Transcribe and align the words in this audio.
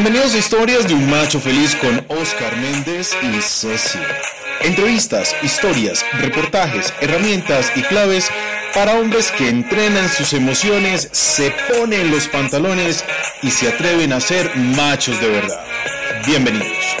Bienvenidos 0.00 0.32
a 0.34 0.38
Historias 0.38 0.86
de 0.86 0.94
un 0.94 1.10
Macho 1.10 1.40
Feliz 1.40 1.74
con 1.74 2.06
Oscar 2.20 2.56
Méndez 2.58 3.16
y 3.20 3.42
Ceci. 3.42 3.98
Entrevistas, 4.60 5.34
historias, 5.42 6.04
reportajes, 6.20 6.94
herramientas 7.00 7.72
y 7.76 7.82
claves 7.82 8.30
para 8.72 8.96
hombres 9.00 9.32
que 9.32 9.48
entrenan 9.48 10.08
sus 10.08 10.34
emociones, 10.34 11.08
se 11.10 11.52
ponen 11.68 12.12
los 12.12 12.28
pantalones 12.28 13.04
y 13.42 13.50
se 13.50 13.70
atreven 13.70 14.12
a 14.12 14.20
ser 14.20 14.54
machos 14.56 15.20
de 15.20 15.30
verdad. 15.30 15.66
Bienvenidos. 16.24 16.96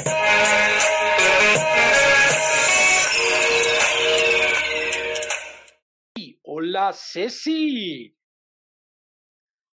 Hola 6.42 6.92
Ceci. 6.92 8.12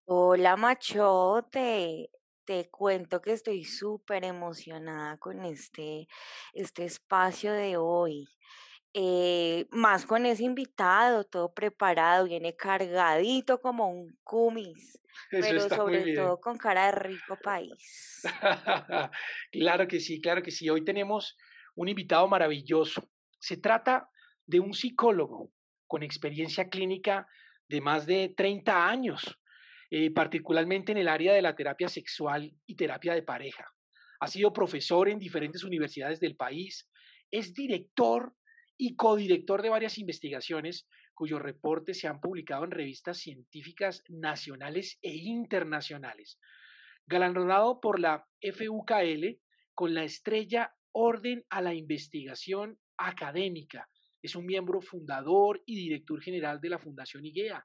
Hola 0.05 0.57
machote, 0.57 2.11
te 2.49 2.71
cuento 2.71 3.21
que 3.21 3.33
estoy 3.33 3.63
súper 3.63 4.25
emocionada 4.25 5.19
con 5.19 5.45
este, 5.45 6.09
este 6.55 6.87
espacio 6.87 7.53
de 7.53 7.77
hoy. 7.77 8.27
Eh, 8.95 9.67
más 9.71 10.07
con 10.07 10.25
ese 10.25 10.45
invitado, 10.45 11.25
todo 11.25 11.53
preparado, 11.53 12.25
viene 12.25 12.57
cargadito 12.57 13.61
como 13.61 13.91
un 13.91 14.19
cumis, 14.25 14.99
pero 15.31 15.69
sobre 15.69 16.15
todo 16.15 16.41
con 16.41 16.57
cara 16.57 16.87
de 16.87 16.93
rico 16.93 17.37
país. 17.45 18.23
claro 19.53 19.87
que 19.87 20.01
sí, 20.01 20.19
claro 20.19 20.43
que 20.43 20.51
sí. 20.51 20.71
Hoy 20.71 20.83
tenemos 20.87 21.37
un 21.75 21.89
invitado 21.91 22.27
maravilloso. 22.29 23.11
Se 23.39 23.59
trata 23.59 24.09
de 24.47 24.59
un 24.59 24.73
psicólogo 24.73 25.53
con 25.87 26.03
experiencia 26.03 26.71
clínica 26.71 27.29
de 27.69 27.83
más 27.83 28.07
de 28.07 28.33
30 28.35 28.89
años 28.89 29.39
eh, 29.91 30.11
particularmente 30.11 30.93
en 30.93 30.99
el 30.99 31.09
área 31.09 31.33
de 31.33 31.43
la 31.43 31.55
terapia 31.55 31.89
sexual 31.89 32.53
y 32.67 32.77
terapia 32.77 33.15
de 33.15 33.23
pareja. 33.23 33.65
Ha 34.21 34.27
sido 34.27 34.53
profesor 34.53 35.09
en 35.09 35.19
diferentes 35.19 35.65
universidades 35.65 36.21
del 36.21 36.37
país, 36.37 36.91
es 37.31 37.55
director 37.55 38.35
y 38.77 38.97
codirector 38.97 39.63
de 39.63 39.71
varias 39.71 39.99
investigaciones 39.99 40.87
cuyos 41.15 41.43
reportes 41.43 41.99
se 41.99 42.07
han 42.07 42.21
publicado 42.21 42.65
en 42.65 42.71
revistas 42.71 43.19
científicas 43.19 44.05
nacionales 44.09 44.99
e 45.03 45.15
internacionales. 45.17 46.39
Galardonado 47.07 47.81
por 47.81 47.99
la 47.99 48.25
FUKL 48.41 49.41
con 49.75 49.95
la 49.95 50.05
estrella 50.05 50.73
Orden 50.93 51.45
a 51.51 51.61
la 51.63 51.75
Investigación 51.75 52.79
Académica. 52.97 53.89
Es 54.23 54.37
un 54.37 54.47
miembro 54.47 54.81
fundador 54.81 55.63
y 55.67 55.77
director 55.77 56.21
general 56.21 56.61
de 56.61 56.69
la 56.71 56.79
Fundación 56.79 57.25
IGEA, 57.25 57.65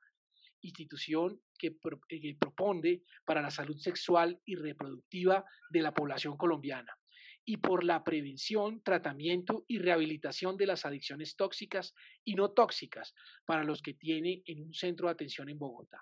institución 0.64 1.40
que, 1.58 1.78
eh, 2.10 2.36
propone 2.40 3.04
para 3.26 3.42
la 3.42 3.52
salud 3.52 3.78
sexual 3.78 4.40
y 4.46 4.56
reproductiva 4.56 5.46
de 5.70 5.82
la 5.82 5.94
población 5.94 6.36
colombiana 6.38 6.94
y 7.46 7.58
por 7.58 7.84
la 7.84 8.04
prevención, 8.04 8.82
tratamiento 8.84 9.66
y 9.68 9.80
rehabilitación 9.80 10.56
de 10.58 10.68
las 10.68 10.86
adicciones 10.86 11.36
tóxicas 11.36 11.94
y 12.24 12.36
no 12.36 12.52
tóxicas 12.52 13.14
para 13.46 13.64
los 13.64 13.82
que 13.82 13.94
tiene 13.94 14.42
en 14.46 14.64
un 14.64 14.74
centro 14.74 15.08
de 15.08 15.14
atención 15.14 15.50
en 15.50 15.60
Bogotá. 15.60 16.02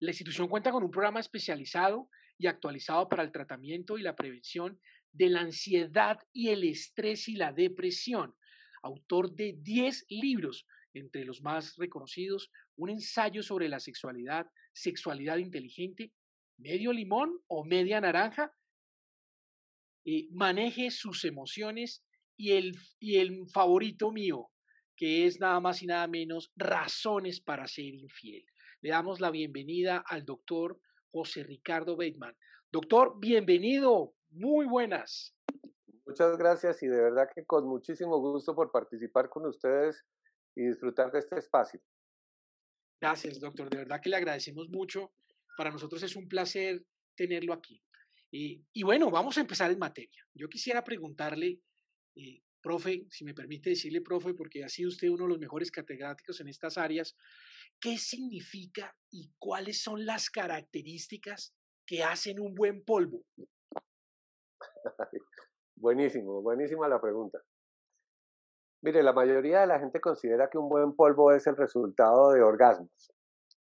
La 0.00 0.10
institución 0.10 0.48
cuenta 0.48 0.72
con 0.72 0.82
un 0.82 0.90
programa 0.90 1.20
especializado 1.20 2.08
y 2.38 2.46
actualizado 2.46 3.08
para 3.08 3.22
el 3.22 3.30
tratamiento 3.30 3.98
y 3.98 4.02
la 4.02 4.16
prevención 4.16 4.80
de 5.12 5.28
la 5.28 5.40
ansiedad 5.40 6.18
y 6.32 6.48
el 6.48 6.64
estrés 6.64 7.28
y 7.28 7.36
la 7.36 7.52
depresión, 7.52 8.34
autor 8.82 9.32
de 9.34 9.54
10 9.60 10.06
libros, 10.08 10.66
entre 10.94 11.24
los 11.24 11.42
más 11.42 11.76
reconocidos, 11.76 12.50
un 12.76 12.90
ensayo 12.90 13.42
sobre 13.42 13.68
la 13.68 13.80
sexualidad, 13.80 14.46
sexualidad 14.72 15.38
inteligente, 15.38 16.12
medio 16.58 16.92
limón 16.92 17.40
o 17.46 17.64
media 17.64 18.00
naranja, 18.00 18.52
maneje 20.30 20.90
sus 20.90 21.24
emociones 21.24 22.04
y 22.36 22.52
el, 22.52 22.76
y 22.98 23.18
el 23.18 23.46
favorito 23.48 24.10
mío, 24.10 24.50
que 24.96 25.26
es 25.26 25.40
nada 25.40 25.60
más 25.60 25.82
y 25.82 25.86
nada 25.86 26.06
menos 26.08 26.52
razones 26.56 27.40
para 27.40 27.66
ser 27.66 27.94
infiel. 27.94 28.44
Le 28.80 28.90
damos 28.90 29.20
la 29.20 29.30
bienvenida 29.30 30.04
al 30.06 30.24
doctor 30.24 30.78
José 31.12 31.44
Ricardo 31.44 31.96
Bateman. 31.96 32.36
Doctor, 32.70 33.18
bienvenido, 33.20 34.14
muy 34.30 34.66
buenas. 34.66 35.36
Muchas 36.04 36.36
gracias 36.36 36.82
y 36.82 36.88
de 36.88 37.00
verdad 37.00 37.28
que 37.34 37.44
con 37.44 37.68
muchísimo 37.68 38.18
gusto 38.18 38.54
por 38.54 38.72
participar 38.72 39.28
con 39.28 39.46
ustedes 39.46 40.04
y 40.54 40.66
disfrutar 40.66 41.10
de 41.10 41.18
este 41.18 41.38
espacio. 41.38 41.80
Gracias, 43.00 43.40
doctor. 43.40 43.68
De 43.68 43.78
verdad 43.78 44.00
que 44.00 44.10
le 44.10 44.16
agradecemos 44.16 44.68
mucho. 44.68 45.12
Para 45.56 45.70
nosotros 45.70 46.02
es 46.02 46.16
un 46.16 46.28
placer 46.28 46.84
tenerlo 47.16 47.52
aquí. 47.52 47.82
y 48.30 48.82
bueno, 48.82 49.10
vamos 49.10 49.36
a 49.36 49.42
empezar 49.42 49.70
en 49.70 49.78
materia. 49.78 50.26
Yo 50.34 50.48
quisiera 50.48 50.82
preguntarle, 50.82 51.60
eh, 52.16 52.42
profe, 52.62 53.06
si 53.10 53.24
me 53.24 53.34
permite 53.34 53.70
decirle, 53.70 54.00
profe, 54.00 54.34
porque 54.34 54.64
ha 54.64 54.68
sido 54.68 54.88
usted 54.88 55.08
uno 55.08 55.24
de 55.24 55.30
los 55.30 55.38
mejores 55.38 55.70
catedráticos 55.70 56.40
en 56.40 56.48
estas 56.48 56.78
áreas, 56.78 57.16
¿qué 57.80 57.98
significa 57.98 58.96
y 59.10 59.30
cuáles 59.38 59.82
son 59.82 60.06
las 60.06 60.30
características 60.30 61.54
que 61.86 62.02
hacen 62.02 62.40
un 62.40 62.54
buen 62.54 62.84
polvo? 62.84 63.24
Buenísimo, 65.76 66.40
buenísima 66.42 66.86
la 66.86 67.00
pregunta. 67.00 67.42
Mire, 68.82 69.04
la 69.04 69.12
mayoría 69.12 69.60
de 69.60 69.68
la 69.68 69.78
gente 69.78 70.00
considera 70.00 70.50
que 70.50 70.58
un 70.58 70.68
buen 70.68 70.96
polvo 70.96 71.30
es 71.30 71.46
el 71.46 71.56
resultado 71.56 72.32
de 72.32 72.42
orgasmos. 72.42 73.12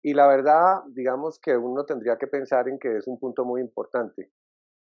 Y 0.01 0.15
la 0.15 0.27
verdad, 0.27 0.81
digamos 0.89 1.39
que 1.39 1.55
uno 1.55 1.85
tendría 1.85 2.17
que 2.17 2.25
pensar 2.25 2.67
en 2.67 2.79
que 2.79 2.97
es 2.97 3.05
un 3.05 3.19
punto 3.19 3.45
muy 3.45 3.61
importante. 3.61 4.31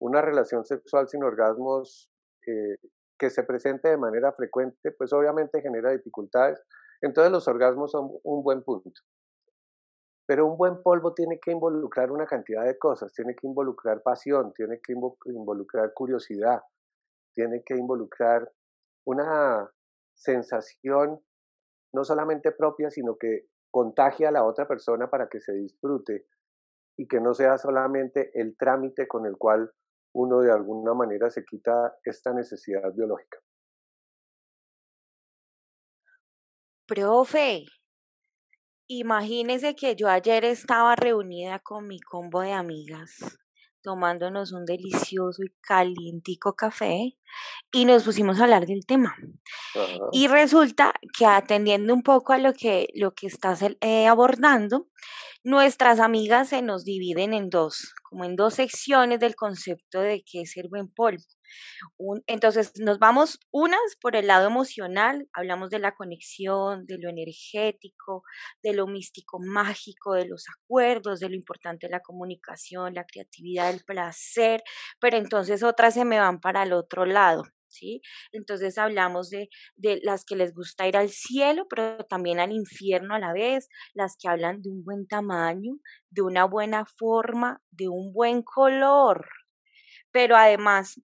Una 0.00 0.20
relación 0.20 0.66
sexual 0.66 1.08
sin 1.08 1.24
orgasmos 1.24 2.10
eh, 2.46 2.76
que 3.18 3.30
se 3.30 3.42
presente 3.42 3.88
de 3.88 3.96
manera 3.96 4.32
frecuente, 4.32 4.92
pues 4.92 5.14
obviamente 5.14 5.62
genera 5.62 5.92
dificultades. 5.92 6.62
Entonces 7.00 7.32
los 7.32 7.48
orgasmos 7.48 7.90
son 7.90 8.10
un 8.22 8.42
buen 8.42 8.62
punto. 8.62 8.90
Pero 10.26 10.46
un 10.46 10.58
buen 10.58 10.82
polvo 10.82 11.14
tiene 11.14 11.40
que 11.40 11.52
involucrar 11.52 12.12
una 12.12 12.26
cantidad 12.26 12.66
de 12.66 12.78
cosas, 12.78 13.14
tiene 13.14 13.34
que 13.34 13.46
involucrar 13.46 14.02
pasión, 14.02 14.52
tiene 14.52 14.78
que 14.82 14.92
involucrar 14.92 15.94
curiosidad, 15.94 16.60
tiene 17.32 17.62
que 17.64 17.76
involucrar 17.76 18.52
una 19.06 19.70
sensación 20.18 21.20
no 21.94 22.04
solamente 22.04 22.52
propia, 22.52 22.90
sino 22.90 23.16
que 23.16 23.46
contagia 23.70 24.28
a 24.28 24.32
la 24.32 24.44
otra 24.44 24.66
persona 24.66 25.08
para 25.08 25.28
que 25.28 25.40
se 25.40 25.52
disfrute 25.52 26.26
y 26.96 27.06
que 27.06 27.20
no 27.20 27.32
sea 27.32 27.56
solamente 27.58 28.30
el 28.34 28.56
trámite 28.56 29.06
con 29.06 29.26
el 29.26 29.36
cual 29.36 29.70
uno 30.14 30.40
de 30.40 30.50
alguna 30.50 30.94
manera 30.94 31.30
se 31.30 31.44
quita 31.44 31.96
esta 32.04 32.32
necesidad 32.32 32.92
biológica. 32.94 33.38
Profe, 36.86 37.66
imagínese 38.88 39.76
que 39.76 39.94
yo 39.94 40.08
ayer 40.08 40.44
estaba 40.44 40.96
reunida 40.96 41.60
con 41.60 41.86
mi 41.86 42.00
combo 42.00 42.40
de 42.40 42.52
amigas 42.52 43.38
tomándonos 43.88 44.52
un 44.52 44.66
delicioso 44.66 45.42
y 45.42 45.50
calientico 45.62 46.54
café 46.54 47.16
y 47.72 47.86
nos 47.86 48.02
pusimos 48.02 48.38
a 48.38 48.44
hablar 48.44 48.66
del 48.66 48.84
tema. 48.84 49.16
Y 50.12 50.28
resulta 50.28 50.92
que 51.16 51.24
atendiendo 51.24 51.94
un 51.94 52.02
poco 52.02 52.34
a 52.34 52.38
lo 52.38 52.52
que, 52.52 52.90
lo 52.94 53.14
que 53.14 53.28
estás 53.28 53.62
eh, 53.62 54.06
abordando, 54.06 54.88
nuestras 55.42 56.00
amigas 56.00 56.50
se 56.50 56.60
nos 56.60 56.84
dividen 56.84 57.32
en 57.32 57.48
dos, 57.48 57.94
como 58.02 58.24
en 58.26 58.36
dos 58.36 58.56
secciones 58.56 59.20
del 59.20 59.36
concepto 59.36 60.00
de 60.02 60.22
qué 60.22 60.42
es 60.42 60.54
el 60.58 60.68
buen 60.68 60.88
polvo 60.88 61.24
entonces 62.26 62.72
nos 62.78 62.98
vamos 62.98 63.40
unas 63.50 63.80
por 64.00 64.16
el 64.16 64.26
lado 64.26 64.46
emocional, 64.46 65.28
hablamos 65.32 65.70
de 65.70 65.78
la 65.78 65.94
conexión, 65.94 66.86
de 66.86 66.98
lo 66.98 67.08
energético, 67.08 68.22
de 68.62 68.72
lo 68.72 68.86
místico 68.86 69.38
mágico, 69.40 70.14
de 70.14 70.26
los 70.26 70.44
acuerdos, 70.48 71.20
de 71.20 71.28
lo 71.28 71.34
importante 71.34 71.86
de 71.86 71.92
la 71.92 72.00
comunicación, 72.00 72.94
la 72.94 73.04
creatividad, 73.04 73.70
el 73.70 73.84
placer, 73.84 74.62
pero 75.00 75.16
entonces 75.16 75.62
otras 75.62 75.94
se 75.94 76.04
me 76.04 76.18
van 76.18 76.40
para 76.40 76.62
el 76.62 76.72
otro 76.72 77.04
lado. 77.06 77.44
¿Sí? 77.70 78.00
Entonces 78.32 78.78
hablamos 78.78 79.28
de, 79.28 79.50
de 79.76 80.00
las 80.02 80.24
que 80.24 80.36
les 80.36 80.54
gusta 80.54 80.88
ir 80.88 80.96
al 80.96 81.10
cielo, 81.10 81.66
pero 81.68 81.98
también 82.06 82.40
al 82.40 82.50
infierno 82.50 83.14
a 83.14 83.18
la 83.18 83.34
vez, 83.34 83.68
las 83.92 84.16
que 84.16 84.26
hablan 84.26 84.62
de 84.62 84.70
un 84.70 84.82
buen 84.84 85.06
tamaño, 85.06 85.74
de 86.08 86.22
una 86.22 86.46
buena 86.46 86.86
forma, 86.86 87.60
de 87.70 87.88
un 87.88 88.14
buen 88.14 88.42
color, 88.42 89.28
pero 90.10 90.36
además 90.36 91.00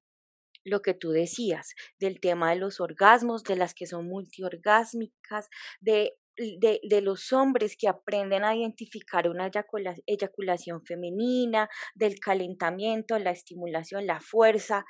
lo 0.64 0.82
que 0.82 0.94
tú 0.94 1.10
decías, 1.10 1.74
del 1.98 2.20
tema 2.20 2.50
de 2.50 2.56
los 2.56 2.80
orgasmos, 2.80 3.44
de 3.44 3.56
las 3.56 3.74
que 3.74 3.86
son 3.86 4.06
multiorgásmicas, 4.06 5.48
de, 5.80 6.14
de, 6.36 6.80
de 6.82 7.00
los 7.00 7.32
hombres 7.32 7.76
que 7.78 7.88
aprenden 7.88 8.44
a 8.44 8.56
identificar 8.56 9.28
una 9.28 9.50
eyaculación 10.06 10.84
femenina, 10.84 11.68
del 11.94 12.18
calentamiento, 12.18 13.18
la 13.18 13.30
estimulación, 13.30 14.06
la 14.06 14.20
fuerza. 14.20 14.84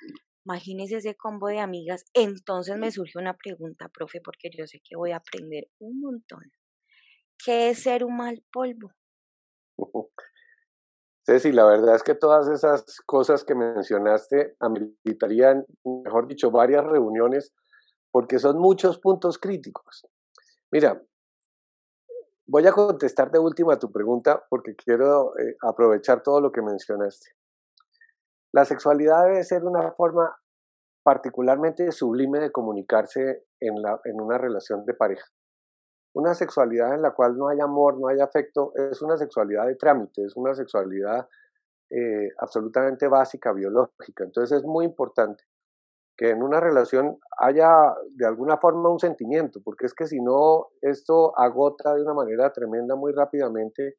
Imagínese 0.47 0.97
ese 0.97 1.15
combo 1.15 1.49
de 1.49 1.59
amigas. 1.59 2.05
Entonces 2.13 2.77
me 2.77 2.91
surge 2.91 3.19
una 3.19 3.37
pregunta, 3.37 3.89
profe, 3.89 4.21
porque 4.21 4.51
yo 4.57 4.67
sé 4.67 4.81
que 4.81 4.97
voy 4.97 5.13
a 5.13 5.17
aprender 5.17 5.69
un 5.79 6.01
montón. 6.01 6.53
¿Qué 7.45 7.71
es 7.71 7.83
ser 7.83 8.05
un 8.05 8.17
mal 8.17 8.43
polvo? 8.53 8.93
Ceci, 11.27 11.53
la 11.53 11.65
verdad 11.65 11.95
es 11.95 12.03
que 12.03 12.15
todas 12.15 12.49
esas 12.49 13.01
cosas 13.07 13.45
que 13.45 13.55
mencionaste 13.55 14.57
ameritarían, 14.61 15.65
mejor 15.83 16.27
dicho, 16.27 16.51
varias 16.51 16.85
reuniones 16.85 17.55
porque 18.11 18.39
son 18.39 18.59
muchos 18.59 18.99
puntos 18.99 19.39
críticos. 19.39 20.07
Mira, 20.71 21.03
voy 22.47 22.67
a 22.67 22.73
contestar 22.73 23.31
de 23.31 23.39
última 23.39 23.79
tu 23.79 23.91
pregunta 23.91 24.45
porque 24.51 24.77
quiero 24.77 25.37
eh, 25.39 25.57
aprovechar 25.63 26.23
todo 26.23 26.43
lo 26.43 26.53
que 26.53 26.61
mencionaste. 26.61 27.31
La 28.53 28.67
sexualidad 28.67 29.25
debe 29.25 29.43
ser 29.45 29.65
una 29.65 29.93
forma 29.93 30.37
particularmente 31.03 31.91
sublime 31.91 32.39
de 32.39 32.53
comunicarse 32.53 33.45
en 33.61 34.21
una 34.21 34.39
relación 34.39 34.85
de 34.85 34.95
pareja. 34.95 35.27
Una 36.15 36.35
sexualidad 36.35 36.95
en 36.95 37.03
la 37.03 37.11
cual 37.11 37.37
no 37.37 37.49
hay 37.49 37.61
amor, 37.61 37.99
no 37.99 38.09
hay 38.09 38.21
afecto, 38.21 38.73
es 38.75 39.03
una 39.03 39.17
sexualidad 39.17 39.67
de 39.67 39.75
trámite, 39.75 40.25
es 40.25 40.37
una 40.37 40.55
sexualidad 40.55 41.29
eh, 41.91 42.31
absolutamente 42.39 43.09
básica, 43.09 43.53
biológica. 43.53 44.25
Entonces 44.25 44.59
es 44.59 44.65
muy 44.65 44.85
importante 44.85 45.45
que 46.17 46.31
en 46.31 46.43
una 46.43 46.61
relación 46.61 47.19
haya 47.39 47.69
de 48.11 48.27
alguna 48.27 48.59
forma 48.59 48.91
un 48.91 49.01
sentimiento, 49.01 49.61
porque 49.65 49.87
es 49.87 49.95
que 49.95 50.07
si 50.07 50.21
no, 50.21 50.69
esto 50.81 51.37
agota 51.37 51.95
de 51.95 52.03
una 52.03 52.15
manera 52.15 52.53
tremenda 52.53 52.95
muy 52.95 53.13
rápidamente 53.13 53.97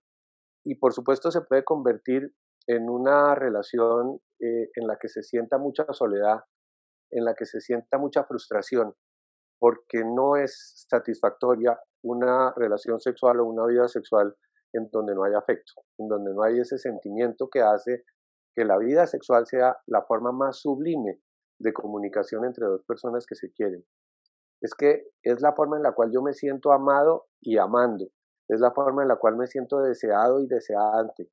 y 0.63 0.75
por 0.75 0.93
supuesto 0.93 1.29
se 1.31 1.41
puede 1.41 1.63
convertir 1.63 2.33
en 2.67 2.89
una 2.89 3.35
relación 3.35 4.21
eh, 4.39 4.69
en 4.73 4.87
la 4.87 4.97
que 4.97 5.09
se 5.09 5.21
sienta 5.21 5.57
mucha 5.57 5.85
soledad, 5.91 6.39
en 7.11 7.25
la 7.25 7.35
que 7.35 7.45
se 7.45 7.59
sienta 7.59 7.97
mucha 7.97 8.23
frustración, 8.23 8.95
porque 9.65 10.03
no 10.05 10.35
es 10.35 10.85
satisfactoria 10.87 11.79
una 12.03 12.53
relación 12.55 12.99
sexual 12.99 13.39
o 13.39 13.45
una 13.45 13.65
vida 13.65 13.87
sexual 13.87 14.35
en 14.73 14.89
donde 14.91 15.15
no 15.15 15.23
hay 15.23 15.33
afecto, 15.33 15.73
en 15.97 16.07
donde 16.07 16.35
no 16.35 16.43
hay 16.43 16.59
ese 16.59 16.77
sentimiento 16.77 17.49
que 17.51 17.61
hace 17.61 18.03
que 18.53 18.63
la 18.63 18.77
vida 18.77 19.07
sexual 19.07 19.47
sea 19.47 19.75
la 19.87 20.03
forma 20.03 20.31
más 20.31 20.59
sublime 20.59 21.19
de 21.59 21.73
comunicación 21.73 22.45
entre 22.45 22.67
dos 22.67 22.83
personas 22.83 23.25
que 23.25 23.33
se 23.33 23.51
quieren. 23.53 23.83
Es 24.61 24.75
que 24.75 25.07
es 25.23 25.41
la 25.41 25.53
forma 25.53 25.77
en 25.77 25.81
la 25.83 25.93
cual 25.93 26.11
yo 26.13 26.21
me 26.21 26.33
siento 26.33 26.71
amado 26.71 27.25
y 27.41 27.57
amando, 27.57 28.05
es 28.47 28.59
la 28.59 28.69
forma 28.69 29.01
en 29.01 29.07
la 29.07 29.15
cual 29.15 29.35
me 29.35 29.47
siento 29.47 29.79
deseado 29.79 30.41
y 30.41 30.47
deseante, 30.47 31.31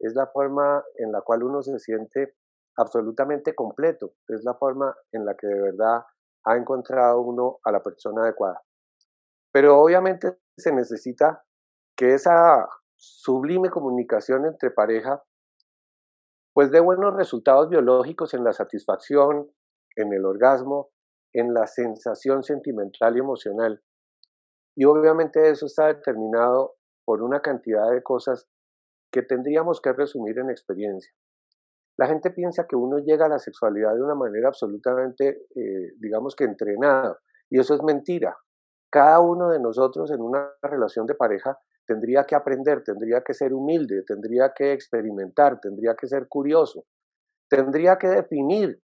es 0.00 0.14
la 0.14 0.28
forma 0.28 0.82
en 0.96 1.12
la 1.12 1.20
cual 1.20 1.42
uno 1.42 1.62
se 1.62 1.78
siente 1.78 2.36
absolutamente 2.78 3.54
completo, 3.54 4.14
es 4.28 4.44
la 4.44 4.54
forma 4.54 4.96
en 5.12 5.26
la 5.26 5.36
que 5.36 5.46
de 5.46 5.60
verdad 5.60 6.00
ha 6.46 6.56
encontrado 6.56 7.20
uno 7.20 7.58
a 7.64 7.72
la 7.72 7.82
persona 7.82 8.22
adecuada. 8.22 8.62
Pero 9.52 9.78
obviamente 9.78 10.38
se 10.56 10.72
necesita 10.72 11.44
que 11.96 12.14
esa 12.14 12.66
sublime 12.96 13.70
comunicación 13.70 14.46
entre 14.46 14.70
pareja 14.70 15.22
pues 16.54 16.70
dé 16.70 16.80
buenos 16.80 17.14
resultados 17.14 17.68
biológicos 17.68 18.32
en 18.32 18.42
la 18.42 18.54
satisfacción, 18.54 19.50
en 19.94 20.12
el 20.14 20.24
orgasmo, 20.24 20.88
en 21.34 21.52
la 21.52 21.66
sensación 21.66 22.42
sentimental 22.42 23.14
y 23.14 23.20
emocional. 23.20 23.82
Y 24.74 24.86
obviamente 24.86 25.50
eso 25.50 25.66
está 25.66 25.88
determinado 25.88 26.76
por 27.04 27.22
una 27.22 27.42
cantidad 27.42 27.90
de 27.90 28.02
cosas 28.02 28.48
que 29.12 29.22
tendríamos 29.22 29.82
que 29.82 29.92
resumir 29.92 30.38
en 30.38 30.50
experiencia. 30.50 31.12
La 31.98 32.06
gente 32.06 32.30
piensa 32.30 32.66
que 32.66 32.76
uno 32.76 32.98
llega 32.98 33.26
a 33.26 33.30
la 33.30 33.38
sexualidad 33.38 33.94
de 33.94 34.02
una 34.02 34.14
manera 34.14 34.48
absolutamente, 34.48 35.46
eh, 35.54 35.92
digamos 35.98 36.36
que 36.36 36.44
entrenada, 36.44 37.18
y 37.50 37.58
eso 37.58 37.74
es 37.74 37.82
mentira. 37.82 38.36
Cada 38.90 39.20
uno 39.20 39.50
de 39.50 39.60
nosotros 39.60 40.10
en 40.10 40.20
una 40.20 40.50
relación 40.62 41.06
de 41.06 41.14
pareja 41.14 41.58
tendría 41.86 42.24
que 42.24 42.34
aprender, 42.34 42.82
tendría 42.82 43.22
que 43.22 43.34
ser 43.34 43.54
humilde, 43.54 44.02
tendría 44.06 44.52
que 44.54 44.72
experimentar, 44.72 45.60
tendría 45.60 45.94
que 45.94 46.06
ser 46.06 46.28
curioso, 46.28 46.84
tendría 47.48 47.96
que 47.96 48.08
definir 48.08 48.82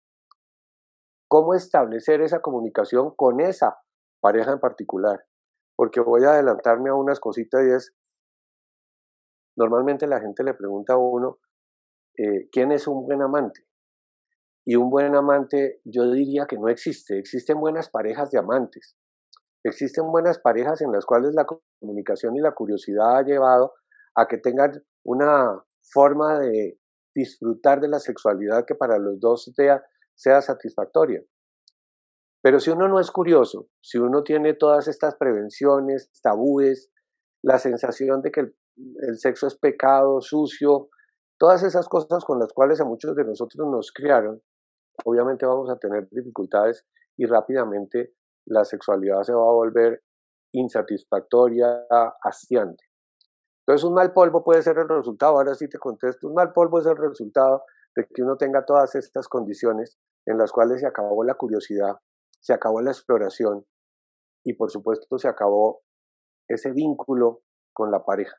cómo 1.27 1.53
establecer 1.53 2.21
esa 2.21 2.39
comunicación 2.39 3.13
con 3.15 3.41
esa 3.41 3.77
pareja 4.21 4.51
en 4.51 4.59
particular. 4.59 5.23
Porque 5.75 5.99
voy 5.99 6.23
a 6.23 6.31
adelantarme 6.31 6.89
a 6.89 6.95
unas 6.95 7.19
cositas 7.19 7.61
y 7.65 7.71
es, 7.71 7.93
normalmente 9.57 10.07
la 10.07 10.21
gente 10.21 10.43
le 10.43 10.53
pregunta 10.53 10.93
a 10.93 10.97
uno, 10.97 11.39
eh, 12.17 12.49
¿quién 12.51 12.71
es 12.71 12.87
un 12.87 13.05
buen 13.05 13.21
amante? 13.21 13.65
Y 14.65 14.75
un 14.75 14.89
buen 14.89 15.15
amante 15.15 15.81
yo 15.83 16.11
diría 16.11 16.47
que 16.47 16.57
no 16.57 16.69
existe, 16.69 17.19
existen 17.19 17.59
buenas 17.59 17.89
parejas 17.89 18.31
de 18.31 18.39
amantes, 18.39 18.97
existen 19.63 20.11
buenas 20.11 20.39
parejas 20.39 20.81
en 20.81 20.91
las 20.91 21.05
cuales 21.05 21.33
la 21.35 21.45
comunicación 21.45 22.35
y 22.35 22.41
la 22.41 22.53
curiosidad 22.53 23.17
ha 23.17 23.23
llevado 23.23 23.73
a 24.15 24.27
que 24.27 24.37
tengan 24.37 24.71
una 25.03 25.63
forma 25.81 26.39
de 26.39 26.79
disfrutar 27.13 27.79
de 27.79 27.89
la 27.89 27.99
sexualidad 27.99 28.65
que 28.65 28.75
para 28.75 28.97
los 28.97 29.19
dos 29.19 29.51
sea, 29.55 29.83
sea 30.15 30.41
satisfactoria. 30.41 31.23
Pero 32.41 32.59
si 32.59 32.69
uno 32.69 32.87
no 32.87 32.99
es 32.99 33.11
curioso, 33.11 33.69
si 33.81 33.97
uno 33.97 34.23
tiene 34.23 34.53
todas 34.53 34.87
estas 34.87 35.15
prevenciones, 35.15 36.11
tabúes, 36.21 36.91
la 37.41 37.59
sensación 37.59 38.21
de 38.21 38.31
que 38.31 38.39
el 38.41 39.17
sexo 39.17 39.47
es 39.47 39.55
pecado, 39.55 40.21
sucio, 40.21 40.89
Todas 41.37 41.63
esas 41.63 41.89
cosas 41.89 42.23
con 42.23 42.39
las 42.39 42.53
cuales 42.53 42.79
a 42.79 42.85
muchos 42.85 43.13
de 43.13 43.25
nosotros 43.25 43.67
nos 43.67 43.91
criaron, 43.91 44.41
obviamente 45.03 45.45
vamos 45.45 45.69
a 45.69 45.77
tener 45.77 46.07
dificultades 46.09 46.85
y 47.17 47.25
rápidamente 47.25 48.13
la 48.45 48.63
sexualidad 48.63 49.23
se 49.23 49.33
va 49.33 49.41
a 49.41 49.53
volver 49.53 50.01
insatisfactoria, 50.53 51.85
hastiante. 52.23 52.85
Entonces 53.59 53.83
un 53.83 53.95
mal 53.95 54.13
polvo 54.13 54.45
puede 54.45 54.61
ser 54.61 54.77
el 54.77 54.87
resultado, 54.87 55.33
ahora 55.33 55.55
sí 55.55 55.67
te 55.67 55.77
contesto, 55.77 56.27
un 56.27 56.35
mal 56.35 56.53
polvo 56.53 56.79
es 56.79 56.85
el 56.85 56.95
resultado 56.95 57.63
de 57.95 58.07
que 58.13 58.21
uno 58.21 58.37
tenga 58.37 58.63
todas 58.63 58.95
estas 58.95 59.27
condiciones 59.27 59.97
en 60.25 60.37
las 60.37 60.53
cuales 60.53 60.79
se 60.79 60.87
acabó 60.87 61.23
la 61.25 61.33
curiosidad, 61.33 61.95
se 62.39 62.53
acabó 62.53 62.81
la 62.81 62.91
exploración 62.91 63.65
y 64.45 64.53
por 64.53 64.71
supuesto 64.71 65.17
se 65.17 65.27
acabó 65.27 65.81
ese 66.47 66.71
vínculo 66.71 67.41
con 67.73 67.91
la 67.91 68.05
pareja 68.05 68.37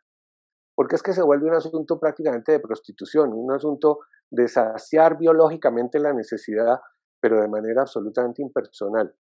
porque 0.76 0.94
es 0.94 1.02
que 1.02 1.14
se 1.14 1.22
vuelve 1.22 1.46
un 1.46 1.54
asunto 1.54 1.98
prácticamente 1.98 2.52
de 2.52 2.60
prostitución, 2.60 3.32
un 3.32 3.50
asunto 3.50 4.00
de 4.30 4.46
saciar 4.46 5.16
biológicamente 5.18 5.98
la 5.98 6.12
necesidad, 6.12 6.80
pero 7.18 7.40
de 7.40 7.48
manera 7.48 7.80
absolutamente 7.80 8.42
impersonal. 8.42 9.16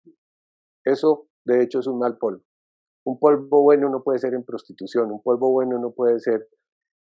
Eso, 0.84 1.28
de 1.44 1.62
hecho, 1.62 1.78
es 1.78 1.86
un 1.86 2.00
mal 2.00 2.18
polvo. 2.18 2.42
Un 3.06 3.20
polvo 3.20 3.62
bueno 3.62 3.88
no 3.88 4.02
puede 4.02 4.18
ser 4.18 4.34
en 4.34 4.44
prostitución, 4.44 5.12
un 5.12 5.23
polvo 5.23 5.52
bueno 5.52 5.78
no 5.78 5.92
puede 5.92 6.18
ser 6.18 6.49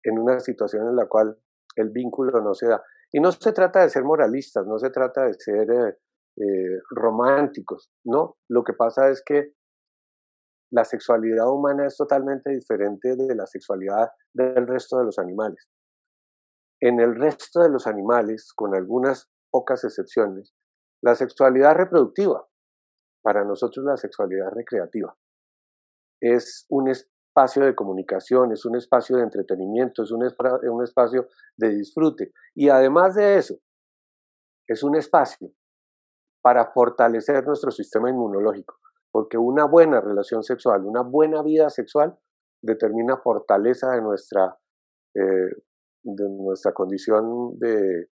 en 0.02 0.18
una 0.18 0.38
situación 0.40 0.88
en 0.88 0.96
la 0.96 1.06
cual 1.06 1.38
el 1.76 1.88
vínculo 1.88 2.40
no 2.42 2.52
se 2.52 2.68
da. 2.68 2.82
Y 3.12 3.20
no 3.20 3.32
se 3.32 3.52
trata 3.52 3.80
de 3.80 3.88
ser 3.88 4.04
moralistas, 4.04 4.66
no 4.66 4.78
se 4.78 4.90
trata 4.90 5.24
de 5.24 5.34
ser 5.34 5.70
eh, 5.70 5.98
eh, 6.36 6.80
románticos, 6.90 7.90
no. 8.04 8.36
Lo 8.48 8.62
que 8.62 8.74
pasa 8.74 9.08
es 9.08 9.22
que 9.24 9.54
la 10.74 10.84
sexualidad 10.84 11.48
humana 11.48 11.86
es 11.86 11.96
totalmente 11.96 12.50
diferente 12.50 13.14
de 13.14 13.34
la 13.36 13.46
sexualidad 13.46 14.10
del 14.32 14.66
resto 14.66 14.98
de 14.98 15.04
los 15.04 15.20
animales. 15.20 15.68
En 16.80 16.98
el 16.98 17.14
resto 17.14 17.60
de 17.60 17.68
los 17.70 17.86
animales, 17.86 18.52
con 18.52 18.74
algunas 18.74 19.30
pocas 19.52 19.84
excepciones, 19.84 20.52
la 21.00 21.14
sexualidad 21.14 21.76
reproductiva, 21.76 22.44
para 23.22 23.44
nosotros 23.44 23.86
la 23.86 23.96
sexualidad 23.96 24.50
recreativa, 24.50 25.16
es 26.20 26.66
un 26.68 26.88
espacio 26.88 27.64
de 27.64 27.76
comunicación, 27.76 28.50
es 28.50 28.64
un 28.64 28.76
espacio 28.76 29.16
de 29.16 29.22
entretenimiento, 29.22 30.02
es 30.02 30.10
un, 30.10 30.24
un 30.24 30.82
espacio 30.82 31.28
de 31.56 31.68
disfrute. 31.68 32.32
Y 32.52 32.68
además 32.68 33.14
de 33.14 33.36
eso, 33.36 33.54
es 34.66 34.82
un 34.82 34.96
espacio 34.96 35.52
para 36.42 36.72
fortalecer 36.72 37.46
nuestro 37.46 37.70
sistema 37.70 38.10
inmunológico 38.10 38.80
porque 39.14 39.38
una 39.38 39.64
buena 39.64 40.00
relación 40.00 40.42
sexual, 40.42 40.84
una 40.84 41.02
buena 41.02 41.40
vida 41.40 41.70
sexual 41.70 42.18
determina 42.60 43.16
fortaleza 43.16 43.92
de 43.92 44.02
nuestra, 44.02 44.58
eh, 45.14 45.54
de 46.02 46.28
nuestra 46.30 46.72
condición 46.72 47.56
de, 47.60 48.08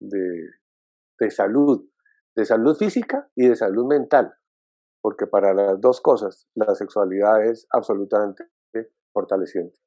de, 0.00 1.30
salud, 1.30 1.88
de 2.36 2.44
salud 2.44 2.76
física 2.76 3.26
y 3.34 3.48
de 3.48 3.56
salud 3.56 3.86
mental, 3.86 4.34
porque 5.00 5.26
para 5.26 5.54
las 5.54 5.80
dos 5.80 6.02
cosas 6.02 6.46
la 6.54 6.74
sexualidad 6.74 7.42
es 7.46 7.66
absolutamente 7.70 8.44
fortaleciente. 9.14 9.78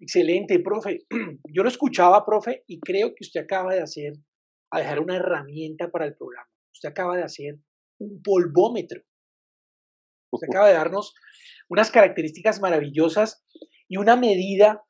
Excelente, 0.00 0.58
profe. 0.58 1.06
Yo 1.54 1.62
lo 1.62 1.68
escuchaba, 1.68 2.26
profe, 2.26 2.64
y 2.66 2.80
creo 2.80 3.10
que 3.10 3.22
usted 3.22 3.42
acaba 3.42 3.72
de 3.72 3.82
hacer, 3.82 4.14
a 4.72 4.80
dejar 4.80 4.98
una 4.98 5.14
herramienta 5.14 5.92
para 5.92 6.06
el 6.06 6.16
programa. 6.16 6.50
Usted 6.72 6.88
acaba 6.88 7.16
de 7.16 7.22
hacer 7.22 7.60
un 8.00 8.20
polvómetro. 8.20 9.00
Usted 10.34 10.48
acaba 10.50 10.68
de 10.68 10.74
darnos 10.74 11.14
unas 11.68 11.90
características 11.90 12.60
maravillosas 12.60 13.44
y 13.88 13.96
una 13.96 14.16
medida 14.16 14.82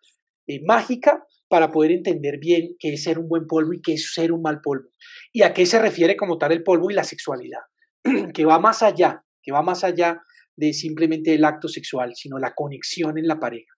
eh, 0.47 0.61
mágica 0.65 1.25
para 1.49 1.71
poder 1.71 1.93
entender 1.93 2.39
bien 2.39 2.75
qué 2.79 2.95
es 2.95 3.05
ser 3.05 3.19
un 3.19 3.29
buen 3.29 3.47
polvo 3.47 3.73
y 3.75 3.81
qué 3.81 3.95
es 3.95 4.13
ser 4.13 4.33
un 4.33 4.43
mal 4.43 4.61
polvo. 4.61 4.89
Y 5.33 5.43
a 5.43 5.53
qué 5.53 5.67
se 5.67 5.79
refiere 5.79 6.17
como 6.17 6.39
tal 6.39 6.53
el 6.53 6.63
polvo 6.63 6.91
y 6.91 6.95
la 6.95 7.05
sexualidad, 7.05 7.61
que 8.35 8.45
va 8.45 8.59
más 8.59 8.83
allá, 8.83 9.25
que 9.43 9.53
va 9.53 9.63
más 9.63 9.85
allá 9.85 10.21
de 10.57 10.73
simplemente 10.73 11.35
el 11.35 11.45
acto 11.45 11.69
sexual, 11.69 12.13
sino 12.15 12.39
la 12.39 12.55
conexión 12.55 13.19
en 13.19 13.27
la 13.27 13.39
pareja. 13.39 13.73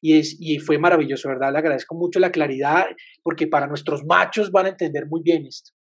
y, 0.00 0.18
es, 0.18 0.36
y 0.38 0.58
fue 0.58 0.78
maravilloso, 0.78 1.28
¿verdad? 1.28 1.52
Le 1.52 1.58
agradezco 1.58 1.94
mucho 1.94 2.18
la 2.18 2.30
claridad 2.30 2.86
porque 3.22 3.46
para 3.46 3.66
nuestros 3.66 4.04
machos 4.04 4.50
van 4.50 4.66
a 4.66 4.70
entender 4.70 5.06
muy 5.06 5.22
bien 5.22 5.46
esto. 5.46 5.72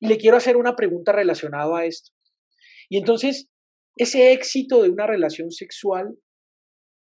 Y 0.00 0.08
le 0.08 0.18
quiero 0.18 0.36
hacer 0.36 0.56
una 0.56 0.74
pregunta 0.74 1.12
relacionada 1.12 1.78
a 1.78 1.84
esto. 1.84 2.10
Y 2.88 2.98
entonces, 2.98 3.48
ese 3.96 4.32
éxito 4.32 4.82
de 4.82 4.90
una 4.90 5.06
relación 5.06 5.50
sexual 5.50 6.18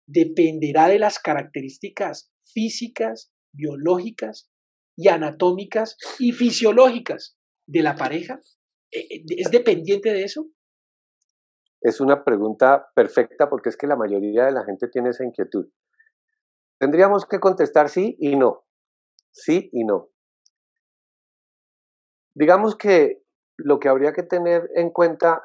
dependerá 0.07 0.87
de 0.87 0.99
las 0.99 1.19
características 1.19 2.31
físicas, 2.45 3.31
biológicas 3.51 4.49
y 4.95 5.09
anatómicas 5.09 5.97
y 6.19 6.31
fisiológicas 6.31 7.37
de 7.67 7.83
la 7.83 7.95
pareja. 7.95 8.39
¿E, 8.91 8.99
e, 8.99 9.23
¿Es 9.37 9.51
dependiente 9.51 10.11
de 10.11 10.23
eso? 10.23 10.47
Es 11.81 11.99
una 12.01 12.23
pregunta 12.23 12.87
perfecta 12.95 13.49
porque 13.49 13.69
es 13.69 13.77
que 13.77 13.87
la 13.87 13.95
mayoría 13.95 14.45
de 14.45 14.51
la 14.51 14.63
gente 14.63 14.87
tiene 14.87 15.09
esa 15.09 15.25
inquietud. 15.25 15.69
Tendríamos 16.79 17.25
que 17.25 17.39
contestar 17.39 17.89
sí 17.89 18.15
y 18.19 18.35
no. 18.35 18.65
Sí 19.31 19.69
y 19.71 19.83
no. 19.83 20.09
Digamos 22.33 22.75
que 22.75 23.23
lo 23.57 23.79
que 23.79 23.89
habría 23.89 24.13
que 24.13 24.23
tener 24.23 24.69
en 24.75 24.91
cuenta, 24.91 25.43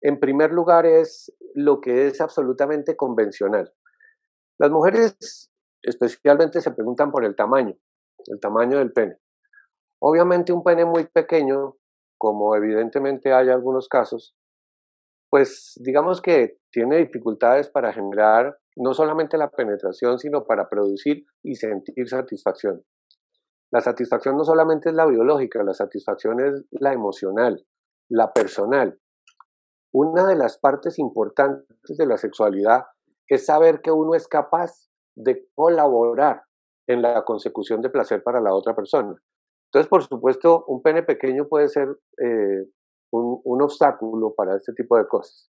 en 0.00 0.20
primer 0.20 0.52
lugar, 0.52 0.86
es 0.86 1.34
lo 1.54 1.80
que 1.80 2.06
es 2.06 2.20
absolutamente 2.20 2.96
convencional. 2.96 3.72
Las 4.58 4.70
mujeres 4.70 5.50
especialmente 5.82 6.60
se 6.60 6.72
preguntan 6.72 7.10
por 7.10 7.24
el 7.24 7.36
tamaño, 7.36 7.76
el 8.26 8.40
tamaño 8.40 8.78
del 8.78 8.92
pene. 8.92 9.18
Obviamente 10.00 10.52
un 10.52 10.62
pene 10.62 10.84
muy 10.84 11.06
pequeño, 11.06 11.76
como 12.18 12.54
evidentemente 12.56 13.32
hay 13.32 13.48
algunos 13.48 13.88
casos, 13.88 14.36
pues 15.30 15.74
digamos 15.84 16.20
que 16.20 16.58
tiene 16.70 16.98
dificultades 16.98 17.68
para 17.68 17.92
generar 17.92 18.58
no 18.76 18.94
solamente 18.94 19.36
la 19.36 19.50
penetración, 19.50 20.18
sino 20.18 20.44
para 20.44 20.68
producir 20.68 21.24
y 21.42 21.56
sentir 21.56 22.08
satisfacción. 22.08 22.84
La 23.70 23.80
satisfacción 23.80 24.36
no 24.36 24.44
solamente 24.44 24.88
es 24.88 24.94
la 24.94 25.06
biológica, 25.06 25.62
la 25.62 25.74
satisfacción 25.74 26.40
es 26.40 26.64
la 26.70 26.92
emocional, 26.92 27.66
la 28.08 28.32
personal. 28.32 28.98
Una 29.92 30.26
de 30.26 30.36
las 30.36 30.58
partes 30.58 30.98
importantes 30.98 31.96
de 31.96 32.06
la 32.06 32.18
sexualidad 32.18 32.84
es 33.26 33.46
saber 33.46 33.80
que 33.80 33.90
uno 33.90 34.14
es 34.14 34.28
capaz 34.28 34.88
de 35.16 35.46
colaborar 35.54 36.42
en 36.86 37.02
la 37.02 37.24
consecución 37.24 37.80
de 37.80 37.90
placer 37.90 38.22
para 38.22 38.40
la 38.40 38.54
otra 38.54 38.74
persona. 38.74 39.14
Entonces, 39.66 39.88
por 39.88 40.02
supuesto, 40.02 40.64
un 40.66 40.82
pene 40.82 41.02
pequeño 41.02 41.48
puede 41.48 41.68
ser 41.68 41.88
eh, 42.22 42.64
un, 43.12 43.40
un, 43.44 43.62
obstáculo 43.62 44.34
para 44.34 44.56
este 44.56 44.72
tipo 44.72 44.96
de 44.96 45.06
cosas. 45.06 45.50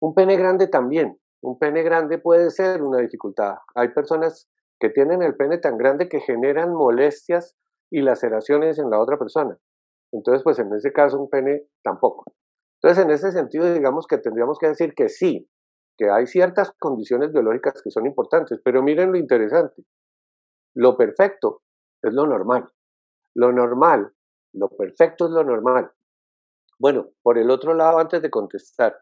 Un 0.00 0.14
pene 0.14 0.36
grande 0.36 0.68
también. 0.68 1.18
Un 1.42 1.58
pene 1.58 1.82
grande 1.82 2.18
puede 2.18 2.50
ser 2.50 2.82
una 2.82 2.98
dificultad. 2.98 3.56
Hay 3.74 3.88
personas 3.88 4.48
que 4.78 4.90
tienen 4.90 5.22
el 5.22 5.36
pene 5.36 5.58
tan 5.58 5.78
grande 5.78 6.08
que 6.08 6.20
generan 6.20 6.74
molestias 6.74 7.56
y 7.90 8.02
laceraciones 8.02 8.78
en 8.78 8.90
la 8.90 9.00
otra 9.00 9.18
persona. 9.18 9.56
Entonces, 10.12 10.42
pues 10.42 10.58
en 10.58 10.72
ese 10.74 10.92
caso 10.92 11.18
un 11.18 11.30
pene 11.30 11.66
tampoco. 11.82 12.24
Entonces, 12.82 13.04
en 13.04 13.10
ese 13.12 13.30
sentido, 13.30 13.72
digamos 13.72 14.06
que 14.06 14.18
tendríamos 14.18 14.58
que 14.58 14.68
decir 14.68 14.94
que 14.94 15.08
sí, 15.08 15.48
que 15.96 16.10
hay 16.10 16.26
ciertas 16.26 16.72
condiciones 16.78 17.32
biológicas 17.32 17.80
que 17.82 17.90
son 17.90 18.06
importantes, 18.06 18.60
pero 18.64 18.82
miren 18.82 19.12
lo 19.12 19.18
interesante. 19.18 19.84
Lo 20.74 20.96
perfecto 20.96 21.62
es 22.02 22.12
lo 22.12 22.26
normal. 22.26 22.68
Lo 23.34 23.52
normal, 23.52 24.12
lo 24.52 24.68
perfecto 24.68 25.26
es 25.26 25.30
lo 25.30 25.44
normal. 25.44 25.92
Bueno, 26.78 27.10
por 27.22 27.38
el 27.38 27.50
otro 27.50 27.74
lado, 27.74 27.98
antes 27.98 28.20
de 28.20 28.30
contestar, 28.30 28.98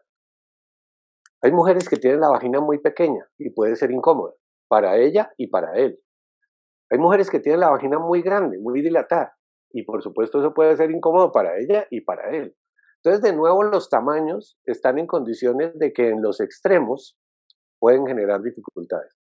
hay 1.41 1.51
mujeres 1.51 1.89
que 1.89 1.97
tienen 1.97 2.21
la 2.21 2.29
vagina 2.29 2.59
muy 2.59 2.77
pequeña 2.77 3.27
y 3.39 3.49
puede 3.49 3.75
ser 3.75 3.89
incómoda 3.89 4.33
para 4.67 4.97
ella 4.97 5.33
y 5.37 5.47
para 5.47 5.73
él. 5.73 5.99
Hay 6.91 6.99
mujeres 6.99 7.31
que 7.31 7.39
tienen 7.39 7.61
la 7.61 7.71
vagina 7.71 7.97
muy 7.97 8.21
grande, 8.21 8.59
muy 8.59 8.81
dilatada, 8.81 9.35
y 9.71 9.83
por 9.83 10.03
supuesto 10.03 10.39
eso 10.39 10.53
puede 10.53 10.75
ser 10.77 10.91
incómodo 10.91 11.31
para 11.31 11.57
ella 11.57 11.87
y 11.89 12.01
para 12.01 12.29
él. 12.29 12.55
Entonces, 13.03 13.23
de 13.23 13.35
nuevo, 13.35 13.63
los 13.63 13.89
tamaños 13.89 14.59
están 14.65 14.99
en 14.99 15.07
condiciones 15.07 15.77
de 15.79 15.91
que 15.91 16.09
en 16.09 16.21
los 16.21 16.39
extremos 16.39 17.17
pueden 17.79 18.05
generar 18.05 18.41
dificultades. 18.43 19.17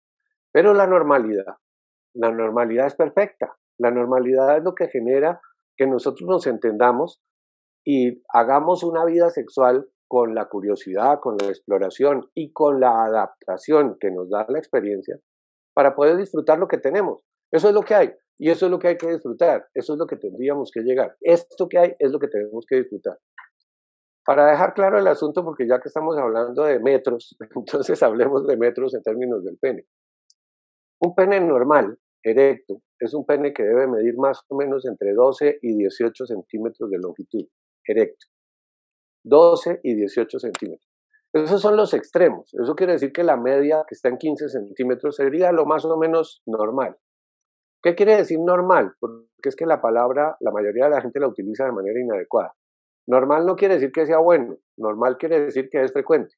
Pero 0.54 0.74
la 0.74 0.88
normalidad, 0.88 1.58
la 2.14 2.32
normalidad 2.32 2.88
es 2.88 2.96
perfecta. 2.96 3.58
La 3.78 3.92
normalidad 3.92 4.58
es 4.58 4.64
lo 4.64 4.74
que 4.74 4.88
genera 4.88 5.42
que 5.76 5.88
nosotros 5.88 6.30
nos 6.30 6.48
entendamos 6.48 7.22
y 7.84 8.24
hagamos 8.30 8.84
una 8.84 9.04
vida 9.04 9.30
sexual 9.30 9.90
con 10.08 10.34
la 10.34 10.46
curiosidad, 10.46 11.20
con 11.20 11.36
la 11.38 11.48
exploración 11.48 12.30
y 12.34 12.54
con 12.54 12.80
la 12.80 13.04
adaptación 13.04 13.98
que 14.00 14.12
nos 14.12 14.30
da 14.30 14.46
la 14.48 14.60
experiencia 14.60 15.20
para 15.74 15.94
poder 15.94 16.16
disfrutar 16.16 16.58
lo 16.58 16.70
que 16.70 16.78
tenemos. 16.78 17.22
Eso 17.52 17.68
es 17.68 17.74
lo 17.74 17.82
que 17.82 17.96
hay 17.96 18.14
y 18.38 18.50
eso 18.50 18.68
es 18.68 18.72
lo 18.72 18.80
que 18.80 18.88
hay 18.90 18.98
que 18.98 19.12
disfrutar, 19.12 19.68
eso 19.74 19.94
es 19.94 20.00
lo 20.00 20.08
que 20.08 20.16
tendríamos 20.16 20.72
que 20.74 20.82
llegar. 20.82 21.18
Esto 21.20 21.68
que 21.68 21.78
hay 21.78 21.96
es 22.00 22.12
lo 22.12 22.20
que 22.20 22.28
tenemos 22.28 22.66
que 22.66 22.78
disfrutar. 22.78 23.18
Para 24.26 24.50
dejar 24.50 24.74
claro 24.74 24.98
el 24.98 25.08
asunto, 25.08 25.44
porque 25.46 25.68
ya 25.68 25.80
que 25.80 25.88
estamos 25.88 26.18
hablando 26.18 26.64
de 26.64 26.80
metros, 26.80 27.38
entonces 27.56 28.02
hablemos 28.02 28.46
de 28.48 28.58
metros 28.58 28.96
en 28.96 29.04
términos 29.04 29.44
del 29.44 29.58
pene. 29.58 29.86
Un 31.00 31.14
pene 31.14 31.40
normal, 31.40 32.00
erecto, 32.24 32.82
es 33.00 33.14
un 33.14 33.26
pene 33.26 33.54
que 33.54 33.64
debe 33.64 33.88
medir 33.88 34.18
más 34.18 34.42
o 34.48 34.56
menos 34.56 34.86
entre 34.86 35.14
12 35.14 35.60
y 35.62 35.78
18 35.78 36.26
centímetros 36.26 36.90
de 36.90 36.98
longitud, 36.98 37.46
erecto. 37.86 38.26
12 39.24 39.82
y 39.84 39.96
18 39.96 40.40
centímetros. 40.40 40.90
Esos 41.34 41.62
son 41.62 41.76
los 41.76 41.94
extremos. 41.94 42.54
Eso 42.54 42.76
quiere 42.76 42.94
decir 42.94 43.12
que 43.12 43.24
la 43.24 43.36
media, 43.36 43.84
que 43.88 43.94
está 43.94 44.10
en 44.10 44.18
15 44.18 44.50
centímetros, 44.50 45.18
sería 45.18 45.52
lo 45.52 45.66
más 45.66 45.84
o 45.86 45.98
menos 45.98 46.42
normal. 46.46 46.96
¿Qué 47.84 47.94
quiere 47.94 48.16
decir 48.16 48.40
normal? 48.40 48.94
Porque 49.00 49.28
es 49.44 49.56
que 49.56 49.66
la 49.66 49.82
palabra, 49.82 50.38
la 50.40 50.52
mayoría 50.52 50.86
de 50.86 50.92
la 50.92 51.02
gente 51.02 51.20
la 51.20 51.28
utiliza 51.28 51.66
de 51.66 51.74
manera 51.74 52.00
inadecuada. 52.00 52.56
Normal 53.08 53.46
no 53.46 53.56
quiere 53.56 53.76
decir 53.76 53.92
que 53.92 54.06
sea 54.06 54.18
bueno, 54.18 54.58
normal 54.78 55.18
quiere 55.18 55.40
decir 55.40 55.70
que 55.70 55.84
es 55.84 55.94
frecuente. 55.94 56.36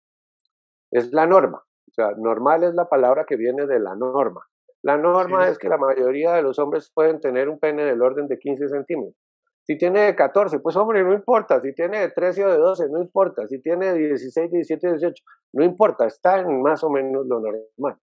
Es 0.92 1.14
la 1.14 1.26
norma. 1.26 1.64
O 1.88 1.94
sea, 1.94 2.12
normal 2.18 2.64
es 2.64 2.74
la 2.74 2.90
palabra 2.90 3.26
que 3.26 3.38
viene 3.38 3.66
de 3.66 3.80
la 3.80 3.96
norma. 3.96 4.46
La 4.84 4.98
norma 4.98 5.48
es 5.48 5.58
que 5.58 5.70
la 5.70 5.78
mayoría 5.78 6.34
de 6.34 6.42
los 6.42 6.60
hombres 6.60 6.92
pueden 6.94 7.20
tener 7.20 7.50
un 7.50 7.60
pene 7.60 7.86
del 7.86 8.02
orden 8.02 8.28
de 8.28 8.38
15 8.38 8.68
centímetros. 8.68 9.16
Si 9.64 9.78
tiene 9.78 10.02
de 10.02 10.16
14, 10.16 10.60
pues 10.60 10.76
hombre, 10.76 11.04
no 11.04 11.14
importa. 11.14 11.60
Si 11.60 11.74
tiene 11.74 12.00
de 12.00 12.10
13 12.10 12.46
o 12.46 12.52
de 12.52 12.58
12, 12.58 12.90
no 12.90 13.02
importa. 13.02 13.48
Si 13.48 13.62
tiene 13.62 13.94
de 13.94 14.00
16, 14.00 14.52
17, 14.52 14.88
18, 14.92 15.24
no 15.54 15.66
importa. 15.66 16.06
Está 16.06 16.40
en 16.40 16.62
más 16.62 16.84
o 16.84 16.90
menos 16.90 17.26
lo 17.28 17.40
normal. 17.40 18.00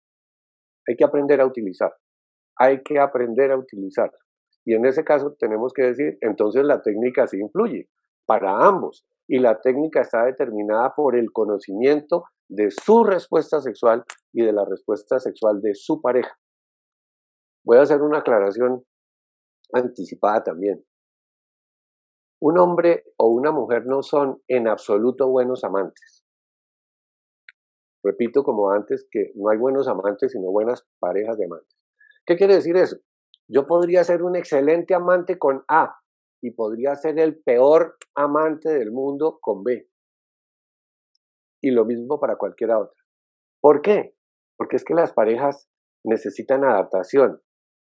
Hay 0.89 0.97
que 0.97 1.05
aprender 1.05 1.41
a 1.41 1.47
utilizar. 1.47 1.95
Hay 2.57 2.83
que 2.83 2.99
aprender 2.99 3.53
a 3.53 3.57
utilizar. 3.57 4.11
Y 4.65 4.75
en 4.75 4.87
ese 4.87 5.05
caso 5.05 5.37
tenemos 5.39 5.73
que 5.73 5.83
decir, 5.83 6.19
entonces 6.21 6.65
la 6.65 6.83
técnica 6.83 7.27
sí 7.27 7.39
influye 7.39 7.89
para 8.27 8.67
ambos. 8.67 9.05
Y 9.29 9.39
la 9.39 9.61
técnica 9.61 10.01
está 10.01 10.25
determinada 10.25 10.95
por 10.95 11.17
el 11.17 11.33
conocimiento 11.33 12.25
de 12.49 12.71
su 12.71 13.05
respuesta 13.05 13.61
sexual 13.61 14.05
y 14.33 14.45
de 14.45 14.53
la 14.53 14.65
respuesta 14.65 15.19
sexual 15.19 15.61
de 15.63 15.75
su 15.75 16.01
pareja. 16.01 16.37
Voy 17.65 17.79
a 17.79 17.83
hacer 17.83 18.03
una 18.03 18.19
aclaración 18.19 18.85
anticipada 19.73 20.43
también. 20.43 20.85
Un 22.41 22.59
hombre 22.59 23.05
o 23.17 23.29
una 23.29 23.53
mujer 23.53 23.85
no 23.87 24.03
son 24.03 24.43
en 24.49 24.69
absoluto 24.69 25.29
buenos 25.29 25.63
amantes. 25.65 26.25
Repito 28.05 28.43
como 28.43 28.73
antes 28.73 29.07
que 29.11 29.31
no 29.37 29.49
hay 29.49 29.59
buenos 29.59 29.87
amantes 29.87 30.33
sino 30.33 30.51
buenas 30.51 30.85
parejas 30.99 31.39
de 31.39 31.45
amantes. 31.45 31.79
¿Qué 32.27 32.37
quiere 32.37 32.57
decir 32.57 32.77
eso? 32.77 32.97
Yo 33.49 33.67
podría 33.67 34.03
ser 34.03 34.23
un 34.23 34.35
excelente 34.35 34.95
amante 34.95 35.39
con 35.39 35.65
A, 35.69 36.02
y 36.43 36.51
podría 36.51 36.97
ser 36.97 37.19
el 37.19 37.41
peor 37.41 37.97
amante 38.15 38.69
del 38.69 38.91
mundo 38.91 39.39
con 39.41 39.63
B. 39.63 39.89
Y 41.63 41.71
lo 41.71 41.85
mismo 41.85 42.19
para 42.19 42.37
cualquiera 42.37 42.79
otra. 42.79 43.01
¿Por 43.61 43.81
qué? 43.81 44.15
Porque 44.57 44.77
es 44.77 44.85
que 44.85 44.95
las 44.95 45.13
parejas 45.13 45.69
necesitan 46.05 46.65
adaptación, 46.65 47.41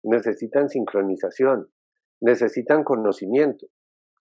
necesitan 0.04 0.68
sincronización, 0.70 1.72
necesitan 2.22 2.84
conocimiento. 2.84 3.68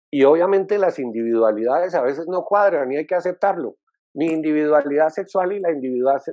Y 0.08 0.22
obviamente 0.22 0.78
las 0.78 1.00
individualidades 1.00 1.94
a 1.96 2.02
veces 2.02 2.26
no 2.28 2.44
cuadran 2.44 2.92
y 2.92 2.98
hay 2.98 3.06
que 3.06 3.16
aceptarlo. 3.16 3.76
Mi 4.14 4.26
individualidad 4.26 5.08
sexual 5.08 5.52
y 5.52 5.58
la, 5.58 5.70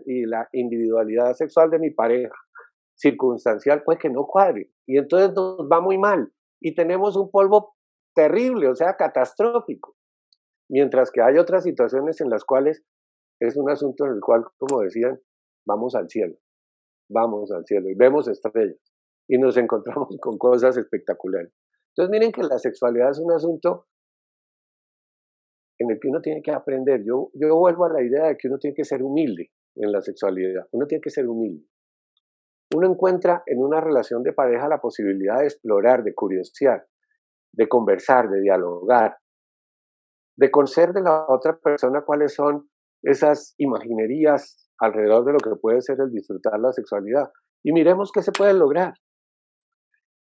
y 0.05 0.25
la 0.25 0.47
individualidad 0.51 1.33
sexual 1.33 1.71
de 1.71 1.79
mi 1.79 1.89
pareja 1.89 2.35
circunstancial 2.93 3.81
puede 3.83 3.97
que 3.97 4.09
no 4.09 4.27
cuadre. 4.27 4.69
Y 4.85 4.97
entonces 4.97 5.31
nos 5.33 5.67
va 5.71 5.81
muy 5.81 5.97
mal. 5.97 6.31
Y 6.59 6.75
tenemos 6.75 7.15
un 7.15 7.31
polvo 7.31 7.73
terrible, 8.13 8.67
o 8.67 8.75
sea, 8.75 8.95
catastrófico. 8.95 9.95
Mientras 10.69 11.11
que 11.11 11.21
hay 11.21 11.37
otras 11.37 11.63
situaciones 11.63 12.21
en 12.21 12.29
las 12.29 12.43
cuales 12.43 12.83
es 13.39 13.57
un 13.57 13.69
asunto 13.69 14.05
en 14.05 14.13
el 14.13 14.21
cual, 14.21 14.45
como 14.57 14.81
decían, 14.81 15.19
vamos 15.65 15.95
al 15.95 16.09
cielo, 16.09 16.35
vamos 17.09 17.51
al 17.51 17.65
cielo 17.65 17.89
y 17.89 17.95
vemos 17.95 18.27
estrellas 18.27 18.77
y 19.27 19.37
nos 19.37 19.55
encontramos 19.57 20.17
con 20.19 20.37
cosas 20.37 20.77
espectaculares. 20.77 21.53
Entonces 21.95 22.11
miren 22.11 22.31
que 22.31 22.43
la 22.43 22.59
sexualidad 22.59 23.11
es 23.11 23.19
un 23.19 23.31
asunto 23.31 23.87
en 25.79 25.91
el 25.91 25.99
que 25.99 26.09
uno 26.09 26.21
tiene 26.21 26.41
que 26.41 26.51
aprender. 26.51 27.03
Yo, 27.05 27.29
yo 27.33 27.55
vuelvo 27.55 27.85
a 27.85 27.93
la 27.93 28.03
idea 28.03 28.27
de 28.27 28.37
que 28.37 28.47
uno 28.47 28.57
tiene 28.57 28.75
que 28.75 28.83
ser 28.83 29.01
humilde 29.01 29.51
en 29.75 29.91
la 29.91 30.01
sexualidad, 30.01 30.67
uno 30.71 30.87
tiene 30.87 31.01
que 31.01 31.09
ser 31.09 31.27
humilde. 31.27 31.65
uno 32.75 32.87
encuentra 32.87 33.43
en 33.45 33.59
una 33.59 33.81
relación 33.81 34.23
de 34.23 34.33
pareja 34.33 34.67
la 34.67 34.81
posibilidad 34.81 35.39
de 35.39 35.45
explorar, 35.45 36.03
de 36.03 36.13
curiosear, 36.13 36.85
de 37.53 37.67
conversar, 37.67 38.29
de 38.29 38.41
dialogar, 38.41 39.17
de 40.37 40.51
conocer 40.51 40.93
de 40.93 41.01
la 41.01 41.25
otra 41.27 41.57
persona 41.57 42.03
cuáles 42.05 42.33
son 42.33 42.69
esas 43.03 43.55
imaginerías 43.57 44.69
alrededor 44.79 45.25
de 45.25 45.33
lo 45.33 45.39
que 45.39 45.59
puede 45.59 45.81
ser 45.81 45.97
el 45.99 46.11
disfrutar 46.11 46.59
la 46.59 46.71
sexualidad. 46.71 47.29
Y 47.63 47.73
miremos 47.73 48.11
qué 48.13 48.21
se 48.21 48.31
puede 48.31 48.53
lograr. 48.53 48.93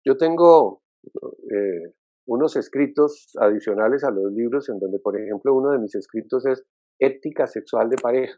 Yo 0.05 0.17
tengo 0.17 0.81
eh, 1.05 1.93
unos 2.27 2.55
escritos 2.55 3.31
adicionales 3.39 4.03
a 4.03 4.11
los 4.11 4.31
libros 4.33 4.69
en 4.69 4.79
donde, 4.79 4.99
por 4.99 5.19
ejemplo, 5.19 5.53
uno 5.53 5.71
de 5.71 5.79
mis 5.79 5.95
escritos 5.95 6.45
es 6.45 6.63
ética 6.99 7.47
sexual 7.47 7.89
de 7.89 7.97
pareja. 8.01 8.37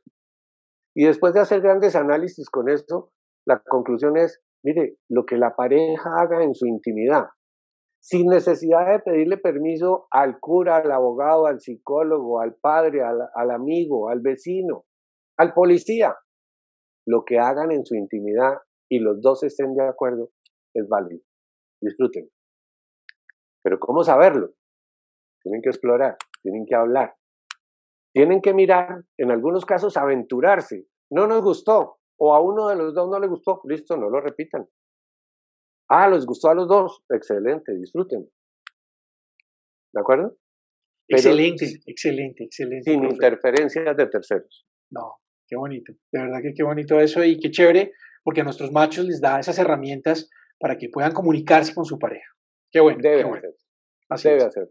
Y 0.96 1.06
después 1.06 1.34
de 1.34 1.40
hacer 1.40 1.62
grandes 1.62 1.96
análisis 1.96 2.50
con 2.50 2.70
esto, 2.70 3.12
la 3.46 3.60
conclusión 3.60 4.18
es, 4.18 4.42
mire, 4.64 4.98
lo 5.10 5.26
que 5.26 5.38
la 5.38 5.56
pareja 5.56 6.12
haga 6.18 6.44
en 6.44 6.54
su 6.54 6.68
intimidad, 6.68 7.26
sin 8.04 8.28
necesidad 8.28 8.86
de 8.92 9.00
pedirle 9.00 9.38
permiso 9.38 10.08
al 10.12 10.38
cura, 10.42 10.76
al 10.76 10.92
abogado, 10.92 11.48
al 11.48 11.62
psicólogo, 11.62 12.42
al 12.42 12.54
padre, 12.56 13.02
al, 13.02 13.52
amigo, 13.52 14.10
al 14.10 14.20
vecino, 14.20 14.84
al 15.38 15.54
policía, 15.54 16.14
lo 17.08 17.24
que 17.24 17.40
hagan 17.40 17.72
en 17.72 17.86
su 17.86 17.96
intimidad 17.96 18.58
y 18.92 19.00
los 19.00 19.22
dos 19.22 19.44
estén 19.44 19.74
de 19.74 19.88
acuerdo 19.88 20.32
es 20.74 20.86
válido. 20.90 21.24
Disfruten. 21.82 22.30
Pero 23.64 23.80
¿cómo 23.80 24.04
saberlo? 24.04 24.50
Tienen 25.42 25.62
que 25.62 25.70
explorar, 25.70 26.18
tienen 26.42 26.66
que 26.66 26.76
hablar, 26.76 27.16
tienen 28.14 28.42
que 28.42 28.54
mirar, 28.54 29.06
en 29.18 29.32
algunos 29.32 29.66
casos 29.66 29.96
aventurarse. 29.96 30.88
No 31.10 31.26
nos 31.26 31.42
gustó, 31.42 32.00
o 32.20 32.36
a 32.36 32.42
uno 32.42 32.68
de 32.68 32.76
los 32.76 32.94
dos 32.94 33.10
no 33.10 33.18
le 33.18 33.28
gustó, 33.28 33.62
listo, 33.64 33.96
no 33.96 34.10
lo 34.10 34.20
repitan. 34.20 34.68
Ah, 35.90 36.10
les 36.10 36.26
gustó 36.26 36.50
a 36.50 36.56
los 36.56 36.68
dos, 36.68 37.04
excelente, 37.10 37.76
disfruten. 37.76 38.30
¿De 39.94 40.02
acuerdo? 40.02 40.38
excelente, 41.08 41.66
excelente, 41.86 42.46
excelente. 42.46 42.92
Sin 42.92 43.04
interferencias 43.04 43.96
de 43.96 44.08
terceros. 44.08 44.66
No, 44.90 45.18
qué 45.48 45.56
bonito. 45.56 45.94
De 46.12 46.20
verdad 46.20 46.40
que 46.42 46.54
qué 46.54 46.64
bonito 46.64 47.00
eso 47.00 47.24
y 47.24 47.40
qué 47.40 47.52
chévere, 47.52 47.92
porque 48.24 48.42
a 48.42 48.44
nuestros 48.44 48.72
machos 48.72 49.06
les 49.06 49.22
da 49.22 49.40
esas 49.40 49.60
herramientas 49.60 50.30
para 50.60 50.78
que 50.78 50.90
puedan 50.90 51.14
comunicarse 51.14 51.76
con 51.76 51.86
su 51.86 52.00
pareja. 52.00 52.32
Qué 52.72 52.80
bueno. 52.80 53.00
Debe 53.02 53.18
qué 53.18 53.24
bueno. 53.26 53.50
Así 54.10 54.30
Debe 54.30 54.44
hacer. 54.44 54.70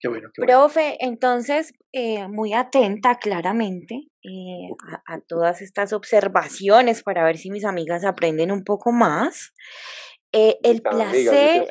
Qué 0.00 0.08
bueno, 0.08 0.30
qué 0.32 0.42
bueno. 0.42 0.60
Profe, 0.60 0.96
entonces, 1.00 1.72
eh, 1.92 2.28
muy 2.28 2.54
atenta 2.54 3.16
claramente 3.16 4.08
eh, 4.22 4.70
a, 5.06 5.20
todas 5.20 5.60
estas 5.60 5.92
observaciones 5.92 7.02
para 7.02 7.24
ver 7.24 7.36
si 7.36 7.50
mis 7.50 7.64
amigas 7.64 8.04
aprenden 8.04 8.52
un 8.52 8.62
poco 8.62 8.92
más. 8.92 9.52
Eh, 10.32 10.58
el 10.62 10.82
placer, 10.82 11.66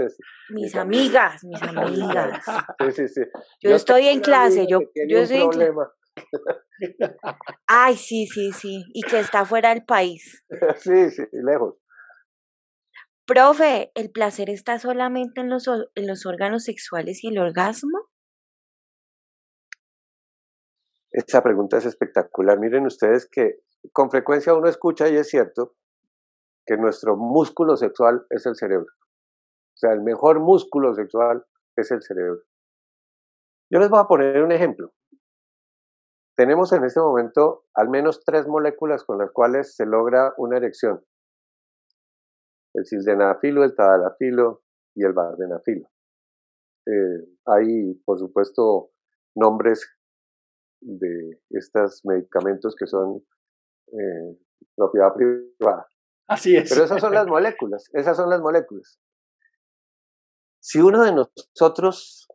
mis 0.50 0.76
amigas, 0.76 1.44
mis 1.44 1.62
amigas. 1.62 2.44
Sí, 2.80 2.92
sí, 2.92 3.08
sí. 3.08 3.22
Yo, 3.62 3.76
estoy 3.76 4.08
en 4.08 4.20
clase, 4.20 4.66
yo, 4.68 4.80
yo 5.08 5.20
estoy 5.20 5.42
en 5.42 5.50
clase. 5.50 5.72
Ay, 7.68 7.96
sí, 7.98 8.28
sí, 8.28 8.52
sí. 8.52 8.84
Y 8.94 9.04
que 9.04 9.20
está 9.20 9.46
fuera 9.46 9.70
del 9.70 9.86
país. 9.86 10.44
Sí, 10.80 11.12
sí, 11.12 11.24
lejos. 11.32 11.76
Profe, 13.26 13.92
¿el 13.94 14.10
placer 14.10 14.50
está 14.50 14.80
solamente 14.80 15.42
en 15.42 15.50
los, 15.50 15.68
en 15.68 16.08
los 16.08 16.26
órganos 16.26 16.64
sexuales 16.64 17.24
y 17.24 17.28
el 17.28 17.40
orgasmo? 17.40 18.10
Esa 21.18 21.42
pregunta 21.42 21.78
es 21.78 21.86
espectacular. 21.88 22.60
Miren 22.60 22.86
ustedes 22.86 23.28
que 23.28 23.62
con 23.92 24.12
frecuencia 24.12 24.54
uno 24.54 24.68
escucha, 24.68 25.10
y 25.10 25.16
es 25.16 25.28
cierto, 25.28 25.74
que 26.64 26.78
nuestro 26.78 27.18
músculo 27.18 27.76
sexual 27.76 28.28
es 28.30 28.46
el 28.46 28.56
cerebro. 28.56 28.94
O 28.94 29.78
sea, 29.78 29.94
el 29.94 30.02
mejor 30.02 30.40
músculo 30.40 30.94
sexual 30.94 31.44
es 31.76 31.90
el 31.90 32.04
cerebro. 32.04 32.42
Yo 33.72 33.80
les 33.80 33.90
voy 33.90 34.00
a 34.00 34.08
poner 34.08 34.44
un 34.44 34.52
ejemplo. 34.52 34.94
Tenemos 36.36 36.72
en 36.72 36.84
este 36.84 37.00
momento 37.00 37.66
al 37.74 37.90
menos 37.90 38.24
tres 38.24 38.46
moléculas 38.48 39.04
con 39.04 39.18
las 39.18 39.32
cuales 39.32 39.76
se 39.76 39.88
logra 39.88 40.36
una 40.38 40.58
erección 40.58 41.04
el 42.76 42.86
sildenafilo, 42.86 43.64
el 43.64 43.76
tadalafilo 43.76 44.62
y 44.94 45.04
el 45.04 45.14
vardenafilo. 45.14 45.90
Eh, 46.86 47.28
hay, 47.46 47.96
por 48.06 48.20
supuesto, 48.20 48.92
nombres 49.36 49.97
de 50.80 51.40
estos 51.50 52.02
medicamentos 52.06 52.76
que 52.76 52.88
son 52.88 53.24
eh, 53.88 54.38
propiedad 54.76 55.14
privada. 55.14 55.88
Así 56.28 56.56
es. 56.56 56.70
Pero 56.70 56.84
esas 56.84 57.02
son 57.02 57.14
las 57.14 57.28
moléculas, 57.28 57.90
esas 57.94 58.18
son 58.18 58.30
las 58.30 58.42
moléculas. 58.42 59.00
Si 60.60 60.80
uno 60.80 61.04
de 61.04 61.14
nosotros 61.14 62.28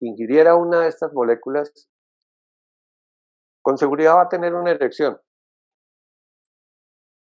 ingiriera 0.00 0.54
una 0.54 0.80
de 0.80 0.88
estas 0.88 1.12
moléculas, 1.12 1.88
con 3.62 3.76
seguridad 3.76 4.16
va 4.16 4.22
a 4.22 4.28
tener 4.28 4.54
una 4.54 4.70
erección 4.70 5.18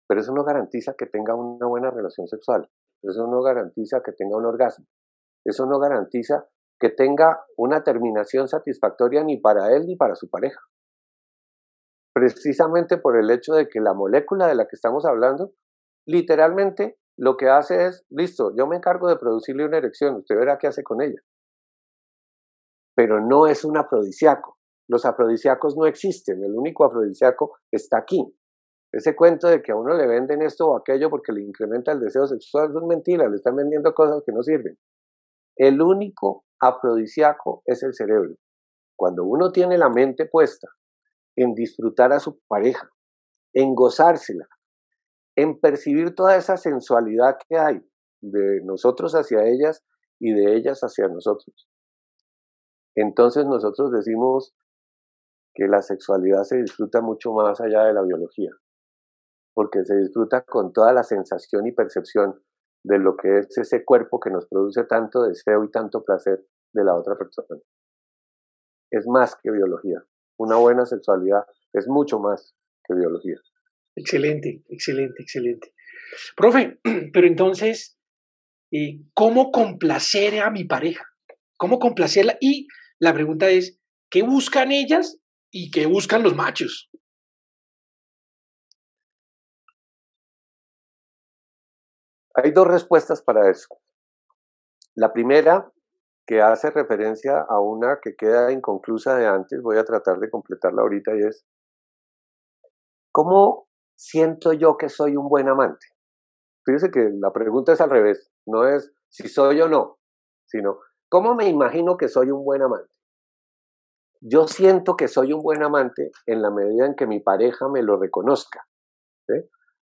pero 0.07 0.21
eso 0.21 0.33
no 0.33 0.43
garantiza 0.43 0.93
que 0.97 1.07
tenga 1.07 1.35
una 1.35 1.65
buena 1.65 1.89
relación 1.91 2.27
sexual, 2.27 2.69
eso 3.01 3.27
no 3.27 3.41
garantiza 3.41 4.01
que 4.03 4.11
tenga 4.11 4.37
un 4.37 4.45
orgasmo, 4.45 4.85
eso 5.43 5.65
no 5.65 5.79
garantiza 5.79 6.47
que 6.79 6.89
tenga 6.89 7.45
una 7.57 7.83
terminación 7.83 8.47
satisfactoria 8.47 9.23
ni 9.23 9.37
para 9.37 9.75
él 9.75 9.85
ni 9.85 9.95
para 9.95 10.15
su 10.15 10.29
pareja. 10.29 10.59
Precisamente 12.13 12.97
por 12.97 13.17
el 13.17 13.29
hecho 13.29 13.53
de 13.53 13.67
que 13.67 13.79
la 13.79 13.93
molécula 13.93 14.47
de 14.47 14.55
la 14.55 14.65
que 14.65 14.75
estamos 14.75 15.05
hablando, 15.05 15.51
literalmente 16.07 16.97
lo 17.17 17.37
que 17.37 17.49
hace 17.49 17.85
es, 17.85 18.05
listo, 18.09 18.53
yo 18.57 18.67
me 18.67 18.77
encargo 18.77 19.07
de 19.07 19.17
producirle 19.17 19.65
una 19.65 19.77
erección, 19.77 20.15
usted 20.15 20.35
verá 20.35 20.57
qué 20.57 20.67
hace 20.67 20.83
con 20.83 21.01
ella. 21.01 21.21
Pero 22.95 23.19
no 23.19 23.47
es 23.47 23.65
un 23.65 23.77
afrodisíaco. 23.77 24.57
Los 24.87 25.05
afrodisíacos 25.05 25.75
no 25.75 25.85
existen, 25.85 26.43
el 26.43 26.55
único 26.55 26.85
afrodisíaco 26.85 27.57
está 27.71 27.97
aquí, 27.97 28.35
ese 28.95 29.13
cuento 29.13 29.49
de 29.49 29.61
que 29.61 29.73
a 29.73 29.75
uno 29.75 29.93
le 29.93 30.07
venden 30.07 30.41
esto 30.41 30.69
o 30.69 30.77
aquello 30.77 31.09
porque 31.09 31.33
le 31.33 31.43
incrementa 31.43 31.91
el 31.91 31.99
deseo 31.99 32.27
sexual 32.27 32.69
es 32.73 32.81
mentira, 32.87 33.27
le 33.27 33.35
están 33.35 33.53
vendiendo 33.53 33.93
cosas 33.93 34.23
que 34.25 34.31
no 34.31 34.41
sirven. 34.41 34.77
El 35.57 35.81
único 35.81 36.44
afrodisíaco 36.67 37.63
es 37.65 37.83
el 37.83 37.93
cerebro. 37.93 38.35
Cuando 38.95 39.23
uno 39.23 39.51
tiene 39.51 39.77
la 39.77 39.89
mente 39.89 40.25
puesta 40.25 40.67
en 41.35 41.53
disfrutar 41.53 42.13
a 42.13 42.19
su 42.19 42.39
pareja, 42.47 42.89
en 43.53 43.75
gozársela, 43.75 44.47
en 45.35 45.59
percibir 45.59 46.15
toda 46.15 46.37
esa 46.37 46.57
sensualidad 46.57 47.37
que 47.47 47.57
hay 47.57 47.81
de 48.21 48.61
nosotros 48.63 49.13
hacia 49.13 49.43
ellas 49.45 49.83
y 50.19 50.33
de 50.33 50.55
ellas 50.55 50.79
hacia 50.81 51.07
nosotros. 51.07 51.67
Entonces 52.95 53.45
nosotros 53.45 53.91
decimos 53.91 54.55
que 55.53 55.67
la 55.67 55.81
sexualidad 55.81 56.43
se 56.43 56.57
disfruta 56.57 57.01
mucho 57.01 57.33
más 57.33 57.59
allá 57.59 57.83
de 57.83 57.93
la 57.93 58.01
biología 58.01 58.51
porque 59.55 59.85
se 59.85 59.95
disfruta 59.95 60.43
con 60.43 60.73
toda 60.73 60.93
la 60.93 61.03
sensación 61.03 61.65
y 61.65 61.71
percepción 61.71 62.43
de 62.83 62.99
lo 62.99 63.15
que 63.15 63.39
es 63.39 63.57
ese 63.57 63.83
cuerpo 63.83 64.19
que 64.19 64.29
nos 64.29 64.45
produce 64.47 64.83
tanto 64.83 65.23
deseo 65.23 65.63
y 65.63 65.71
tanto 65.71 66.03
placer 66.03 66.45
de 66.75 66.83
la 66.83 66.93
otra 66.93 67.17
persona. 67.17 67.59
Es 68.91 69.07
más 69.07 69.35
que 69.41 69.49
biología. 69.49 70.03
Una 70.37 70.57
buena 70.57 70.85
sexualidad 70.85 71.43
es 71.73 71.87
mucho 71.87 72.19
más 72.19 72.53
que 72.83 72.93
biología. 72.93 73.37
Excelente, 73.95 74.63
excelente, 74.69 75.23
excelente. 75.23 75.73
Profe, 76.35 76.79
pero 77.13 77.27
entonces, 77.27 77.97
eh, 78.71 78.99
¿cómo 79.13 79.51
complacer 79.51 80.41
a 80.41 80.51
mi 80.51 80.65
pareja? 80.65 81.05
¿Cómo 81.57 81.79
complacerla? 81.79 82.37
Y 82.41 82.67
la 82.99 83.13
pregunta 83.13 83.49
es, 83.49 83.79
¿qué 84.09 84.23
buscan 84.23 84.71
ellas 84.73 85.17
y 85.49 85.71
qué 85.71 85.85
buscan 85.85 86.23
los 86.23 86.35
machos? 86.35 86.89
Hay 92.33 92.51
dos 92.51 92.67
respuestas 92.67 93.21
para 93.21 93.49
eso. 93.49 93.79
La 94.93 95.13
primera, 95.13 95.71
que 96.25 96.41
hace 96.41 96.71
referencia 96.71 97.39
a 97.47 97.59
una 97.59 97.99
que 98.01 98.15
queda 98.15 98.51
inconclusa 98.51 99.15
de 99.15 99.27
antes, 99.27 99.61
voy 99.61 99.77
a 99.77 99.85
tratar 99.85 100.19
de 100.19 100.29
completarla 100.29 100.81
ahorita, 100.81 101.15
y 101.15 101.21
es, 101.21 101.45
¿cómo 103.11 103.67
siento 103.95 104.53
yo 104.53 104.77
que 104.77 104.89
soy 104.89 105.15
un 105.15 105.29
buen 105.29 105.47
amante? 105.47 105.85
Fíjense 106.65 106.89
que 106.89 107.11
la 107.19 107.31
pregunta 107.31 107.73
es 107.73 107.81
al 107.81 107.91
revés, 107.91 108.31
no 108.47 108.67
es 108.67 108.91
si 109.09 109.27
soy 109.27 109.61
o 109.61 109.69
no, 109.69 109.99
sino, 110.47 110.79
¿cómo 111.09 111.35
me 111.35 111.47
imagino 111.47 111.95
que 111.95 112.07
soy 112.07 112.31
un 112.31 112.43
buen 112.43 112.61
amante? 112.61 112.93
Yo 114.19 114.47
siento 114.47 114.95
que 114.95 115.07
soy 115.07 115.33
un 115.33 115.41
buen 115.41 115.61
amante 115.61 116.11
en 116.25 116.41
la 116.41 116.49
medida 116.49 116.87
en 116.87 116.95
que 116.95 117.05
mi 117.05 117.19
pareja 117.19 117.69
me 117.69 117.83
lo 117.83 117.99
reconozca. 117.99 118.65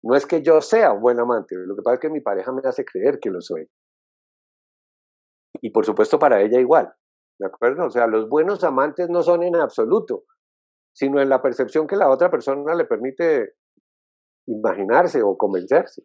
No 0.02 0.14
es 0.16 0.24
que 0.24 0.40
yo 0.40 0.62
sea 0.62 0.92
un 0.92 1.02
buen 1.02 1.20
amante, 1.20 1.54
lo 1.54 1.76
que 1.76 1.82
pasa 1.82 1.94
es 1.96 2.00
que 2.00 2.08
mi 2.08 2.22
pareja 2.22 2.50
me 2.52 2.62
hace 2.64 2.86
creer 2.86 3.20
que 3.20 3.28
lo 3.28 3.42
soy. 3.42 3.68
Y 5.60 5.70
por 5.70 5.84
supuesto 5.84 6.18
para 6.18 6.40
ella 6.40 6.58
igual, 6.58 6.92
¿de 7.38 7.46
acuerdo? 7.46 7.86
O 7.86 7.90
sea, 7.90 8.06
los 8.06 8.28
buenos 8.28 8.64
amantes 8.64 9.08
no 9.10 9.22
son 9.22 9.42
en 9.42 9.56
absoluto, 9.56 10.24
sino 10.92 11.20
en 11.20 11.28
la 11.28 11.42
percepción 11.42 11.86
que 11.86 11.96
la 11.96 12.10
otra 12.10 12.30
persona 12.30 12.74
le 12.74 12.84
permite 12.84 13.54
imaginarse 14.46 15.22
o 15.22 15.36
convencerse. 15.36 16.02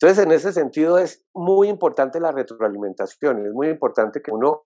Entonces, 0.00 0.24
en 0.24 0.32
ese 0.32 0.52
sentido 0.52 0.98
es 0.98 1.24
muy 1.34 1.68
importante 1.68 2.20
la 2.20 2.32
retroalimentación, 2.32 3.46
es 3.46 3.52
muy 3.52 3.68
importante 3.68 4.20
que 4.22 4.32
uno, 4.32 4.64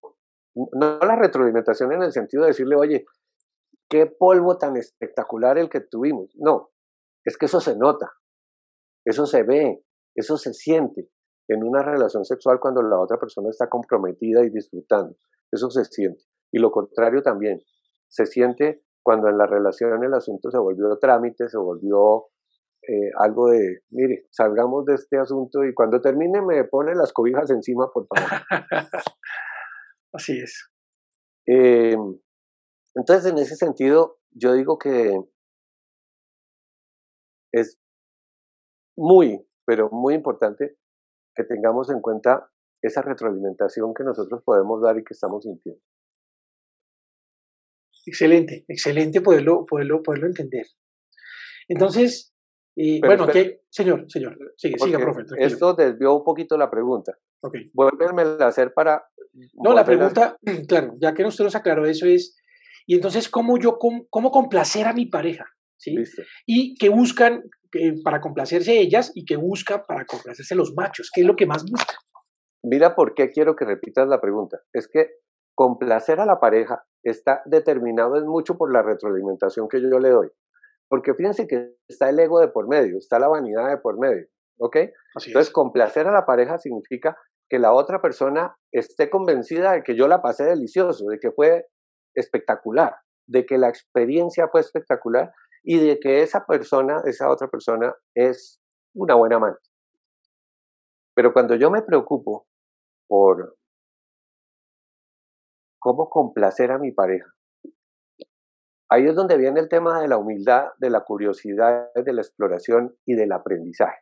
no 0.55 0.99
la 0.99 1.17
retroalimentación 1.17 1.93
en 1.93 2.03
el 2.03 2.13
sentido 2.13 2.43
de 2.43 2.49
decirle, 2.49 2.77
oye, 2.77 3.07
qué 3.89 4.07
polvo 4.07 4.59
tan 4.59 4.77
espectacular 4.77 5.59
el 5.59 5.69
que 5.69 5.81
tuvimos. 5.81 6.31
No, 6.37 6.71
es 7.25 7.37
que 7.37 7.47
eso 7.47 7.61
se 7.61 7.77
nota, 7.77 8.11
eso 9.05 9.27
se 9.27 9.43
ve, 9.43 9.85
eso 10.15 10.37
se 10.37 10.53
siente 10.55 11.09
en 11.49 11.65
una 11.65 11.83
relación 11.83 12.25
sexual 12.25 12.61
cuando 12.61 12.83
la 12.83 13.01
otra 13.01 13.19
persona 13.19 13.49
está 13.49 13.69
comprometida 13.69 14.45
y 14.45 14.51
disfrutando. 14.51 15.17
Eso 15.51 15.71
se 15.71 15.85
siente. 15.85 16.23
Y 16.53 16.59
lo 16.59 16.71
contrario 16.71 17.23
también, 17.23 17.61
se 18.09 18.27
siente 18.27 18.83
cuando 19.03 19.29
en 19.29 19.39
la 19.39 19.47
relación 19.47 20.05
el 20.05 20.13
asunto 20.15 20.51
se 20.51 20.59
volvió 20.59 20.99
trámite, 20.99 21.49
se 21.49 21.57
volvió 21.57 22.27
eh, 22.87 23.11
algo 23.19 23.49
de, 23.49 23.81
mire, 23.91 24.27
salgamos 24.31 24.85
de 24.85 24.95
este 24.95 25.19
asunto 25.19 25.65
y 25.65 25.75
cuando 25.75 26.01
termine 26.01 26.43
me 26.43 26.65
pone 26.65 26.95
las 26.95 27.13
cobijas 27.13 27.51
encima, 27.51 27.91
por 27.91 28.07
favor. 28.07 28.31
Así 30.13 30.39
es. 30.39 30.69
Em, 31.47 32.19
entonces, 32.95 33.33
en 33.33 33.39
ese 33.39 33.57
sentido, 33.57 34.19
yo 34.31 34.53
digo 34.53 34.79
que 34.79 35.19
es 37.53 37.79
muy, 38.97 39.47
pero 39.65 39.89
muy 39.91 40.15
importante 40.15 40.77
que 41.39 41.45
tengamos 41.45 41.89
en 41.91 42.01
cuenta 42.01 42.51
esa 42.83 43.01
retroalimentación 43.01 43.95
que 43.95 44.03
nosotros 44.03 44.43
podemos 44.45 44.83
dar 44.83 44.99
y 44.99 45.05
que 45.05 45.15
estamos 45.15 45.45
sintiendo. 45.45 45.81
Excelente, 48.05 48.65
excelente 48.67 49.21
poderlo, 49.21 49.65
poderlo, 49.67 50.03
poderlo 50.03 50.27
entender. 50.27 50.67
Entonces, 51.69 52.35
y, 52.75 53.01
bueno, 53.01 53.27
¿qué? 53.29 53.61
Señor, 53.71 54.05
señor, 54.09 54.37
sigue, 54.57 54.79
siga, 54.79 54.99
profe. 54.99 55.23
Esto 55.39 55.75
desvió 55.75 56.15
un 56.17 56.25
poquito 56.25 56.57
la 56.57 56.71
pregunta. 56.71 57.17
Ok. 57.41 57.55
Vuélveme 57.73 58.23
a 58.23 58.47
hacer 58.49 58.73
para... 58.73 59.05
No, 59.55 59.73
la 59.75 59.85
pregunta, 59.85 60.37
claro, 60.69 60.95
ya 61.01 61.15
que 61.15 61.25
usted 61.25 61.45
nos 61.45 61.55
aclaró 61.55 61.87
eso 61.87 62.07
es, 62.07 62.37
y 62.87 62.95
entonces, 62.95 63.29
¿cómo 63.29 63.59
yo, 63.59 63.79
cómo, 63.79 64.07
cómo 64.09 64.31
complacer 64.31 64.87
a 64.87 64.95
mi 64.95 65.07
pareja? 65.07 65.45
¿sí? 65.77 65.95
Y 66.47 66.75
que 66.77 66.89
buscan 66.89 67.43
para 68.05 68.21
complacerse 68.21 68.79
ellas 68.79 69.13
y 69.15 69.25
que 69.25 69.37
busca 69.37 69.85
para 69.85 70.05
complacerse 70.05 70.55
los 70.55 70.75
machos. 70.75 71.11
¿Qué 71.13 71.23
es 71.23 71.27
lo 71.27 71.37
que 71.37 71.47
más 71.47 71.65
busca? 71.65 71.95
Mira 72.63 72.95
por 72.95 73.15
qué 73.15 73.31
quiero 73.31 73.57
que 73.57 73.65
repitas 73.65 74.09
la 74.09 74.21
pregunta. 74.21 74.61
Es 74.73 74.89
que 74.89 75.11
complacer 75.55 76.21
a 76.21 76.27
la 76.27 76.41
pareja 76.41 76.85
está 77.03 77.43
determinado 77.47 78.17
es 78.17 78.25
mucho 78.25 78.57
por 78.57 78.73
la 78.73 78.83
retroalimentación 78.83 79.69
que 79.69 79.81
yo 79.81 79.99
le 79.99 80.11
doy. 80.11 80.29
Porque 80.89 81.15
fíjense 81.15 81.47
que 81.47 81.75
está 81.89 82.09
el 82.09 82.19
ego 82.19 82.41
de 82.41 82.49
por 82.49 82.69
medio, 82.69 82.99
está 82.99 83.19
la 83.19 83.29
vanidad 83.29 83.69
de 83.69 83.79
por 83.79 83.99
medio. 83.99 84.27
¿Ok? 84.61 84.77
Entonces, 85.27 85.53
complacer 85.53 86.09
a 86.09 86.13
la 86.13 86.27
pareja 86.27 86.59
significa 86.59 87.17
que 87.49 87.59
la 87.59 87.73
otra 87.73 88.01
persona 88.01 88.57
esté 88.73 89.09
convencida 89.09 89.73
de 89.73 89.83
que 89.83 89.97
yo 89.97 90.09
la 90.09 90.21
pasé 90.21 90.45
delicioso, 90.45 91.07
de 91.07 91.19
que 91.19 91.31
fue 91.31 91.67
espectacular, 92.15 92.97
de 93.29 93.47
que 93.47 93.59
la 93.59 93.69
experiencia 93.69 94.49
fue 94.49 94.61
espectacular 94.61 95.33
y 95.63 95.79
de 95.79 95.99
que 95.99 96.23
esa 96.23 96.47
persona, 96.47 97.03
esa 97.05 97.31
otra 97.31 97.49
persona, 97.49 97.95
es 98.15 98.61
una 98.95 99.15
buena 99.15 99.37
amante. 99.37 99.61
Pero 101.15 101.33
cuando 101.33 101.57
yo 101.57 101.71
me 101.71 101.83
preocupo 101.83 102.47
por 103.09 103.57
cómo 105.81 106.09
complacer 106.09 106.71
a 106.71 106.79
mi 106.79 106.93
pareja, 106.93 107.33
ahí 108.89 109.07
es 109.07 109.15
donde 109.15 109.37
viene 109.37 109.61
el 109.61 109.69
tema 109.69 110.01
de 110.01 110.09
la 110.09 110.17
humildad, 110.17 110.69
de 110.79 110.91
la 110.91 111.03
curiosidad, 111.05 111.91
de 111.95 112.13
la 112.13 112.23
exploración 112.23 112.97
y 113.05 113.15
del 113.15 113.33
aprendizaje. 113.33 113.99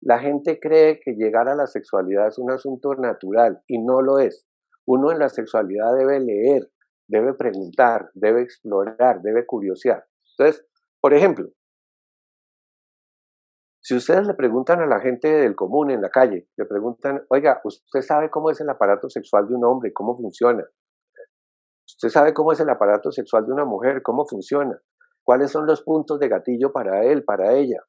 La 0.00 0.18
gente 0.18 0.60
cree 0.60 1.00
que 1.00 1.12
llegar 1.12 1.48
a 1.48 1.54
la 1.54 1.66
sexualidad 1.66 2.28
es 2.28 2.38
un 2.38 2.50
asunto 2.50 2.94
natural 2.94 3.62
y 3.66 3.78
no 3.78 4.02
lo 4.02 4.18
es. 4.18 4.46
Uno 4.86 5.10
en 5.10 5.18
la 5.18 5.30
sexualidad 5.30 5.96
debe 5.96 6.20
leer, 6.20 6.70
debe 7.08 7.32
preguntar, 7.34 8.10
debe 8.12 8.42
explorar, 8.42 9.22
debe 9.22 9.46
curiosear. 9.46 10.04
Entonces, 10.36 10.66
por 11.00 11.14
ejemplo, 11.14 11.48
si 13.80 13.94
ustedes 13.94 14.26
le 14.26 14.34
preguntan 14.34 14.80
a 14.80 14.86
la 14.86 15.00
gente 15.00 15.28
del 15.28 15.54
común 15.54 15.90
en 15.90 16.00
la 16.00 16.08
calle, 16.08 16.48
le 16.56 16.64
preguntan, 16.64 17.22
oiga, 17.28 17.60
¿usted 17.64 18.00
sabe 18.00 18.30
cómo 18.30 18.50
es 18.50 18.60
el 18.60 18.70
aparato 18.70 19.10
sexual 19.10 19.46
de 19.46 19.54
un 19.54 19.64
hombre? 19.64 19.92
¿Cómo 19.92 20.16
funciona? 20.16 20.64
¿Usted 21.86 22.08
sabe 22.08 22.32
cómo 22.32 22.52
es 22.52 22.60
el 22.60 22.70
aparato 22.70 23.12
sexual 23.12 23.44
de 23.44 23.52
una 23.52 23.66
mujer? 23.66 24.02
¿Cómo 24.02 24.26
funciona? 24.26 24.80
¿Cuáles 25.22 25.50
son 25.50 25.66
los 25.66 25.82
puntos 25.82 26.18
de 26.18 26.28
gatillo 26.28 26.72
para 26.72 27.04
él, 27.04 27.24
para 27.24 27.52
ella? 27.52 27.82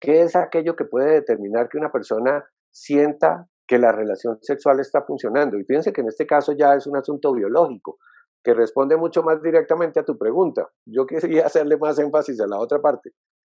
¿Qué 0.00 0.22
es 0.22 0.34
aquello 0.34 0.76
que 0.76 0.86
puede 0.86 1.12
determinar 1.12 1.68
que 1.68 1.76
una 1.76 1.92
persona 1.92 2.48
sienta 2.70 3.48
que 3.66 3.78
la 3.78 3.92
relación 3.92 4.38
sexual 4.40 4.80
está 4.80 5.02
funcionando? 5.02 5.58
Y 5.58 5.64
fíjense 5.64 5.92
que 5.92 6.00
en 6.00 6.08
este 6.08 6.26
caso 6.26 6.52
ya 6.52 6.74
es 6.74 6.86
un 6.86 6.96
asunto 6.96 7.34
biológico 7.34 7.98
que 8.44 8.54
responde 8.54 8.96
mucho 8.96 9.22
más 9.22 9.42
directamente 9.42 10.00
a 10.00 10.04
tu 10.04 10.16
pregunta. 10.16 10.68
Yo 10.86 11.06
quería 11.06 11.46
hacerle 11.46 11.76
más 11.76 11.98
énfasis 11.98 12.40
a 12.40 12.46
la 12.46 12.58
otra 12.58 12.80
parte, 12.80 13.12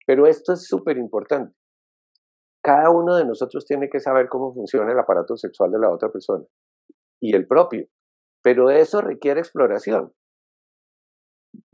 pero 0.05 0.27
esto 0.27 0.53
es 0.53 0.67
súper 0.67 0.97
importante. 0.97 1.55
Cada 2.63 2.89
uno 2.89 3.15
de 3.15 3.25
nosotros 3.25 3.65
tiene 3.65 3.89
que 3.89 3.99
saber 3.99 4.27
cómo 4.27 4.53
funciona 4.53 4.91
el 4.91 4.99
aparato 4.99 5.37
sexual 5.37 5.71
de 5.71 5.79
la 5.79 5.89
otra 5.89 6.09
persona 6.09 6.45
y 7.21 7.35
el 7.35 7.47
propio, 7.47 7.87
pero 8.41 8.69
eso 8.69 9.01
requiere 9.01 9.39
exploración. 9.39 10.13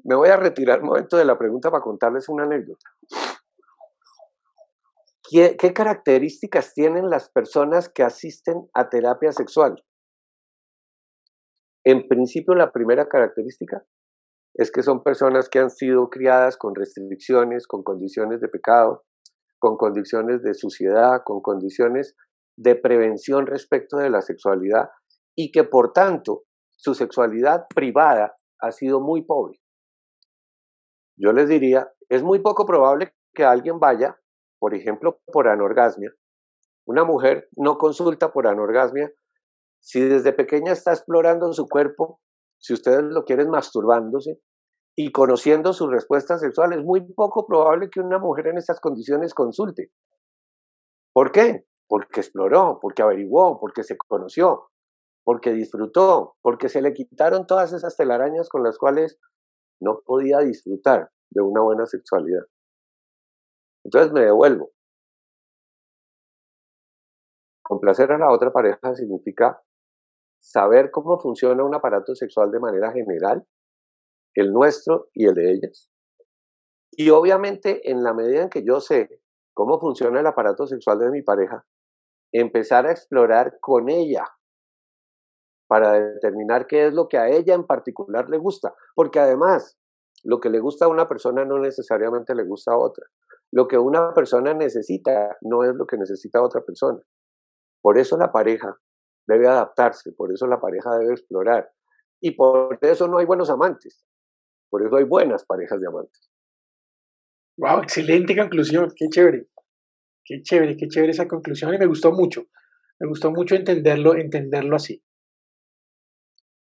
Me 0.03 0.15
voy 0.15 0.29
a 0.29 0.37
retirar 0.37 0.81
un 0.81 0.89
momento 0.89 1.17
de 1.17 1.25
la 1.25 1.37
pregunta 1.37 1.71
para 1.71 1.81
contarles 1.81 2.29
una 2.29 2.43
anécdota. 2.43 2.85
¿Qué, 5.27 5.57
¿Qué, 5.57 5.73
características 5.73 6.75
tienen 6.75 7.09
las 7.09 7.29
personas 7.31 7.89
que 7.89 8.03
asisten 8.03 8.69
a 8.75 8.89
terapia 8.89 9.31
sexual? 9.31 9.83
En 11.85 12.07
principio, 12.07 12.55
la 12.55 12.71
primera 12.71 13.07
característica 13.07 13.85
es 14.55 14.71
que 14.71 14.81
son 14.81 15.03
personas 15.03 15.49
que 15.49 15.59
han 15.59 15.69
sido 15.69 16.09
criadas 16.09 16.57
con 16.57 16.73
restricciones, 16.73 17.67
con 17.67 17.83
condiciones 17.83 18.41
de 18.41 18.47
pecado, 18.47 19.03
con 19.59 19.77
condiciones 19.77 20.41
de 20.41 20.55
suciedad, 20.55 21.21
con 21.23 21.41
condiciones 21.41 22.15
de 22.57 22.75
prevención 22.75 23.45
respecto 23.45 23.97
de 23.97 24.09
la 24.09 24.21
sexualidad 24.21 24.89
y 25.35 25.51
que 25.51 25.63
por 25.63 25.93
tanto 25.93 26.43
su 26.71 26.95
sexualidad 26.95 27.65
privada 27.75 28.35
ha 28.59 28.71
sido 28.71 28.99
muy 28.99 29.23
pobre. 29.23 29.59
Yo 31.17 31.33
les 31.33 31.47
diría, 31.47 31.91
es 32.09 32.23
muy 32.23 32.39
poco 32.39 32.65
probable 32.65 33.13
que 33.33 33.43
alguien 33.43 33.79
vaya, 33.79 34.19
por 34.59 34.73
ejemplo, 34.73 35.19
por 35.31 35.47
anorgasmia. 35.47 36.11
Una 36.87 37.03
mujer 37.03 37.47
no 37.55 37.77
consulta 37.77 38.31
por 38.31 38.47
anorgasmia 38.47 39.11
si 39.85 40.01
desde 40.01 40.33
pequeña 40.33 40.71
está 40.71 40.93
explorando 40.93 41.53
su 41.53 41.67
cuerpo, 41.67 42.19
si 42.57 42.73
ustedes 42.73 43.03
lo 43.03 43.23
quieren 43.23 43.51
masturbándose 43.51 44.41
y 44.97 45.11
conociendo 45.11 45.73
su 45.73 45.87
respuesta 45.87 46.39
sexual, 46.39 46.73
es 46.73 46.83
muy 46.83 47.01
poco 47.13 47.45
probable 47.45 47.91
que 47.91 47.99
una 47.99 48.17
mujer 48.17 48.47
en 48.47 48.57
estas 48.57 48.79
condiciones 48.79 49.35
consulte. 49.35 49.91
¿Por 51.13 51.31
qué? 51.31 51.67
Porque 51.87 52.21
exploró, 52.21 52.79
porque 52.81 53.03
averiguó, 53.03 53.59
porque 53.59 53.83
se 53.83 53.95
conoció, 53.95 54.71
porque 55.23 55.51
disfrutó, 55.51 56.35
porque 56.41 56.67
se 56.67 56.81
le 56.81 56.91
quitaron 56.93 57.45
todas 57.45 57.71
esas 57.71 57.95
telarañas 57.95 58.49
con 58.49 58.63
las 58.63 58.79
cuales 58.79 59.19
no 59.79 60.01
podía 60.03 60.39
disfrutar 60.39 61.11
de 61.29 61.43
una 61.43 61.61
buena 61.61 61.85
sexualidad. 61.85 62.45
Entonces 63.83 64.11
me 64.11 64.21
devuelvo. 64.21 64.71
Complacer 67.61 68.11
a 68.11 68.17
la 68.17 68.31
otra 68.31 68.51
pareja 68.51 68.95
significa 68.95 69.61
saber 70.45 70.91
cómo 70.91 71.19
funciona 71.19 71.63
un 71.63 71.73
aparato 71.73 72.13
sexual 72.13 72.51
de 72.51 72.60
manera 72.60 72.91
general, 72.91 73.43
el 74.36 74.53
nuestro 74.53 75.10
y 75.13 75.25
el 75.25 75.34
de 75.34 75.51
ellas. 75.53 75.89
Y 76.91 77.10
obviamente 77.10 77.89
en 77.89 78.03
la 78.03 78.13
medida 78.13 78.43
en 78.43 78.49
que 78.49 78.63
yo 78.63 78.79
sé 78.79 79.10
cómo 79.53 79.79
funciona 79.79 80.19
el 80.19 80.27
aparato 80.27 80.67
sexual 80.67 80.99
de 80.99 81.10
mi 81.10 81.23
pareja, 81.23 81.65
empezar 82.31 82.86
a 82.86 82.91
explorar 82.91 83.58
con 83.60 83.89
ella 83.89 84.23
para 85.67 85.93
determinar 85.93 86.67
qué 86.67 86.88
es 86.88 86.93
lo 86.93 87.08
que 87.08 87.17
a 87.17 87.27
ella 87.27 87.55
en 87.55 87.65
particular 87.65 88.29
le 88.29 88.38
gusta. 88.38 88.75
Porque 88.93 89.19
además, 89.19 89.79
lo 90.23 90.39
que 90.39 90.51
le 90.51 90.60
gusta 90.60 90.86
a 90.86 90.89
una 90.89 91.10
persona 91.10 91.43
no 91.43 91.58
necesariamente 91.58 92.36
le 92.36 92.43
gusta 92.43 92.73
a 92.73 92.77
otra. 92.77 93.08
Lo 93.51 93.67
que 93.67 93.79
una 93.79 94.13
persona 94.13 94.53
necesita 94.53 95.38
no 95.41 95.63
es 95.63 95.73
lo 95.73 95.88
que 95.88 95.97
necesita 95.97 96.43
otra 96.43 96.62
persona. 96.62 96.99
Por 97.81 97.97
eso 97.97 98.15
la 98.17 98.31
pareja 98.31 98.79
debe 99.27 99.47
adaptarse, 99.47 100.11
por 100.11 100.31
eso 100.31 100.47
la 100.47 100.59
pareja 100.59 100.97
debe 100.97 101.13
explorar. 101.13 101.71
Y 102.21 102.31
por 102.31 102.77
eso 102.81 103.07
no 103.07 103.17
hay 103.17 103.25
buenos 103.25 103.49
amantes, 103.49 104.05
por 104.69 104.85
eso 104.85 104.95
hay 104.97 105.03
buenas 105.03 105.45
parejas 105.45 105.79
de 105.79 105.88
amantes. 105.88 106.31
Wow, 107.57 107.83
excelente 107.83 108.35
conclusión, 108.35 108.91
qué 108.95 109.07
chévere, 109.09 109.47
qué 110.23 110.41
chévere, 110.41 110.75
qué 110.77 110.88
chévere 110.88 111.11
esa 111.11 111.27
conclusión 111.27 111.73
y 111.73 111.77
me 111.77 111.85
gustó 111.85 112.11
mucho, 112.11 112.45
me 112.99 113.07
gustó 113.07 113.31
mucho 113.31 113.55
entenderlo, 113.55 114.15
entenderlo 114.15 114.75
así. 114.75 115.03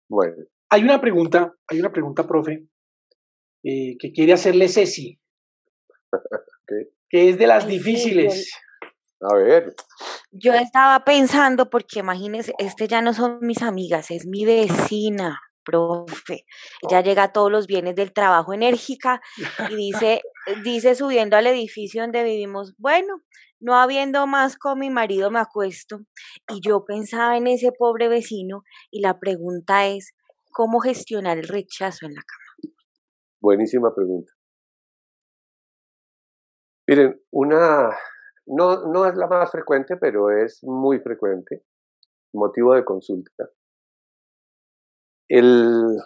Bueno. 0.08 0.44
Hay 0.70 0.82
una 0.82 1.00
pregunta, 1.00 1.54
hay 1.66 1.80
una 1.80 1.92
pregunta, 1.92 2.26
profe, 2.26 2.66
eh, 3.62 3.96
que 3.98 4.12
quiere 4.12 4.32
hacerle 4.32 4.68
Ceci. 4.68 5.18
Que 7.12 7.30
es 7.30 7.38
de 7.38 7.48
las 7.48 7.66
difíciles. 7.66 8.52
A 9.20 9.35
ver. 9.35 9.74
Yo 10.30 10.54
estaba 10.54 11.04
pensando, 11.04 11.68
porque 11.68 12.00
imagínense, 12.00 12.54
este 12.59 12.88
ya 12.88 13.02
no 13.02 13.12
son 13.12 13.38
mis 13.42 13.62
amigas, 13.62 14.11
es 14.11 14.26
mi 14.26 14.44
vecina, 14.46 15.40
profe. 15.64 16.44
Ya 16.90 17.02
llega 17.02 17.33
todos 17.33 17.50
los 17.50 17.66
bienes 17.66 17.96
del 17.96 18.12
trabajo 18.12 18.54
enérgica 18.54 19.20
y 19.70 19.76
dice, 19.76 20.22
dice 20.64 20.94
subiendo 20.94 21.37
al 21.37 21.46
edificio 21.46 22.02
donde 22.02 22.24
vivimos, 22.24 22.74
bueno, 22.78 23.22
no 23.61 23.76
habiendo 23.76 24.26
más 24.26 24.56
con 24.56 24.78
mi 24.78 24.88
marido 24.88 25.30
me 25.30 25.38
acuesto. 25.38 26.00
Y 26.48 26.61
yo 26.66 26.85
pensaba 26.85 27.37
en 27.37 27.46
ese 27.46 27.72
pobre 27.72 28.09
vecino 28.09 28.62
y 28.90 29.00
la 29.00 29.18
pregunta 29.18 29.87
es, 29.87 30.14
¿cómo 30.50 30.80
gestionar 30.80 31.38
el 31.38 31.48
rechazo 31.48 32.06
en 32.06 32.14
la 32.14 32.22
cama? 32.22 32.74
Buenísima 33.40 33.94
pregunta. 33.94 34.33
Miren, 36.87 37.20
una, 37.30 37.90
no, 38.50 38.86
no 38.86 39.06
es 39.06 39.14
la 39.16 39.26
más 39.28 39.50
frecuente, 39.50 39.96
pero 39.96 40.30
es 40.30 40.62
muy 40.64 40.98
frecuente, 40.98 41.62
motivo 42.32 42.74
de 42.74 42.84
consulta. 42.84 43.48
El, 45.28 45.96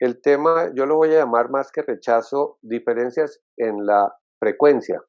el 0.00 0.20
tema, 0.20 0.72
yo 0.74 0.86
lo 0.86 0.96
voy 0.96 1.14
a 1.14 1.20
llamar 1.20 1.50
más 1.50 1.70
que 1.70 1.82
rechazo, 1.82 2.58
diferencias 2.62 3.40
en 3.56 3.86
la 3.86 4.12
frecuencia. 4.40 5.00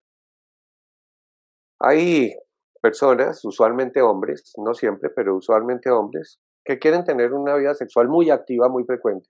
Hay 1.79 2.35
personas, 2.79 3.43
usualmente 3.43 4.01
hombres, 4.01 4.53
no 4.57 4.75
siempre, 4.75 5.09
pero 5.09 5.35
usualmente 5.35 5.89
hombres, 5.89 6.39
que 6.63 6.77
quieren 6.77 7.03
tener 7.03 7.33
una 7.33 7.55
vida 7.55 7.73
sexual 7.73 8.07
muy 8.07 8.29
activa, 8.29 8.69
muy 8.69 8.83
frecuente. 8.83 9.27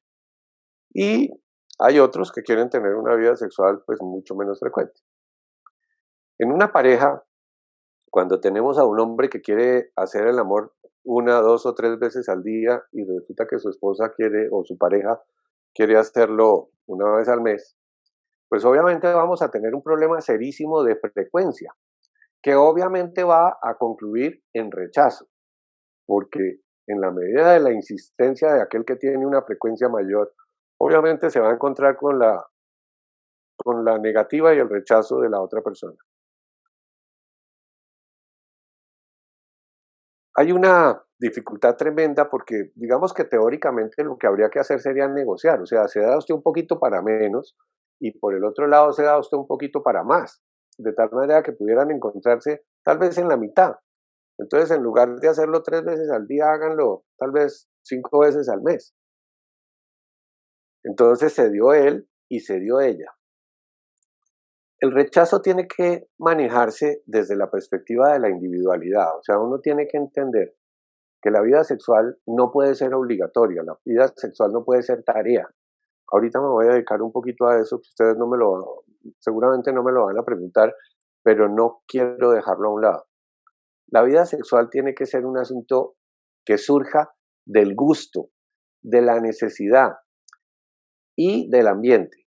Y 0.94 1.32
hay 1.80 2.00
otros 2.00 2.34
que 2.34 2.44
quieren 2.44 2.70
tener 2.70 2.96
una 2.96 3.16
vida 3.16 3.38
sexual 3.38 3.82
pues 3.86 4.02
mucho 4.02 4.36
menos 4.36 4.60
frecuente. 4.60 5.00
En 6.42 6.52
una 6.52 6.72
pareja, 6.72 7.24
cuando 8.10 8.40
tenemos 8.40 8.80
a 8.80 8.84
un 8.84 9.00
hombre 9.00 9.30
que 9.30 9.42
quiere 9.42 9.92
hacer 9.96 10.26
el 10.26 10.40
amor 10.40 10.74
una, 11.04 11.36
dos 11.36 11.68
o 11.68 11.76
tres 11.76 12.00
veces 12.00 12.30
al 12.30 12.42
día 12.42 12.82
y 12.92 13.04
resulta 13.04 13.46
que 13.46 13.60
su 13.60 13.70
esposa 13.70 14.12
quiere 14.12 14.50
o 14.52 14.64
su 14.64 14.76
pareja 14.76 15.22
quiere 15.72 15.98
hacerlo 15.98 16.72
una 16.88 17.16
vez 17.16 17.30
al 17.30 17.42
mes, 17.42 17.78
pues 18.50 18.66
obviamente 18.66 19.06
vamos 19.14 19.44
a 19.44 19.52
tener 19.52 19.76
un 19.76 19.84
problema 19.84 20.20
serísimo 20.20 20.82
de 20.84 20.96
frecuencia, 20.96 21.76
que 22.42 22.56
obviamente 22.56 23.24
va 23.24 23.60
a 23.62 23.78
concluir 23.78 24.42
en 24.52 24.72
rechazo, 24.72 25.28
porque 26.08 26.62
en 26.88 27.02
la 27.02 27.12
medida 27.12 27.54
de 27.54 27.60
la 27.60 27.72
insistencia 27.72 28.52
de 28.52 28.64
aquel 28.64 28.84
que 28.84 28.96
tiene 28.96 29.28
una 29.28 29.44
frecuencia 29.44 29.90
mayor, 29.90 30.34
obviamente 30.80 31.30
se 31.30 31.40
va 31.40 31.52
a 31.52 31.54
encontrar 31.54 31.98
con 31.98 32.18
la, 32.18 32.44
con 33.58 33.86
la 33.86 34.00
negativa 34.00 34.56
y 34.56 34.58
el 34.58 34.70
rechazo 34.70 35.20
de 35.20 35.30
la 35.30 35.40
otra 35.40 35.62
persona. 35.62 35.98
Hay 40.36 40.52
una 40.52 41.04
dificultad 41.20 41.76
tremenda 41.76 42.30
porque 42.30 42.72
digamos 42.76 43.14
que 43.14 43.26
teóricamente 43.26 44.04
lo 44.04 44.18
que 44.18 44.28
habría 44.28 44.50
que 44.50 44.60
hacer 44.60 44.80
sería 44.80 45.08
negociar, 45.08 45.62
o 45.62 45.66
sea, 45.66 45.88
se 45.88 46.00
da 46.00 46.18
usted 46.18 46.34
un 46.34 46.42
poquito 46.42 46.80
para 46.80 47.02
menos 47.02 47.58
y 48.00 48.18
por 48.18 48.34
el 48.34 48.44
otro 48.46 48.68
lado 48.68 48.94
se 48.94 49.04
da 49.04 49.20
usted 49.20 49.38
un 49.38 49.48
poquito 49.48 49.84
para 49.84 50.04
más, 50.04 50.42
de 50.78 50.94
tal 50.94 51.10
manera 51.12 51.44
que 51.44 51.52
pudieran 51.52 51.92
encontrarse 51.92 52.64
tal 52.84 52.98
vez 52.98 53.18
en 53.18 53.28
la 53.28 53.38
mitad. 53.38 53.76
Entonces, 54.40 54.72
en 54.72 54.82
lugar 54.82 55.20
de 55.20 55.28
hacerlo 55.28 55.62
tres 55.62 55.84
veces 55.84 56.10
al 56.10 56.26
día, 56.26 56.52
háganlo 56.52 57.04
tal 57.18 57.32
vez 57.32 57.70
cinco 57.84 58.20
veces 58.20 58.50
al 58.50 58.62
mes. 58.62 58.96
Entonces 60.84 61.34
se 61.34 61.52
dio 61.52 61.74
él 61.74 62.10
y 62.28 62.40
se 62.40 62.60
dio 62.60 62.80
ella 62.80 63.14
el 64.82 64.92
rechazo 64.92 65.42
tiene 65.42 65.68
que 65.68 66.08
manejarse 66.18 67.04
desde 67.06 67.36
la 67.36 67.52
perspectiva 67.52 68.14
de 68.14 68.20
la 68.20 68.30
individualidad, 68.30 69.16
o 69.16 69.24
sea, 69.24 69.38
uno 69.38 69.60
tiene 69.60 69.88
que 69.88 69.98
entender 69.98 70.56
que 71.22 71.30
la 71.30 71.42
vida 71.42 71.64
sexual 71.64 72.18
no 72.26 72.52
puede 72.52 72.74
ser 72.74 72.96
obligatoria, 72.96 73.62
la 73.64 73.78
vida 73.86 74.12
sexual 74.16 74.52
no 74.52 74.64
puede 74.66 74.82
ser 74.82 75.04
tarea. 75.04 75.48
Ahorita 76.12 76.42
me 76.42 76.48
voy 76.48 76.66
a 76.66 76.74
dedicar 76.74 77.04
un 77.04 77.12
poquito 77.12 77.48
a 77.48 77.60
eso, 77.60 77.78
que 77.78 77.90
ustedes 77.90 78.18
no 78.18 78.28
me 78.28 78.40
lo, 78.40 78.84
seguramente 79.20 79.72
no 79.72 79.84
me 79.84 79.92
lo 79.92 80.08
van 80.08 80.18
a 80.18 80.26
preguntar, 80.26 80.74
pero 81.24 81.48
no 81.48 81.84
quiero 81.88 82.32
dejarlo 82.32 82.70
a 82.70 82.74
un 82.74 82.82
lado. 82.82 83.06
La 83.88 84.02
vida 84.02 84.26
sexual 84.26 84.70
tiene 84.72 84.96
que 84.96 85.06
ser 85.06 85.28
un 85.28 85.38
asunto 85.38 85.96
que 86.44 86.58
surja 86.58 87.14
del 87.46 87.76
gusto, 87.76 88.30
de 88.82 89.04
la 89.04 89.20
necesidad 89.20 89.98
y 91.16 91.52
del 91.52 91.68
ambiente. 91.68 92.21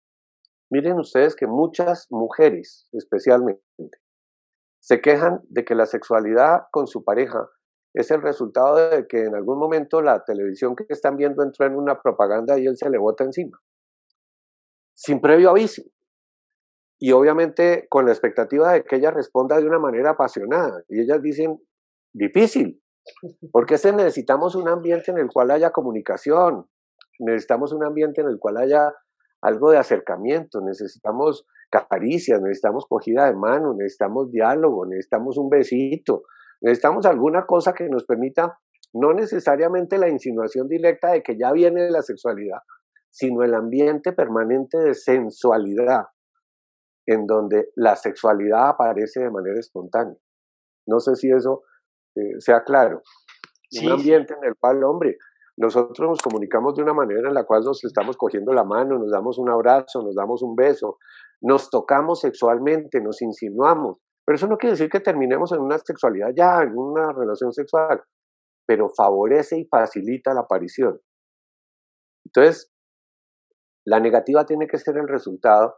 Miren 0.75 0.99
ustedes 0.99 1.37
que 1.37 1.47
muchas 1.47 2.09
mujeres, 2.11 2.89
especialmente, 2.91 3.63
se 4.81 5.01
quejan 5.01 5.41
de 5.45 5.65
que 5.65 5.77
la 5.77 5.87
sexualidad 5.87 6.63
con 6.73 6.89
su 6.89 7.05
pareja 7.05 7.49
es 7.95 8.11
el 8.11 8.21
resultado 8.21 8.91
de 8.91 9.07
que 9.07 9.23
en 9.23 9.37
algún 9.37 9.57
momento 9.57 10.03
la 10.03 10.25
televisión 10.25 10.75
que 10.75 10.85
están 10.89 11.17
viendo 11.17 11.45
entró 11.45 11.65
en 11.65 11.77
una 11.77 12.03
propaganda 12.03 12.59
y 12.59 12.67
él 12.67 12.77
se 12.77 12.91
le 12.91 12.99
bota 12.99 13.23
encima, 13.23 13.57
sin 14.95 15.21
previo 15.21 15.51
aviso. 15.51 15.83
Y 16.99 17.13
obviamente 17.13 17.87
con 17.89 18.07
la 18.07 18.11
expectativa 18.11 18.73
de 18.73 18.83
que 18.83 18.97
ella 18.97 19.13
responda 19.13 19.57
de 19.59 19.69
una 19.69 19.79
manera 19.79 20.11
apasionada. 20.11 20.83
Y 20.89 21.03
ellas 21.03 21.23
dicen, 21.23 21.57
difícil, 22.13 22.83
porque 23.53 23.79
se 23.79 23.93
necesitamos 23.93 24.57
un 24.57 24.67
ambiente 24.67 25.13
en 25.13 25.19
el 25.19 25.29
cual 25.29 25.53
haya 25.53 25.71
comunicación, 25.71 26.69
necesitamos 27.21 27.73
un 27.73 27.85
ambiente 27.85 28.23
en 28.23 28.27
el 28.27 28.41
cual 28.41 28.57
haya 28.57 28.93
algo 29.45 29.71
de 29.71 29.79
acercamiento, 29.79 30.61
necesitamos 30.63 31.47
caricias, 31.71 32.41
necesitamos 32.41 32.87
cogida 32.89 33.27
de 33.27 33.35
mano, 33.35 33.75
necesitamos 33.75 34.31
diálogo, 34.31 34.87
necesitamos 34.87 35.37
un 35.37 35.51
besito, 35.51 36.23
necesitamos 36.63 37.05
alguna 37.05 37.45
cosa 37.45 37.75
que 37.75 37.89
nos 37.89 38.05
permita 38.05 38.59
no 38.95 39.13
necesariamente 39.13 39.99
la 39.99 40.09
insinuación 40.09 40.67
directa 40.67 41.13
de 41.13 41.23
que 41.23 41.37
ya 41.37 41.53
viene 41.53 41.91
la 41.91 42.01
sexualidad, 42.01 42.61
sino 43.11 43.43
el 43.43 43.55
ambiente 43.55 44.13
permanente 44.13 44.79
de 44.79 44.95
sensualidad, 44.95 46.05
en 47.07 47.27
donde 47.27 47.69
la 47.75 47.97
sexualidad 47.97 48.69
aparece 48.69 49.21
de 49.21 49.31
manera 49.31 49.59
espontánea. 49.59 50.17
No 50.87 51.01
sé 51.01 51.17
si 51.17 51.31
eso 51.31 51.65
eh, 52.15 52.41
sea 52.41 52.63
claro. 52.65 53.03
un 53.83 53.93
ambiente 53.93 54.35
en 54.35 54.49
el 54.49 54.55
cual, 54.57 54.83
hombre, 54.85 55.19
nosotros 55.57 56.09
nos 56.09 56.21
comunicamos 56.21 56.75
de 56.75 56.83
una 56.83 56.95
manera 56.95 57.29
en 57.29 57.35
la 57.35 57.45
cual 57.45 57.63
nos 57.63 57.85
estamos 57.85 58.17
cogiendo 58.17 58.53
la 58.53 58.65
mano, 58.65 58.99
nos 58.99 59.11
damos 59.11 59.39
un 59.39 59.51
abrazo, 59.51 60.03
nos 60.03 60.15
damos 60.15 60.43
un 60.43 60.57
beso, 60.57 60.99
nos 61.41 61.71
tocamos 61.71 62.21
sexualmente, 62.21 63.01
nos 63.01 63.23
insinuamos. 63.23 63.99
Pero 64.27 64.37
eso 64.37 64.49
no 64.49 64.57
quiere 64.57 64.73
decir 64.73 64.89
que 64.89 65.01
terminemos 65.01 65.53
en 65.53 65.61
una 65.61 65.79
sexualidad 65.79 66.31
ya, 66.35 66.63
en 66.63 66.77
una 66.77 67.13
relación 67.13 67.53
sexual, 67.53 68.03
pero 68.67 68.89
favorece 68.89 69.59
y 69.59 69.67
facilita 69.67 70.35
la 70.35 70.41
aparición. 70.41 70.99
Entonces, 72.27 72.73
la 73.87 74.01
negativa 74.01 74.47
tiene 74.47 74.67
que 74.67 74.79
ser 74.79 74.97
el 74.97 75.07
resultado, 75.07 75.77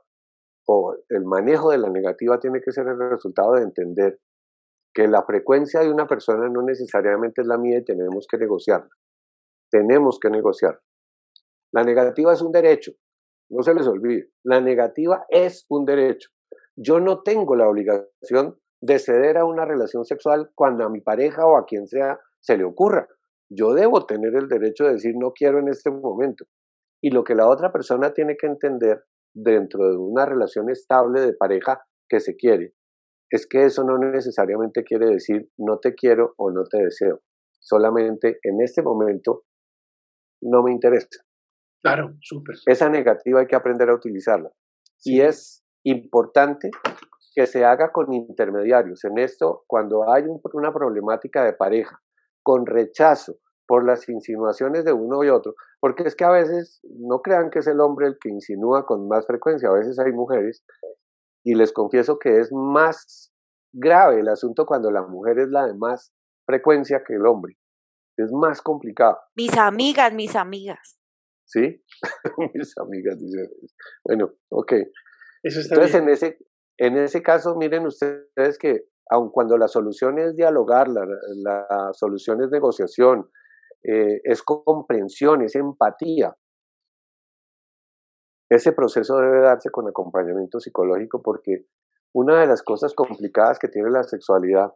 o 0.69 0.95
el 1.11 1.25
manejo 1.25 1.71
de 1.71 1.79
la 1.79 1.91
negativa 1.91 2.39
tiene 2.39 2.61
que 2.61 2.73
ser 2.73 2.87
el 2.87 2.99
resultado 3.11 3.55
de 3.55 3.63
entender 3.63 4.21
que 4.95 5.07
la 5.07 5.23
frecuencia 5.25 5.81
de 5.81 5.93
una 5.93 6.07
persona 6.07 6.49
no 6.49 6.63
necesariamente 6.63 7.43
es 7.43 7.47
la 7.47 7.59
mía 7.59 7.79
y 7.79 7.85
tenemos 7.85 8.27
que 8.29 8.39
negociarla 8.39 8.89
tenemos 9.71 10.19
que 10.21 10.31
negociar. 10.31 10.81
La 11.73 11.85
negativa 11.85 12.33
es 12.33 12.43
un 12.43 12.53
derecho, 12.53 12.93
no 13.51 13.63
se 13.63 13.75
les 13.75 13.87
olvide. 13.87 14.31
La 14.45 14.61
negativa 14.61 15.25
es 15.29 15.67
un 15.69 15.85
derecho. 15.85 16.31
Yo 16.77 17.01
no 17.01 17.23
tengo 17.23 17.57
la 17.57 17.69
obligación 17.69 18.59
de 18.81 18.99
ceder 18.99 19.39
a 19.39 19.45
una 19.45 19.65
relación 19.65 20.05
sexual 20.05 20.51
cuando 20.55 20.85
a 20.85 20.91
mi 20.91 21.01
pareja 21.01 21.47
o 21.47 21.57
a 21.57 21.65
quien 21.65 21.87
sea 21.87 22.19
se 22.41 22.57
le 22.57 22.65
ocurra. 22.65 23.09
Yo 23.49 23.73
debo 23.73 24.07
tener 24.07 24.35
el 24.35 24.49
derecho 24.49 24.85
de 24.85 24.95
decir 24.95 25.15
no 25.17 25.33
quiero 25.33 25.59
en 25.59 25.69
este 25.69 25.91
momento. 25.91 26.45
Y 27.03 27.11
lo 27.11 27.25
que 27.25 27.35
la 27.35 27.49
otra 27.49 27.73
persona 27.73 28.13
tiene 28.13 28.37
que 28.37 28.47
entender 28.47 29.05
dentro 29.35 29.89
de 29.89 29.97
una 29.97 30.27
relación 30.27 30.71
estable 30.71 31.21
de 31.21 31.35
pareja 31.35 31.85
que 32.09 32.21
se 32.21 32.37
quiere 32.37 32.75
es 33.31 33.47
que 33.47 33.65
eso 33.65 33.85
no 33.85 33.99
necesariamente 33.99 34.85
quiere 34.85 35.07
decir 35.07 35.51
no 35.57 35.79
te 35.79 35.95
quiero 35.95 36.35
o 36.37 36.51
no 36.51 36.65
te 36.65 36.83
deseo. 36.83 37.21
Solamente 37.61 38.39
en 38.43 38.61
este 38.61 38.83
momento 38.83 39.45
no 40.47 40.63
me 40.63 40.73
interesa. 40.73 41.09
Claro, 41.83 42.15
súper. 42.21 42.57
Esa 42.67 42.89
negativa 42.89 43.41
hay 43.41 43.47
que 43.47 43.57
aprender 43.57 43.89
a 43.91 43.95
utilizarla. 43.95 44.51
Y 45.05 45.21
es 45.21 45.65
importante 45.85 46.71
que 47.35 47.47
se 47.47 47.65
haga 47.65 47.93
con 47.93 48.13
intermediarios. 48.13 49.05
En 49.05 49.19
esto, 49.19 49.65
cuando 49.67 50.11
hay 50.11 50.25
una 50.53 50.73
problemática 50.73 51.45
de 51.45 51.53
pareja, 51.53 52.01
con 52.43 52.67
rechazo 52.67 53.37
por 53.69 53.85
las 53.85 54.09
insinuaciones 54.09 54.85
de 54.85 54.93
uno 54.93 55.23
y 55.23 55.29
otro, 55.29 55.55
porque 55.81 56.05
es 56.05 56.15
que 56.15 56.25
a 56.25 56.31
veces 56.31 56.81
no 56.85 57.21
crean 57.21 57.51
que 57.51 57.59
es 57.59 57.67
el 57.67 57.81
hombre 57.81 58.07
el 58.07 58.19
que 58.21 58.31
insinúa 58.31 58.87
con 58.87 59.09
más 59.09 59.27
frecuencia, 59.27 59.69
a 59.69 59.75
veces 59.75 59.99
hay 59.99 60.13
mujeres, 60.13 60.65
y 61.45 61.55
les 61.55 61.73
confieso 61.73 62.19
que 62.19 62.39
es 62.41 62.53
más 62.53 63.33
grave 63.73 64.21
el 64.21 64.29
asunto 64.29 64.67
cuando 64.67 64.91
la 64.91 65.03
mujer 65.03 65.39
es 65.39 65.49
la 65.49 65.67
de 65.67 65.75
más 65.75 66.13
frecuencia 66.47 67.03
que 67.05 67.15
el 67.15 67.27
hombre 67.27 67.57
es 68.17 68.33
más 68.33 68.63
complicado. 68.63 69.19
Mis 69.35 69.57
amigas, 69.57 70.13
mis 70.13 70.37
amigas. 70.37 70.99
¿Sí? 71.49 71.85
Mis 72.55 72.77
amigas 72.79 73.19
dicen, 73.21 73.49
bueno, 74.05 74.33
ok. 74.51 74.73
Entonces, 75.45 75.95
en 75.95 76.09
ese, 76.09 76.39
en 76.77 76.97
ese 76.97 77.23
caso, 77.23 77.55
miren 77.55 77.87
ustedes 77.87 78.59
que 78.59 78.89
aun 79.09 79.31
cuando 79.31 79.57
la 79.57 79.69
solución 79.69 80.19
es 80.19 80.35
dialogar, 80.35 80.89
la, 80.89 81.07
la 81.37 81.91
solución 81.93 82.43
es 82.43 82.51
negociación, 82.51 83.31
eh, 83.85 84.21
es 84.25 84.43
comprensión, 84.43 85.43
es 85.43 85.55
empatía, 85.55 86.37
ese 88.49 88.73
proceso 88.73 89.17
debe 89.17 89.41
darse 89.41 89.71
con 89.71 89.89
acompañamiento 89.89 90.61
psicológico 90.61 91.21
porque 91.23 91.67
una 92.15 92.41
de 92.41 92.47
las 92.47 92.63
cosas 92.63 92.95
complicadas 92.95 93.59
que 93.59 93.69
tiene 93.69 93.91
la 93.91 94.05
sexualidad 94.05 94.73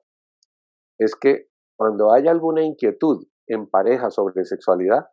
es 0.99 1.15
que 1.15 1.49
cuando 1.77 2.13
hay 2.13 2.27
alguna 2.27 2.63
inquietud 2.63 3.25
en 3.51 3.69
pareja 3.69 4.11
sobre 4.11 4.45
sexualidad, 4.45 5.09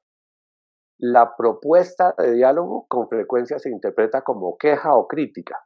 la 1.00 1.36
propuesta 1.36 2.14
de 2.18 2.34
diálogo 2.34 2.86
con 2.88 3.10
frecuencia 3.10 3.60
se 3.60 3.70
interpreta 3.70 4.22
como 4.22 4.58
queja 4.58 4.94
o 4.94 5.08
crítica. 5.08 5.60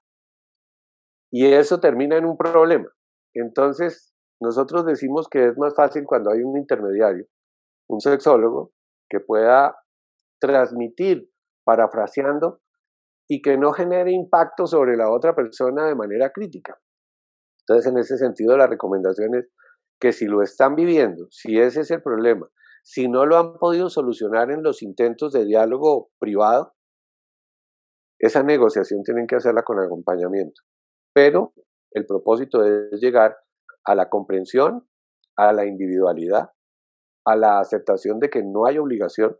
Y 1.31 1.45
eso 1.53 1.79
termina 1.79 2.17
en 2.17 2.25
un 2.25 2.37
problema. 2.37 2.89
Entonces, 3.33 4.13
nosotros 4.41 4.85
decimos 4.85 5.27
que 5.29 5.47
es 5.47 5.57
más 5.57 5.75
fácil 5.75 6.03
cuando 6.05 6.31
hay 6.31 6.43
un 6.43 6.57
intermediario, 6.57 7.25
un 7.89 7.99
sexólogo, 7.99 8.71
que 9.09 9.19
pueda 9.19 9.75
transmitir, 10.39 11.29
parafraseando, 11.65 12.61
y 13.29 13.41
que 13.41 13.57
no 13.57 13.71
genere 13.71 14.11
impacto 14.11 14.65
sobre 14.65 14.97
la 14.97 15.09
otra 15.11 15.35
persona 15.35 15.85
de 15.85 15.95
manera 15.95 16.31
crítica. 16.31 16.77
Entonces, 17.61 17.91
en 17.91 17.97
ese 17.97 18.17
sentido, 18.17 18.57
la 18.57 18.67
recomendación 18.67 19.35
es 19.35 19.49
que 19.99 20.11
si 20.11 20.25
lo 20.25 20.41
están 20.41 20.75
viviendo, 20.75 21.27
si 21.29 21.59
ese 21.59 21.81
es 21.81 21.91
el 21.91 22.01
problema, 22.01 22.49
si 22.83 23.07
no 23.07 23.25
lo 23.25 23.37
han 23.37 23.57
podido 23.57 23.89
solucionar 23.89 24.51
en 24.51 24.63
los 24.63 24.81
intentos 24.81 25.31
de 25.31 25.45
diálogo 25.45 26.09
privado, 26.19 26.73
esa 28.19 28.43
negociación 28.43 29.03
tienen 29.03 29.27
que 29.27 29.35
hacerla 29.35 29.63
con 29.63 29.79
acompañamiento. 29.79 30.61
Pero 31.13 31.53
el 31.91 32.05
propósito 32.05 32.63
es 32.63 32.99
llegar 32.99 33.35
a 33.83 33.95
la 33.95 34.09
comprensión, 34.09 34.87
a 35.37 35.53
la 35.53 35.65
individualidad, 35.65 36.49
a 37.25 37.35
la 37.35 37.59
aceptación 37.59 38.19
de 38.19 38.29
que 38.29 38.43
no 38.43 38.65
hay 38.65 38.77
obligación, 38.77 39.37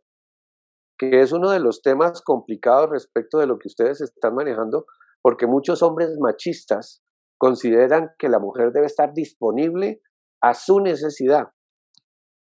que 0.97 1.21
es 1.21 1.31
uno 1.31 1.49
de 1.49 1.59
los 1.59 1.81
temas 1.81 2.21
complicados 2.21 2.89
respecto 2.89 3.39
de 3.39 3.47
lo 3.47 3.57
que 3.57 3.67
ustedes 3.67 4.01
están 4.01 4.35
manejando, 4.35 4.85
porque 5.21 5.47
muchos 5.47 5.81
hombres 5.83 6.09
machistas 6.19 7.03
consideran 7.39 8.11
que 8.19 8.29
la 8.29 8.39
mujer 8.39 8.71
debe 8.71 8.85
estar 8.85 9.13
disponible 9.13 10.01
a 10.41 10.53
su 10.53 10.79
necesidad 10.79 11.49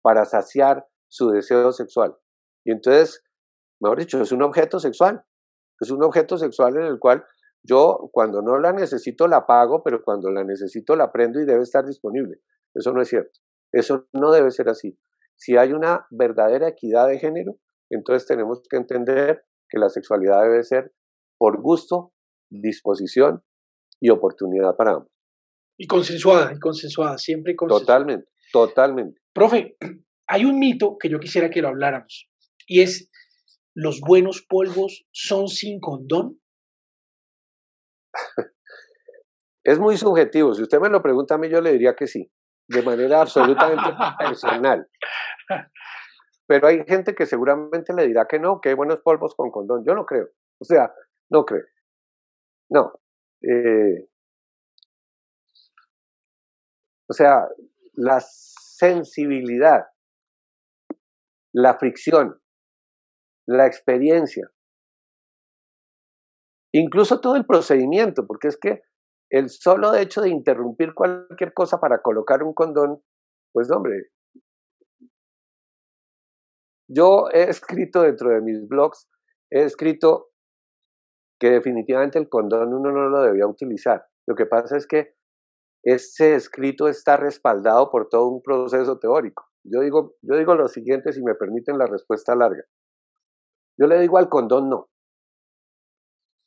para 0.02 0.26
saciar 0.26 0.88
su 1.10 1.30
deseo 1.30 1.72
sexual. 1.72 2.16
Y 2.66 2.72
entonces, 2.72 3.24
mejor 3.82 4.00
dicho, 4.00 4.22
es 4.22 4.32
un 4.32 4.44
objeto 4.44 4.80
sexual. 4.80 5.24
Es 5.80 5.92
un 5.92 6.04
objeto 6.04 6.38
sexual 6.38 6.76
en 6.78 6.84
el 6.84 7.00
cual 7.00 7.24
yo 7.64 8.10
cuando 8.12 8.42
no 8.42 8.60
la 8.60 8.74
necesito 8.74 9.28
la 9.28 9.46
pago, 9.46 9.84
pero 9.84 10.02
cuando 10.04 10.30
la 10.32 10.44
necesito 10.44 10.96
la 10.96 11.12
prendo 11.12 11.40
y 11.40 11.46
debe 11.46 11.64
estar 11.64 11.86
disponible. 11.86 12.38
Eso 12.74 12.94
no 12.94 13.02
es 13.02 13.10
cierto. 13.10 13.40
Eso 13.72 14.08
no 14.14 14.32
debe 14.32 14.52
ser 14.52 14.70
así. 14.70 14.98
Si 15.36 15.58
hay 15.58 15.74
una 15.74 16.06
verdadera 16.10 16.68
equidad 16.68 17.08
de 17.08 17.20
género, 17.20 17.56
entonces 17.90 18.28
tenemos 18.28 18.62
que 18.70 18.78
entender 18.78 19.46
que 19.70 19.80
la 19.80 19.90
sexualidad 19.90 20.44
debe 20.44 20.64
ser 20.64 20.94
por 21.38 21.62
gusto, 21.62 22.14
disposición 22.50 23.44
y 24.02 24.10
oportunidad 24.10 24.76
para 24.76 24.92
ambos. 24.92 25.12
Y 25.78 25.88
consensuada, 25.88 26.54
y 26.54 26.60
consensuada, 26.60 27.18
siempre 27.18 27.56
consensuada. 27.56 27.86
Totalmente, 27.86 28.30
totalmente. 28.52 29.22
Profe, 29.39 29.78
hay 30.28 30.43
un 30.43 30.60
mito 30.60 30.97
que 30.99 31.08
yo 31.08 31.17
quisiera 31.17 31.49
que 31.49 31.62
lo 31.62 31.69
habláramos, 31.69 32.30
y 32.67 32.82
es, 32.82 33.10
¿los 33.73 34.02
buenos 34.02 34.45
polvos 34.45 35.08
son 35.13 35.47
sin 35.47 35.80
condón? 35.80 36.41
es 39.63 39.80
muy 39.80 39.95
subjetivo. 39.95 40.54
Si 40.54 40.62
usted 40.62 40.82
me 40.82 40.89
lo 40.89 41.02
pregunta 41.02 41.36
a 41.36 41.38
mí, 41.38 41.47
yo 41.47 41.62
le 41.62 41.71
diría 41.71 41.95
que 41.95 42.06
sí, 42.06 42.30
de 42.67 42.82
manera 42.82 43.21
absolutamente 43.21 43.89
personal. 44.19 44.89
Pero 46.45 46.67
hay 46.67 46.84
gente 46.86 47.15
que 47.15 47.25
seguramente 47.25 47.93
le 47.93 48.08
dirá 48.08 48.28
que 48.28 48.39
no, 48.39 48.60
que 48.60 48.69
hay 48.69 48.75
buenos 48.75 48.99
polvos 48.99 49.36
con 49.36 49.52
condón. 49.52 49.86
Yo 49.88 49.95
no 49.95 50.06
creo. 50.06 50.28
O 50.60 50.65
sea, 50.65 50.91
no 51.30 51.45
creo. 51.45 51.63
No. 52.69 52.91
Eh, 53.41 54.06
o 57.08 57.13
sea, 57.13 57.47
la 57.93 58.19
sensibilidad, 58.80 59.88
la 61.54 61.78
fricción, 61.78 62.39
la 63.46 63.68
experiencia, 63.68 64.50
incluso 66.74 67.20
todo 67.20 67.36
el 67.36 67.46
procedimiento, 67.46 68.26
porque 68.26 68.48
es 68.48 68.58
que 68.58 68.82
el 69.32 69.50
solo 69.50 69.94
hecho 69.96 70.22
de 70.22 70.30
interrumpir 70.30 70.94
cualquier 70.94 71.54
cosa 71.54 71.80
para 71.80 72.02
colocar 72.02 72.42
un 72.42 72.54
condón, 72.54 73.04
pues 73.54 73.70
hombre, 73.70 74.12
yo 76.89 77.28
he 77.34 77.44
escrito 77.50 78.04
dentro 78.04 78.30
de 78.30 78.42
mis 78.42 78.68
blogs, 78.68 79.10
he 79.52 79.63
escrito 79.63 80.30
que 81.39 81.50
definitivamente 81.50 82.18
el 82.18 82.30
condón 82.30 82.74
uno 82.74 82.92
no 82.92 83.10
lo 83.10 83.22
debía 83.22 83.46
utilizar. 83.46 84.08
Lo 84.28 84.36
que 84.36 84.46
pasa 84.46 84.78
es 84.78 84.88
que 84.88 85.19
ese 85.84 86.36
escrito 86.36 86.88
está 86.88 87.18
respaldado 87.18 87.89
por 87.89 88.10
todo 88.10 88.28
un 88.28 88.42
proceso 88.42 89.00
teórico. 89.00 89.46
Yo 89.63 89.82
digo, 89.82 90.15
yo 90.22 90.36
digo 90.38 90.56
lo 90.56 90.68
siguiente, 90.68 91.13
si 91.13 91.24
me 91.24 91.36
permiten 91.36 91.78
la 91.78 91.86
respuesta 91.86 92.36
larga. 92.36 92.63
Yo 93.78 93.88
le 93.88 94.00
digo 94.00 94.18
al 94.18 94.30
condón 94.30 94.70
no. 94.70 94.89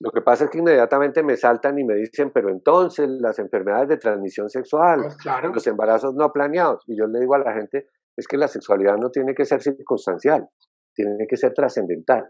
Lo 0.00 0.10
que 0.10 0.20
pasa 0.20 0.44
es 0.44 0.50
que 0.50 0.58
inmediatamente 0.58 1.22
me 1.22 1.36
saltan 1.36 1.78
y 1.78 1.84
me 1.84 1.94
dicen, 1.94 2.32
pero 2.32 2.48
entonces 2.50 3.08
las 3.08 3.38
enfermedades 3.38 3.88
de 3.88 3.96
transmisión 3.98 4.48
sexual, 4.48 5.00
pues 5.00 5.54
los 5.54 5.66
embarazos 5.68 6.14
no 6.14 6.32
planeados. 6.32 6.82
Y 6.88 6.98
yo 6.98 7.06
le 7.06 7.20
digo 7.20 7.36
a 7.36 7.38
la 7.38 7.54
gente, 7.54 7.88
es 8.16 8.26
que 8.26 8.36
la 8.36 8.48
sexualidad 8.48 8.96
no 8.96 9.10
tiene 9.10 9.34
que 9.34 9.44
ser 9.44 9.62
circunstancial, 9.62 10.48
tiene 10.94 11.26
que 11.28 11.36
ser 11.36 11.54
trascendental. 11.54 12.28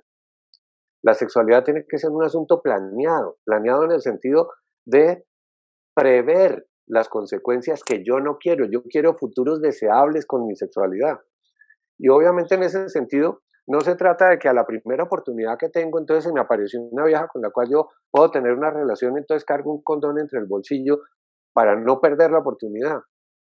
La 1.02 1.14
sexualidad 1.14 1.64
tiene 1.64 1.84
que 1.88 1.98
ser 1.98 2.10
un 2.10 2.22
asunto 2.22 2.60
planeado, 2.60 3.38
planeado 3.44 3.84
en 3.84 3.92
el 3.92 4.02
sentido 4.02 4.50
de 4.86 5.24
prever 5.94 6.66
las 6.86 7.08
consecuencias 7.08 7.82
que 7.84 8.02
yo 8.04 8.20
no 8.20 8.38
quiero. 8.38 8.66
Yo 8.70 8.82
quiero 8.84 9.14
futuros 9.14 9.60
deseables 9.60 10.26
con 10.26 10.46
mi 10.46 10.56
sexualidad. 10.56 11.20
Y 11.98 12.08
obviamente 12.08 12.54
en 12.54 12.64
ese 12.64 12.88
sentido, 12.88 13.42
no 13.66 13.80
se 13.80 13.94
trata 13.94 14.30
de 14.30 14.38
que 14.38 14.48
a 14.48 14.52
la 14.52 14.66
primera 14.66 15.04
oportunidad 15.04 15.56
que 15.58 15.68
tengo, 15.68 15.98
entonces 15.98 16.24
se 16.24 16.32
me 16.32 16.40
apareció 16.40 16.80
una 16.80 17.04
vieja 17.04 17.28
con 17.28 17.42
la 17.42 17.50
cual 17.50 17.68
yo 17.70 17.90
puedo 18.10 18.30
tener 18.30 18.52
una 18.54 18.70
relación, 18.70 19.16
entonces 19.16 19.44
cargo 19.44 19.72
un 19.72 19.82
condón 19.82 20.18
entre 20.18 20.40
el 20.40 20.46
bolsillo 20.46 21.00
para 21.52 21.76
no 21.76 22.00
perder 22.00 22.32
la 22.32 22.38
oportunidad. 22.38 23.00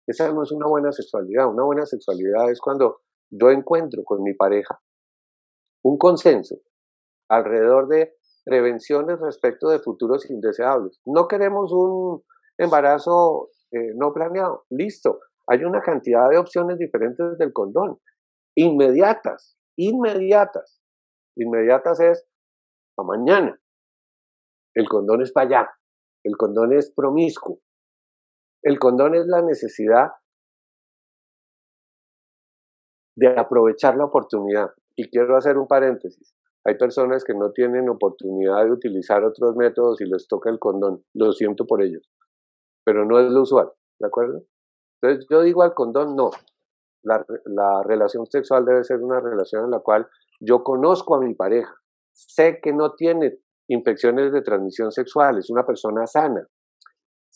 Esa 0.08 0.32
no 0.32 0.44
es 0.44 0.52
una 0.52 0.68
buena 0.68 0.92
sexualidad. 0.94 1.50
Una 1.50 1.64
buena 1.64 1.86
sexualidad 1.86 2.50
es 2.50 2.62
cuando 2.62 3.02
yo 3.30 3.52
encuentro 3.52 4.04
con 4.04 4.24
mi 4.24 4.34
pareja 4.34 4.80
un 5.84 5.98
consenso 5.98 6.56
alrededor 7.30 7.88
de 7.88 8.16
prevenciones 8.46 9.20
respecto 9.20 9.70
de 9.70 9.80
futuros 9.80 10.30
indeseables. 10.30 11.02
No 11.06 11.28
queremos 11.28 11.72
un 11.74 12.24
embarazo 12.58 13.50
eh, 13.72 13.94
no 13.96 14.14
planeado. 14.14 14.66
Listo. 14.70 15.20
Hay 15.48 15.64
una 15.64 15.82
cantidad 15.82 16.30
de 16.30 16.38
opciones 16.38 16.78
diferentes 16.78 17.38
del 17.38 17.54
condón. 17.54 18.00
Inmediatas, 18.56 19.58
inmediatas. 19.78 20.82
Inmediatas 21.36 22.00
es 22.00 22.28
para 22.96 23.08
mañana. 23.08 23.60
El 24.74 24.88
condón 24.90 25.22
es 25.22 25.32
para 25.32 25.48
allá. 25.48 25.70
El 26.24 26.36
condón 26.36 26.74
es 26.74 26.92
promiscuo. 26.92 27.60
El 28.64 28.80
condón 28.80 29.16
es 29.16 29.26
la 29.28 29.42
necesidad 29.42 30.12
de 33.16 33.40
aprovechar 33.40 33.96
la 33.96 34.06
oportunidad. 34.06 34.72
Y 34.96 35.10
quiero 35.10 35.38
hacer 35.38 35.58
un 35.58 35.68
paréntesis. 35.68 36.36
Hay 36.66 36.76
personas 36.76 37.24
que 37.24 37.34
no 37.34 37.52
tienen 37.52 37.88
oportunidad 37.88 38.66
de 38.66 38.72
utilizar 38.72 39.24
otros 39.24 39.56
métodos 39.56 40.02
y 40.02 40.06
les 40.06 40.28
toca 40.28 40.50
el 40.50 40.60
condón. 40.60 41.04
Lo 41.14 41.32
siento 41.32 41.66
por 41.66 41.82
ellos. 41.82 42.10
Pero 42.88 43.06
no 43.06 43.20
es 43.20 43.30
lo 43.30 43.42
usual, 43.42 43.70
¿de 44.00 44.08
acuerdo? 44.08 44.44
Entonces 45.02 45.28
yo 45.30 45.42
digo 45.42 45.62
al 45.64 45.74
condón 45.74 46.16
no. 46.16 46.32
La, 47.04 47.26
la 47.46 47.84
relación 47.84 48.26
sexual 48.26 48.66
debe 48.66 48.84
ser 48.84 49.04
una 49.04 49.20
relación 49.20 49.66
en 49.66 49.72
la 49.72 49.80
cual 49.80 50.08
yo 50.40 50.64
conozco 50.64 51.16
a 51.16 51.20
mi 51.20 51.36
pareja. 51.36 51.76
Sé 52.14 52.60
que 52.62 52.72
no 52.72 52.94
tiene 52.94 53.40
infecciones 53.68 54.32
de 54.32 54.42
transmisión 54.42 54.92
sexual, 54.92 55.38
es 55.38 55.50
una 55.50 55.66
persona 55.66 56.08
sana 56.08 56.48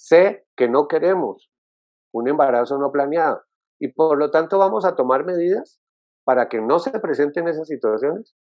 sé 0.01 0.45
que 0.55 0.67
no 0.67 0.87
queremos 0.87 1.49
un 2.13 2.27
embarazo 2.27 2.77
no 2.77 2.91
planeado 2.91 3.43
y 3.79 3.89
por 3.89 4.17
lo 4.17 4.31
tanto 4.31 4.57
vamos 4.57 4.85
a 4.85 4.95
tomar 4.95 5.25
medidas 5.25 5.79
para 6.23 6.49
que 6.49 6.59
no 6.59 6.79
se 6.79 6.99
presenten 6.99 7.47
esas 7.47 7.67
situaciones, 7.67 8.35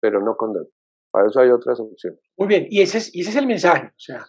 pero 0.00 0.20
no 0.20 0.36
condón. 0.36 0.68
Para 1.10 1.28
eso 1.28 1.40
hay 1.40 1.50
otras 1.50 1.80
opciones. 1.80 2.20
Muy 2.36 2.48
bien, 2.48 2.66
y 2.68 2.82
ese 2.82 2.98
es, 2.98 3.14
y 3.14 3.22
ese 3.22 3.30
es 3.30 3.36
el 3.36 3.46
mensaje. 3.46 3.88
O 3.88 3.98
sea, 3.98 4.24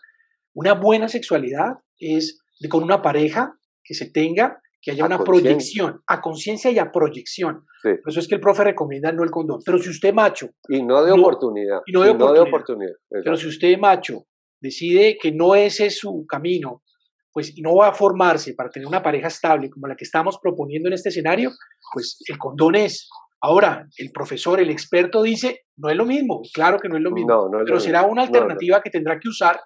una 0.53 0.73
buena 0.73 1.07
sexualidad 1.07 1.73
es 1.97 2.41
de, 2.59 2.69
con 2.69 2.83
una 2.83 3.01
pareja 3.01 3.53
que 3.83 3.93
se 3.93 4.11
tenga 4.11 4.61
que 4.81 4.91
haya 4.91 5.05
una 5.05 5.19
proyección, 5.23 6.01
a 6.07 6.21
conciencia 6.21 6.71
y 6.71 6.79
a 6.79 6.89
proyección. 6.91 7.65
Por 7.83 7.99
eso 8.07 8.19
es 8.19 8.27
que 8.27 8.35
el 8.35 8.41
profe 8.41 8.63
recomienda 8.63 9.11
no 9.11 9.23
el 9.23 9.31
condón. 9.31 9.59
Pero 9.65 9.77
si 9.77 9.89
usted 9.89 10.13
macho... 10.13 10.51
Y 10.69 10.81
no 10.83 11.03
de 11.03 11.11
oportunidad. 11.11 11.81
Y 11.85 11.91
no 11.91 12.03
de 12.03 12.39
oportunidad. 12.39 12.93
pero 13.09 13.35
si 13.35 13.47
usted 13.47 13.77
macho 13.77 14.25
decide 14.61 15.17
que 15.21 15.31
no 15.31 15.55
ese 15.55 15.87
es 15.87 15.99
su 15.99 16.25
camino, 16.27 16.83
pues 17.31 17.53
no 17.61 17.75
va 17.75 17.89
a 17.89 17.93
formarse 17.93 18.53
para 18.53 18.69
tener 18.69 18.87
una 18.87 19.03
pareja 19.03 19.27
estable 19.27 19.69
como 19.69 19.87
la 19.87 19.95
que 19.95 20.03
estamos 20.03 20.39
proponiendo 20.41 20.87
en 20.87 20.93
este 20.93 21.09
escenario, 21.09 21.51
pues 21.93 22.17
el 22.27 22.37
condón 22.37 22.75
es. 22.75 23.09
Ahora, 23.41 23.87
el 23.97 24.11
profesor, 24.11 24.59
el 24.59 24.69
experto 24.69 25.21
dice, 25.21 25.61
no 25.77 25.89
es 25.89 25.95
lo 25.95 26.05
mismo, 26.05 26.41
claro 26.53 26.77
que 26.79 26.89
no 26.89 26.97
es 26.97 27.01
lo 27.01 27.11
mismo, 27.11 27.49
pero 27.65 27.79
será 27.79 28.03
una 28.03 28.23
alternativa 28.23 28.81
que 28.81 28.89
tendrá 28.89 29.17
que 29.19 29.29
usar. 29.29 29.59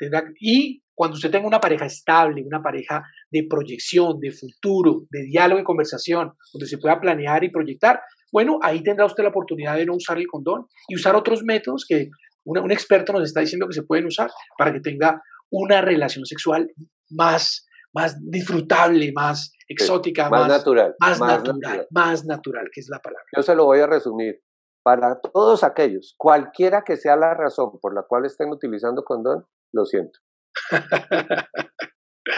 Tendrá, 0.00 0.24
y 0.40 0.82
cuando 0.94 1.14
usted 1.14 1.30
tenga 1.30 1.46
una 1.46 1.60
pareja 1.60 1.86
estable, 1.86 2.42
una 2.44 2.62
pareja 2.62 3.02
de 3.30 3.46
proyección, 3.48 4.18
de 4.18 4.32
futuro, 4.32 5.06
de 5.10 5.22
diálogo 5.22 5.60
y 5.60 5.64
conversación, 5.64 6.32
donde 6.52 6.66
se 6.66 6.78
pueda 6.78 7.00
planear 7.00 7.44
y 7.44 7.50
proyectar, 7.50 8.00
bueno, 8.32 8.58
ahí 8.62 8.82
tendrá 8.82 9.06
usted 9.06 9.22
la 9.22 9.30
oportunidad 9.30 9.76
de 9.76 9.86
no 9.86 9.94
usar 9.94 10.18
el 10.18 10.26
condón 10.26 10.66
y 10.88 10.96
usar 10.96 11.14
otros 11.16 11.42
métodos 11.42 11.84
que 11.88 12.08
un 12.44 12.72
experto 12.72 13.12
nos 13.12 13.24
está 13.24 13.40
diciendo 13.40 13.66
que 13.66 13.74
se 13.74 13.82
pueden 13.82 14.06
usar 14.06 14.30
para 14.58 14.72
que 14.72 14.80
tenga 14.80 15.22
una 15.50 15.80
relación 15.80 16.24
sexual 16.24 16.70
más, 17.10 17.66
más 17.92 18.16
disfrutable, 18.20 19.12
más 19.14 19.52
exótica, 19.68 20.28
más, 20.30 20.48
natural, 20.48 20.94
más, 21.00 21.20
natural, 21.20 21.86
más 21.90 22.24
natural, 22.24 22.68
que 22.72 22.80
es 22.80 22.88
la 22.88 22.98
palabra. 22.98 23.24
Yo 23.36 23.42
se 23.42 23.54
lo 23.54 23.66
voy 23.66 23.80
a 23.80 23.86
resumir. 23.86 24.40
Para 24.82 25.20
todos 25.20 25.62
aquellos, 25.62 26.14
cualquiera 26.16 26.82
que 26.82 26.96
sea 26.96 27.14
la 27.14 27.34
razón 27.34 27.78
por 27.82 27.94
la 27.94 28.02
cual 28.02 28.24
estén 28.24 28.48
utilizando 28.48 29.04
condón, 29.04 29.44
lo 29.72 29.84
siento. 29.84 30.18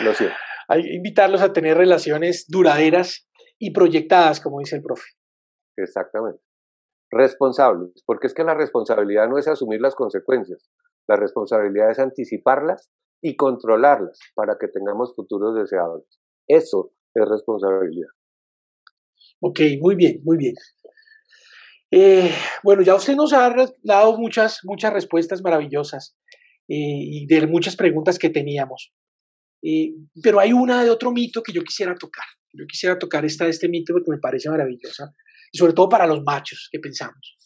Lo 0.04 0.14
siento. 0.14 0.36
Hay 0.68 0.82
que 0.82 0.94
invitarlos 0.94 1.42
a 1.42 1.52
tener 1.52 1.76
relaciones 1.76 2.46
duraderas 2.48 3.28
y 3.58 3.72
proyectadas, 3.72 4.40
como 4.40 4.58
dice 4.58 4.76
el 4.76 4.82
profe. 4.82 5.04
Exactamente. 5.76 6.40
Responsables, 7.10 8.02
porque 8.06 8.26
es 8.26 8.34
que 8.34 8.44
la 8.44 8.54
responsabilidad 8.54 9.28
no 9.28 9.38
es 9.38 9.48
asumir 9.48 9.80
las 9.80 9.94
consecuencias, 9.94 10.70
la 11.08 11.16
responsabilidad 11.16 11.90
es 11.90 11.98
anticiparlas 11.98 12.90
y 13.22 13.36
controlarlas 13.36 14.18
para 14.34 14.56
que 14.58 14.68
tengamos 14.68 15.14
futuros 15.14 15.54
deseables. 15.54 16.06
Eso 16.48 16.92
es 17.14 17.28
responsabilidad. 17.28 18.08
Ok, 19.40 19.60
muy 19.80 19.94
bien, 19.94 20.20
muy 20.24 20.38
bien. 20.38 20.54
Eh, 21.90 22.30
bueno, 22.62 22.82
ya 22.82 22.94
usted 22.94 23.14
nos 23.14 23.32
ha 23.34 23.54
dado 23.82 24.16
muchas, 24.16 24.60
muchas 24.64 24.92
respuestas 24.92 25.42
maravillosas. 25.42 26.16
Eh, 26.68 26.74
y 26.74 27.26
de 27.26 27.46
muchas 27.46 27.76
preguntas 27.76 28.18
que 28.18 28.30
teníamos. 28.30 28.92
Eh, 29.62 29.94
pero 30.22 30.40
hay 30.40 30.52
una 30.52 30.82
de 30.82 30.90
otro 30.90 31.12
mito 31.12 31.42
que 31.42 31.52
yo 31.52 31.62
quisiera 31.62 31.94
tocar. 31.94 32.24
Yo 32.52 32.66
quisiera 32.66 32.98
tocar 32.98 33.24
esta, 33.24 33.46
este 33.46 33.68
mito 33.68 33.92
porque 33.92 34.10
me 34.10 34.18
parece 34.18 34.50
maravillosa, 34.50 35.14
y 35.50 35.58
sobre 35.58 35.72
todo 35.72 35.88
para 35.88 36.06
los 36.06 36.22
machos 36.22 36.68
que 36.70 36.78
pensamos. 36.78 37.36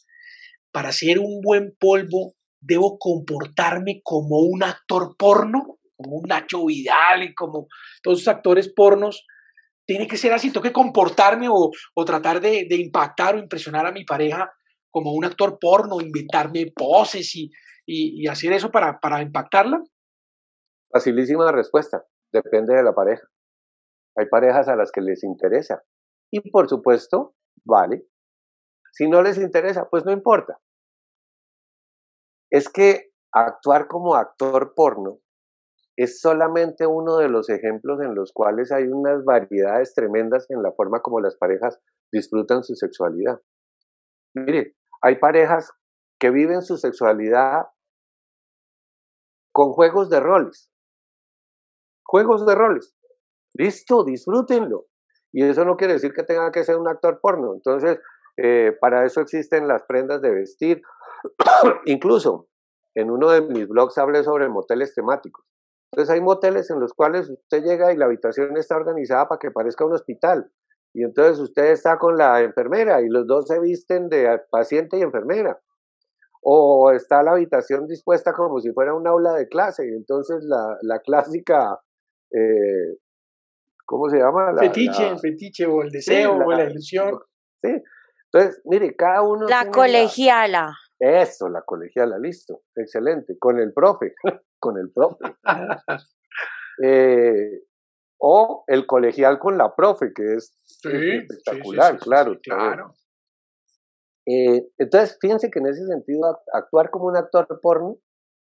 Para 0.72 0.92
ser 0.92 1.18
un 1.18 1.40
buen 1.40 1.76
polvo, 1.78 2.34
debo 2.60 2.98
comportarme 2.98 4.00
como 4.02 4.40
un 4.40 4.62
actor 4.62 5.16
porno, 5.16 5.78
como 5.96 6.16
un 6.16 6.28
Nacho 6.28 6.66
Vidal 6.66 7.22
y 7.22 7.34
como 7.34 7.68
todos 8.02 8.20
esos 8.20 8.34
actores 8.34 8.72
pornos. 8.74 9.24
Tiene 9.86 10.06
que 10.06 10.16
ser 10.16 10.32
así, 10.32 10.50
tengo 10.50 10.62
que 10.62 10.72
comportarme 10.72 11.48
o, 11.48 11.70
o 11.94 12.04
tratar 12.04 12.40
de, 12.40 12.66
de, 12.68 12.76
impactar 12.76 13.36
o 13.36 13.38
impresionar 13.38 13.86
a 13.86 13.92
mi 13.92 14.04
pareja 14.04 14.50
como 14.90 15.12
un 15.12 15.24
actor 15.24 15.58
porno, 15.60 16.00
inventarme 16.00 16.72
poses 16.74 17.34
y, 17.36 17.50
y, 17.86 18.26
hacer 18.28 18.52
eso 18.52 18.70
para, 18.70 18.98
para 18.98 19.22
impactarla? 19.22 19.82
Facilísima 20.90 21.50
respuesta, 21.52 22.04
depende 22.32 22.74
de 22.74 22.82
la 22.82 22.94
pareja. 22.94 23.26
Hay 24.16 24.26
parejas 24.26 24.68
a 24.68 24.76
las 24.76 24.90
que 24.90 25.00
les 25.00 25.22
interesa 25.22 25.82
y 26.30 26.50
por 26.50 26.68
supuesto, 26.68 27.34
vale. 27.64 28.06
Si 28.92 29.08
no 29.08 29.22
les 29.22 29.38
interesa, 29.38 29.88
pues 29.90 30.04
no 30.04 30.12
importa. 30.12 30.58
Es 32.50 32.68
que 32.68 33.10
actuar 33.32 33.86
como 33.86 34.14
actor 34.14 34.72
porno 34.74 35.20
es 35.96 36.20
solamente 36.20 36.86
uno 36.86 37.16
de 37.16 37.28
los 37.28 37.48
ejemplos 37.48 38.00
en 38.00 38.14
los 38.14 38.32
cuales 38.32 38.70
hay 38.70 38.84
unas 38.84 39.24
variedades 39.24 39.94
tremendas 39.94 40.46
en 40.50 40.62
la 40.62 40.72
forma 40.72 41.00
como 41.00 41.20
las 41.20 41.36
parejas 41.36 41.80
disfrutan 42.12 42.64
su 42.64 42.74
sexualidad. 42.74 43.40
Mire, 44.34 44.76
hay 45.00 45.16
parejas 45.16 45.72
que 46.18 46.30
viven 46.30 46.62
su 46.62 46.76
sexualidad 46.76 47.66
con 49.56 49.72
juegos 49.72 50.10
de 50.10 50.20
roles. 50.20 50.70
Juegos 52.04 52.44
de 52.44 52.54
roles. 52.54 52.94
Listo, 53.54 54.04
disfrútenlo. 54.04 54.84
Y 55.32 55.44
eso 55.44 55.64
no 55.64 55.78
quiere 55.78 55.94
decir 55.94 56.12
que 56.12 56.24
tenga 56.24 56.52
que 56.52 56.62
ser 56.62 56.76
un 56.76 56.86
actor 56.86 57.20
porno. 57.22 57.54
Entonces, 57.54 57.98
eh, 58.36 58.76
para 58.78 59.06
eso 59.06 59.22
existen 59.22 59.66
las 59.66 59.82
prendas 59.84 60.20
de 60.20 60.30
vestir. 60.30 60.82
Incluso 61.86 62.48
en 62.94 63.10
uno 63.10 63.30
de 63.30 63.40
mis 63.40 63.66
blogs 63.66 63.96
hablé 63.96 64.24
sobre 64.24 64.50
moteles 64.50 64.94
temáticos. 64.94 65.46
Entonces 65.90 66.14
hay 66.14 66.20
moteles 66.20 66.68
en 66.68 66.78
los 66.78 66.92
cuales 66.92 67.30
usted 67.30 67.62
llega 67.62 67.94
y 67.94 67.96
la 67.96 68.04
habitación 68.04 68.58
está 68.58 68.76
organizada 68.76 69.26
para 69.26 69.38
que 69.38 69.50
parezca 69.50 69.86
un 69.86 69.94
hospital. 69.94 70.52
Y 70.92 71.02
entonces 71.02 71.38
usted 71.38 71.70
está 71.70 71.96
con 71.96 72.18
la 72.18 72.42
enfermera 72.42 73.00
y 73.00 73.08
los 73.08 73.26
dos 73.26 73.46
se 73.46 73.58
visten 73.58 74.10
de 74.10 74.38
paciente 74.50 74.98
y 74.98 75.00
enfermera 75.00 75.58
o 76.48 76.92
está 76.92 77.24
la 77.24 77.32
habitación 77.32 77.88
dispuesta 77.88 78.32
como 78.32 78.60
si 78.60 78.70
fuera 78.70 78.94
un 78.94 79.04
aula 79.08 79.32
de 79.32 79.48
clase, 79.48 79.84
y 79.84 79.88
entonces 79.88 80.44
la, 80.44 80.78
la 80.82 81.00
clásica, 81.00 81.80
eh, 82.30 82.98
¿cómo 83.84 84.08
se 84.08 84.18
llama? 84.18 84.52
La, 84.52 84.62
fetiche, 84.62 85.18
fetiche, 85.18 85.66
o 85.66 85.82
el 85.82 85.90
deseo, 85.90 86.36
o 86.36 86.52
la 86.52 86.70
ilusión. 86.70 87.18
Sí, 87.60 87.82
entonces, 88.32 88.62
mire, 88.64 88.94
cada 88.94 89.22
uno... 89.22 89.48
La 89.48 89.72
colegiala. 89.72 90.72
Eso, 91.00 91.48
la 91.48 91.62
colegiala, 91.62 92.16
listo, 92.16 92.62
excelente, 92.76 93.36
con 93.40 93.58
el 93.58 93.72
profe, 93.72 94.14
con 94.60 94.78
el 94.78 94.92
profe. 94.92 95.24
eh, 96.84 97.64
o 98.18 98.62
el 98.68 98.86
colegial 98.86 99.40
con 99.40 99.58
la 99.58 99.74
profe, 99.74 100.12
que 100.14 100.34
es, 100.34 100.56
espectacular, 100.84 101.98
claro. 101.98 102.38
claro. 102.40 102.94
Eh, 104.26 104.68
entonces, 104.78 105.16
fíjense 105.20 105.50
que 105.50 105.60
en 105.60 105.66
ese 105.66 105.86
sentido, 105.86 106.40
actuar 106.52 106.90
como 106.90 107.06
un 107.06 107.16
actor 107.16 107.46
porno 107.62 107.98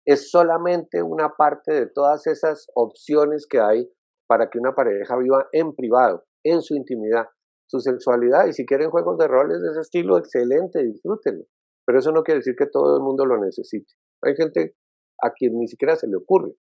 es 0.06 0.30
solamente 0.32 1.04
una 1.04 1.34
parte 1.36 1.74
de 1.74 1.88
todas 1.88 2.28
esas 2.28 2.68
opciones 2.76 3.46
que 3.50 3.60
hay 3.60 3.90
para 4.28 4.50
que 4.50 4.58
una 4.58 4.74
pareja 4.74 5.18
viva 5.18 5.48
en 5.52 5.76
privado, 5.76 6.24
en 6.44 6.62
su 6.62 6.76
intimidad, 6.76 7.26
su 7.68 7.80
sexualidad. 7.80 8.48
Y 8.48 8.54
si 8.54 8.66
quieren 8.66 8.90
juegos 8.90 9.18
de 9.18 9.28
roles 9.28 9.62
de 9.62 9.72
ese 9.72 9.82
estilo, 9.82 10.18
excelente, 10.18 10.84
disfrútenlo. 10.84 11.44
Pero 11.86 12.00
eso 12.00 12.12
no 12.12 12.24
quiere 12.24 12.40
decir 12.40 12.56
que 12.56 12.68
todo 12.68 12.98
el 12.98 13.04
mundo 13.04 13.26
lo 13.26 13.38
necesite. 13.38 13.94
Hay 14.24 14.36
gente 14.36 14.76
a 15.22 15.32
quien 15.32 15.58
ni 15.58 15.68
siquiera 15.68 15.96
se 15.96 16.08
le 16.08 16.18
ocurre, 16.18 16.54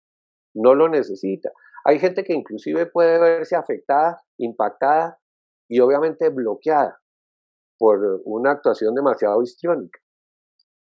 no 0.55 0.73
lo 0.73 0.89
necesita. 0.89 1.51
Hay 1.85 1.99
gente 1.99 2.23
que 2.23 2.33
inclusive 2.33 2.85
puede 2.87 3.19
verse 3.19 3.55
afectada, 3.55 4.21
impactada 4.37 5.19
y 5.69 5.79
obviamente 5.79 6.29
bloqueada 6.29 7.02
por 7.77 8.21
una 8.25 8.51
actuación 8.51 8.95
demasiado 8.95 9.41
histriónica. 9.41 9.99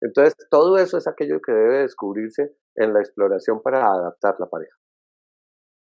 Entonces, 0.00 0.34
todo 0.50 0.76
eso 0.78 0.98
es 0.98 1.06
aquello 1.08 1.40
que 1.44 1.52
debe 1.52 1.78
descubrirse 1.78 2.54
en 2.76 2.92
la 2.92 3.00
exploración 3.00 3.60
para 3.62 3.86
adaptar 3.86 4.34
la 4.38 4.46
pareja. 4.46 4.76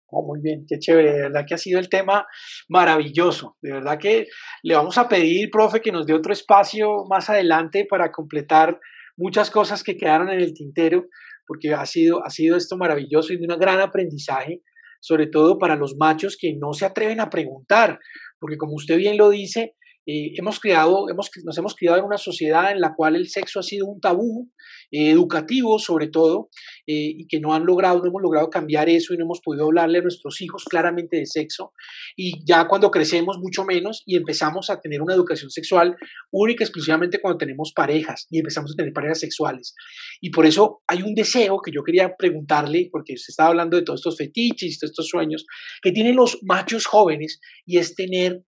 Oh, 0.07 0.23
muy 0.25 0.39
bien, 0.39 0.65
qué 0.67 0.77
chévere, 0.77 1.13
de 1.13 1.21
verdad 1.23 1.45
que 1.47 1.55
ha 1.55 1.57
sido 1.57 1.79
el 1.79 1.89
tema 1.89 2.27
maravilloso. 2.69 3.57
De 3.61 3.71
verdad 3.73 3.97
que 3.99 4.27
le 4.61 4.75
vamos 4.75 4.97
a 4.99 5.09
pedir, 5.09 5.49
profe, 5.49 5.81
que 5.81 5.91
nos 5.91 6.05
dé 6.05 6.13
otro 6.13 6.31
espacio 6.31 7.05
más 7.09 7.29
adelante 7.29 7.88
para 7.89 8.11
completar 8.11 8.79
muchas 9.17 9.49
cosas 9.49 9.83
que 9.83 9.97
quedaron 9.97 10.29
en 10.29 10.39
el 10.39 10.53
tintero, 10.53 11.05
porque 11.47 11.73
ha 11.73 11.86
sido, 11.86 12.23
ha 12.23 12.29
sido 12.29 12.55
esto 12.55 12.77
maravilloso 12.77 13.33
y 13.33 13.38
de 13.38 13.51
un 13.51 13.59
gran 13.59 13.79
aprendizaje, 13.79 14.61
sobre 15.01 15.27
todo 15.27 15.57
para 15.57 15.75
los 15.75 15.95
machos 15.97 16.38
que 16.39 16.55
no 16.55 16.73
se 16.73 16.86
atreven 16.86 17.19
a 17.19 17.29
preguntar, 17.29 17.99
porque 18.39 18.57
como 18.57 18.75
usted 18.75 18.97
bien 18.97 19.17
lo 19.17 19.29
dice, 19.29 19.75
eh, 20.06 20.34
hemos 20.38 20.60
creado, 20.60 21.10
hemos, 21.10 21.30
nos 21.43 21.58
hemos 21.58 21.76
criado 21.76 21.97
en 21.97 22.06
una 22.06 22.18
sociedad 22.18 22.72
en 22.72 22.80
la 22.80 22.93
cual 22.95 23.16
el 23.16 23.28
sexo 23.28 23.60
ha 23.60 23.64
sido 23.64 23.88
un 23.88 23.99
tabú, 23.99 24.51
eh, 24.91 25.10
educativo 25.10 25.80
sobre 25.80 26.08
todo, 26.08 26.49
eh, 26.86 27.14
y 27.18 27.28
que 27.28 27.39
no 27.39 27.53
han 27.53 27.66
logrado, 27.66 27.99
no 27.99 28.10
hemos 28.10 28.22
logrado 28.22 28.49
cambiar 28.49 28.89
eso 28.89 29.14
y 29.14 29.18
no 29.18 29.26
hemos 29.26 29.41
podido 29.41 29.66
hablarle 29.66 29.99
a 29.99 30.01
nuestros 30.01 30.41
hijos 30.41 30.64
claramente 30.66 31.18
de 31.18 31.26
sexo. 31.26 31.74
Y 32.16 32.45
ya 32.45 32.68
cuando 32.68 32.91
crecemos 32.91 33.38
mucho 33.39 33.66
menos 33.66 34.03
y 34.06 34.16
empezamos 34.16 34.70
a 34.70 34.80
tener 34.80 35.01
una 35.01 35.16
educación 35.16 35.49
sexual 35.49 35.95
única 36.32 36.64
exclusivamente 36.64 37.20
cuando 37.20 37.38
tenemos 37.38 37.74
parejas 37.76 38.28
y 38.30 38.39
empezamos 38.39 38.72
a 38.72 38.76
tener 38.76 38.93
parejas 38.93 39.20
sexuales. 39.20 39.74
Y 40.22 40.30
por 40.30 40.45
eso 40.45 40.82
hay 40.88 41.01
un 41.01 41.16
deseo 41.16 41.60
que 41.64 41.72
yo 41.72 41.84
quería 41.84 42.16
preguntarle, 42.18 42.89
porque 42.91 43.14
usted 43.14 43.32
estaba 43.32 43.49
hablando 43.49 43.78
de 43.78 43.84
todos 43.84 43.99
estos 43.99 44.18
fetiches, 44.18 44.80
de 44.80 44.88
estos 44.88 45.08
sueños 45.08 45.45
que 45.82 45.91
tienen 45.91 46.16
los 46.16 46.39
machos 46.43 46.86
jóvenes, 46.86 47.39
y 47.66 47.78
es 47.80 47.95
tener 47.95 48.43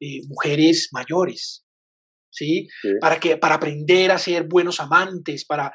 eh, 0.00 0.20
mujeres 0.28 0.88
mayores, 0.92 1.64
¿sí? 2.30 2.68
Para, 3.00 3.18
que, 3.18 3.36
para 3.36 3.56
aprender 3.56 4.10
a 4.10 4.18
ser 4.18 4.46
buenos 4.48 4.80
amantes, 4.80 5.44
para 5.44 5.72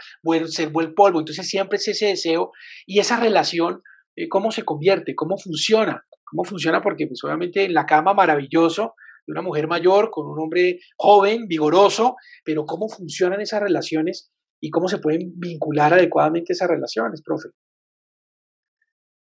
ser 0.48 0.70
buen 0.70 0.94
polvo. 0.94 1.20
Entonces 1.20 1.48
siempre 1.48 1.78
es 1.78 1.88
ese 1.88 2.08
deseo 2.08 2.52
y 2.86 3.00
esa 3.00 3.20
relación 3.20 3.82
eh, 4.16 4.28
cómo 4.30 4.52
se 4.52 4.64
convierte, 4.64 5.16
cómo 5.16 5.38
funciona, 5.38 6.06
cómo 6.26 6.44
funciona 6.44 6.82
porque 6.82 7.08
pues 7.08 7.24
obviamente 7.24 7.64
en 7.64 7.74
la 7.74 7.86
cama 7.86 8.14
maravilloso 8.14 8.96
de 9.26 9.32
una 9.32 9.42
mujer 9.42 9.68
mayor 9.68 10.10
con 10.12 10.28
un 10.28 10.40
hombre 10.40 10.80
joven, 10.98 11.48
vigoroso, 11.48 12.16
pero 12.44 12.66
cómo 12.66 12.90
funcionan 12.90 13.40
esas 13.40 13.62
relaciones 13.62 14.32
y 14.62 14.70
cómo 14.70 14.88
se 14.88 15.00
pueden 15.00 15.34
vincular 15.38 15.94
adecuadamente 15.94 16.54
esas 16.54 16.70
relaciones, 16.70 17.22
profe. 17.24 17.50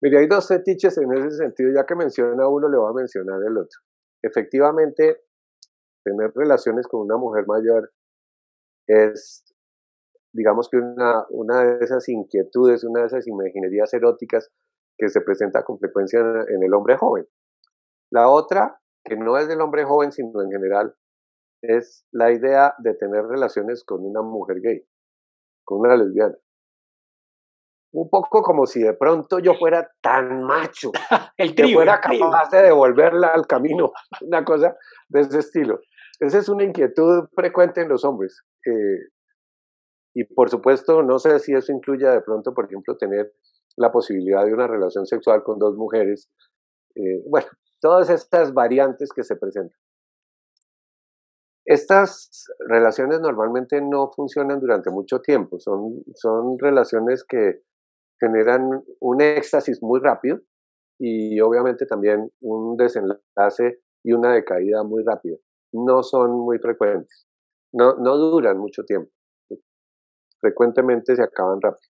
Mire, 0.02 0.20
hay 0.20 0.28
dos 0.28 0.48
fetiches 0.48 0.98
en 0.98 1.12
ese 1.14 1.38
sentido, 1.38 1.72
ya 1.76 1.86
que 1.86 1.96
menciona 1.96 2.48
uno, 2.48 2.70
le 2.70 2.78
voy 2.78 2.90
a 2.90 2.94
mencionar 2.94 3.40
el 3.46 3.58
otro. 3.58 3.80
Efectivamente, 4.22 5.22
tener 6.04 6.32
relaciones 6.36 6.88
con 6.88 7.02
una 7.02 7.18
mujer 7.18 7.46
mayor 7.48 7.92
es, 8.88 9.46
digamos 10.34 10.70
que 10.70 10.78
una, 10.78 11.26
una 11.30 11.64
de 11.64 11.84
esas 11.84 12.08
inquietudes, 12.10 12.84
una 12.84 13.02
de 13.02 13.08
esas 13.08 13.28
imaginerías 13.28 13.94
eróticas 13.94 14.50
que 14.98 15.10
se 15.10 15.22
presenta 15.22 15.64
con 15.64 15.80
frecuencia 15.80 16.20
en, 16.20 16.64
el 16.64 16.74
hombre 16.74 16.98
joven. 16.98 17.26
La 18.12 18.30
otra, 18.30 18.82
que 19.04 19.16
no 19.16 19.38
es 19.38 19.48
del 19.48 19.62
hombre 19.62 19.86
joven, 19.86 20.12
sino 20.12 20.42
en 20.42 20.52
general, 20.52 20.96
es 21.62 22.06
la 22.12 22.32
idea 22.32 22.74
de 22.80 22.94
tener 22.96 23.26
relaciones 23.26 23.84
con 23.84 24.06
una 24.06 24.22
mujer 24.22 24.60
gay, 24.62 24.86
con 25.64 25.80
una 25.80 25.96
lesbiana 25.96 26.36
un 27.92 28.10
poco 28.10 28.42
como 28.42 28.66
si 28.66 28.82
de 28.82 28.94
pronto 28.94 29.40
yo 29.40 29.56
fuera 29.56 29.90
tan 30.02 30.44
macho 30.44 30.92
el 31.38 31.56
que 31.56 31.74
fuera 31.74 32.00
capaz 32.00 32.52
de 32.52 32.64
devolverla 32.64 33.30
al 33.30 33.48
camino, 33.48 33.92
una 34.22 34.44
cosa 34.44 34.76
de 35.08 35.22
ese 35.22 35.40
estilo. 35.40 35.80
Esa 36.20 36.40
es 36.40 36.50
una 36.50 36.64
inquietud 36.64 37.28
frecuente 37.34 37.82
en 37.82 37.90
los 37.90 38.04
hombres. 38.04 38.44
Eh, 38.66 39.10
y 40.14 40.24
por 40.26 40.50
supuesto, 40.50 41.02
no 41.02 41.18
sé 41.18 41.40
si 41.40 41.54
eso 41.54 41.72
incluya 41.72 42.12
de 42.12 42.22
pronto, 42.22 42.54
por 42.54 42.66
ejemplo, 42.66 42.98
tener 42.98 43.32
la 43.78 43.92
posibilidad 43.92 44.46
de 44.46 44.54
una 44.54 44.68
relación 44.68 45.06
sexual 45.06 45.44
con 45.44 45.60
dos 45.60 45.76
mujeres. 45.76 46.30
Eh, 46.96 47.24
bueno, 47.30 47.48
todas 47.80 48.10
estas 48.10 48.54
variantes 48.54 49.10
que 49.16 49.24
se 49.24 49.36
presentan. 49.38 49.78
Estas 51.66 52.48
relaciones 52.68 53.22
normalmente 53.22 53.80
no 53.80 54.12
funcionan 54.14 54.60
durante 54.60 54.90
mucho 54.90 55.22
tiempo, 55.22 55.60
son, 55.60 56.04
son 56.16 56.58
relaciones 56.58 57.24
que 57.24 57.62
generan 58.20 58.84
un 59.00 59.22
éxtasis 59.22 59.82
muy 59.82 60.00
rápido 60.00 60.40
y 61.00 61.40
obviamente 61.40 61.86
también 61.86 62.32
un 62.42 62.76
desenlace 62.76 63.82
y 64.04 64.14
una 64.14 64.34
decaída 64.34 64.84
muy 64.84 65.04
rápida. 65.04 65.38
No 65.72 66.04
son 66.04 66.32
muy 66.32 66.60
frecuentes, 66.60 67.28
no, 67.74 67.96
no 67.96 68.18
duran 68.18 68.58
mucho 68.58 68.84
tiempo. 68.84 69.12
Frecuentemente 70.40 71.16
se 71.16 71.24
acaban 71.24 71.62
rápido. 71.62 71.90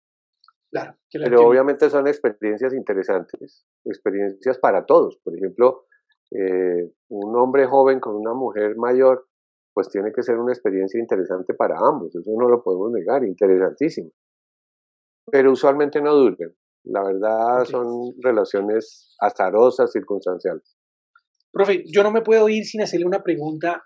Claro, 0.71 0.95
Pero 1.11 1.47
obviamente 1.47 1.89
son 1.89 2.07
experiencias 2.07 2.75
interesantes, 2.75 3.65
experiencias 3.85 4.59
para 4.59 4.85
todos. 4.85 5.17
Por 5.25 5.35
ejemplo, 5.37 5.85
eh, 6.33 6.93
un 7.09 7.37
hombre 7.37 7.67
joven 7.67 8.01
con 8.01 8.17
una 8.17 8.35
mujer 8.35 8.77
mayor, 8.77 9.27
pues 9.73 9.89
tiene 9.89 10.13
que 10.13 10.23
ser 10.23 10.39
una 10.39 10.53
experiencia 10.53 11.01
interesante 11.01 11.55
para 11.55 11.77
ambos, 11.79 12.15
eso 12.17 12.31
no 12.37 12.49
lo 12.49 12.63
podemos 12.63 12.91
negar, 12.91 13.25
interesantísimo 13.25 14.11
pero 15.31 15.53
usualmente 15.53 16.01
no 16.01 16.15
duran. 16.15 16.55
La 16.85 17.03
verdad 17.03 17.65
son 17.65 18.15
relaciones 18.23 19.15
azarosas, 19.21 19.91
circunstanciales. 19.93 20.77
Profe, 21.53 21.85
yo 21.87 22.03
no 22.03 22.13
me 22.13 22.23
puedo 22.23 22.49
ir 22.49 22.65
sin 22.65 22.83
hacerle 22.83 23.07
una 23.07 23.23
pregunta 23.23 23.83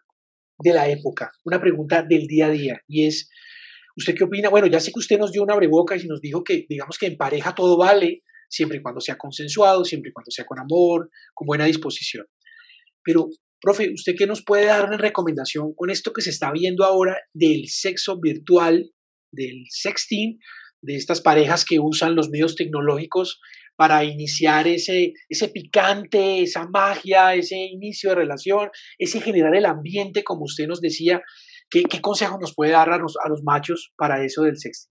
de 0.58 0.74
la 0.74 0.88
época, 0.88 1.32
una 1.44 1.60
pregunta 1.60 2.02
del 2.02 2.26
día 2.26 2.46
a 2.46 2.50
día, 2.50 2.80
y 2.86 3.06
es, 3.06 3.30
¿usted 3.96 4.14
qué 4.14 4.24
opina? 4.24 4.50
Bueno, 4.50 4.66
ya 4.66 4.80
sé 4.80 4.92
que 4.92 4.98
usted 4.98 5.18
nos 5.18 5.32
dio 5.32 5.42
una 5.42 5.56
breboca 5.56 5.96
y 5.96 6.06
nos 6.06 6.20
dijo 6.20 6.44
que, 6.44 6.66
digamos 6.68 6.98
que 6.98 7.06
en 7.06 7.16
pareja 7.16 7.54
todo 7.54 7.78
vale, 7.78 8.22
siempre 8.50 8.78
y 8.78 8.82
cuando 8.82 9.00
sea 9.00 9.16
consensuado, 9.16 9.84
siempre 9.84 10.10
y 10.10 10.12
cuando 10.12 10.30
sea 10.30 10.44
con 10.44 10.58
amor, 10.58 11.08
con 11.32 11.46
buena 11.46 11.64
disposición. 11.64 12.26
Pero, 13.02 13.28
profe, 13.60 13.90
¿usted 13.94 14.14
qué 14.18 14.26
nos 14.26 14.44
puede 14.44 14.66
dar 14.66 14.84
una 14.84 14.98
recomendación 14.98 15.72
con 15.74 15.88
esto 15.88 16.12
que 16.12 16.20
se 16.20 16.30
está 16.30 16.52
viendo 16.52 16.84
ahora 16.84 17.16
del 17.32 17.68
sexo 17.68 18.20
virtual, 18.20 18.90
del 19.32 19.64
sexting, 19.70 20.38
de 20.82 20.96
estas 20.96 21.20
parejas 21.20 21.64
que 21.64 21.78
usan 21.80 22.14
los 22.14 22.30
medios 22.30 22.56
tecnológicos 22.56 23.40
para 23.76 24.04
iniciar 24.04 24.66
ese, 24.66 25.14
ese 25.28 25.48
picante, 25.48 26.42
esa 26.42 26.68
magia, 26.68 27.34
ese 27.34 27.56
inicio 27.56 28.10
de 28.10 28.16
relación, 28.16 28.70
ese 28.98 29.20
generar 29.20 29.54
el 29.54 29.66
ambiente, 29.66 30.22
como 30.22 30.44
usted 30.44 30.66
nos 30.66 30.80
decía. 30.80 31.22
¿Qué, 31.70 31.84
qué 31.84 32.00
consejo 32.00 32.38
nos 32.40 32.54
puede 32.54 32.72
dar 32.72 32.90
a 32.90 32.98
los, 32.98 33.16
a 33.24 33.28
los 33.28 33.42
machos 33.44 33.92
para 33.96 34.24
eso 34.24 34.42
del 34.42 34.58
sexo? 34.58 34.88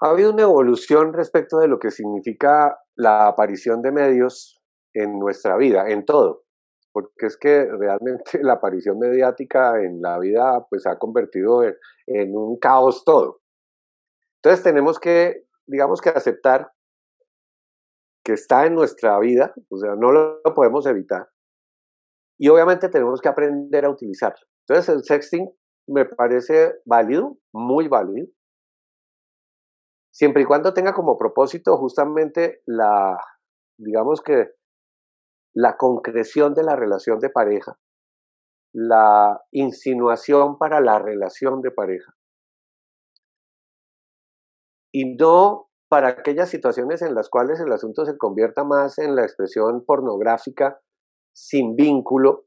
Ha 0.00 0.10
habido 0.10 0.32
una 0.32 0.42
evolución 0.42 1.12
respecto 1.14 1.58
de 1.58 1.68
lo 1.68 1.78
que 1.78 1.90
significa 1.90 2.76
la 2.96 3.28
aparición 3.28 3.80
de 3.80 3.92
medios 3.92 4.60
en 4.92 5.18
nuestra 5.18 5.56
vida, 5.56 5.88
en 5.88 6.04
todo 6.04 6.43
porque 6.94 7.26
es 7.26 7.36
que 7.36 7.66
realmente 7.66 8.24
la 8.42 8.54
aparición 8.54 8.98
mediática 8.98 9.82
en 9.82 10.00
la 10.00 10.18
vida 10.18 10.64
pues 10.70 10.86
ha 10.86 10.96
convertido 10.96 11.64
en, 11.64 12.36
un 12.36 12.56
caos 12.58 13.04
todo. 13.04 13.40
Entonces 14.36 14.62
tenemos 14.62 15.00
que, 15.00 15.44
digamos 15.66 16.00
que 16.00 16.10
aceptar 16.10 16.72
que 18.24 18.32
está 18.32 18.64
en 18.64 18.74
nuestra 18.74 19.18
vida, 19.18 19.52
o 19.68 19.76
sea, 19.76 19.96
no 19.96 20.12
lo, 20.12 20.40
podemos 20.54 20.86
evitar. 20.86 21.28
Y 22.38 22.48
obviamente 22.48 22.88
tenemos 22.88 23.20
que 23.20 23.28
aprender 23.28 23.84
a 23.84 23.90
utilizarlo. 23.90 24.46
Entonces 24.66 24.94
el 24.94 25.02
sexting 25.02 25.50
me 25.88 26.04
parece 26.06 26.74
válido, 26.86 27.36
muy 27.52 27.88
válido, 27.88 28.26
siempre 30.12 30.42
y 30.42 30.46
cuando 30.46 30.72
tenga 30.72 30.94
como 30.94 31.18
propósito 31.18 31.76
justamente 31.76 32.62
la, 32.66 33.18
digamos 33.78 34.22
que 34.22 34.52
la 35.54 35.76
concreción 35.76 36.54
de 36.54 36.64
la 36.64 36.76
relación 36.76 37.20
de 37.20 37.30
pareja, 37.30 37.78
la 38.72 39.40
insinuación 39.52 40.58
para 40.58 40.80
la 40.80 40.98
relación 40.98 41.62
de 41.62 41.70
pareja. 41.70 42.14
Y 44.92 45.14
no 45.16 45.68
para 45.88 46.08
aquellas 46.08 46.50
situaciones 46.50 47.02
en 47.02 47.14
las 47.14 47.28
cuales 47.28 47.60
el 47.60 47.72
asunto 47.72 48.04
se 48.04 48.18
convierta 48.18 48.64
más 48.64 48.98
en 48.98 49.14
la 49.14 49.22
expresión 49.22 49.84
pornográfica 49.84 50.80
sin 51.32 51.76
vínculo, 51.76 52.46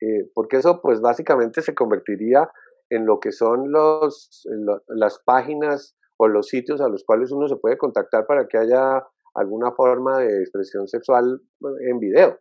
eh, 0.00 0.30
porque 0.34 0.58
eso 0.58 0.80
pues 0.80 1.00
básicamente 1.00 1.62
se 1.62 1.74
convertiría 1.74 2.48
en 2.90 3.06
lo 3.06 3.18
que 3.20 3.32
son 3.32 3.72
los, 3.72 4.46
las 4.88 5.20
páginas 5.24 5.96
o 6.16 6.28
los 6.28 6.48
sitios 6.48 6.80
a 6.80 6.88
los 6.88 7.04
cuales 7.04 7.32
uno 7.32 7.48
se 7.48 7.56
puede 7.56 7.78
contactar 7.78 8.26
para 8.26 8.46
que 8.46 8.58
haya 8.58 9.04
alguna 9.34 9.72
forma 9.72 10.18
de 10.18 10.40
expresión 10.40 10.88
sexual 10.88 11.40
en 11.88 11.98
video. 11.98 12.38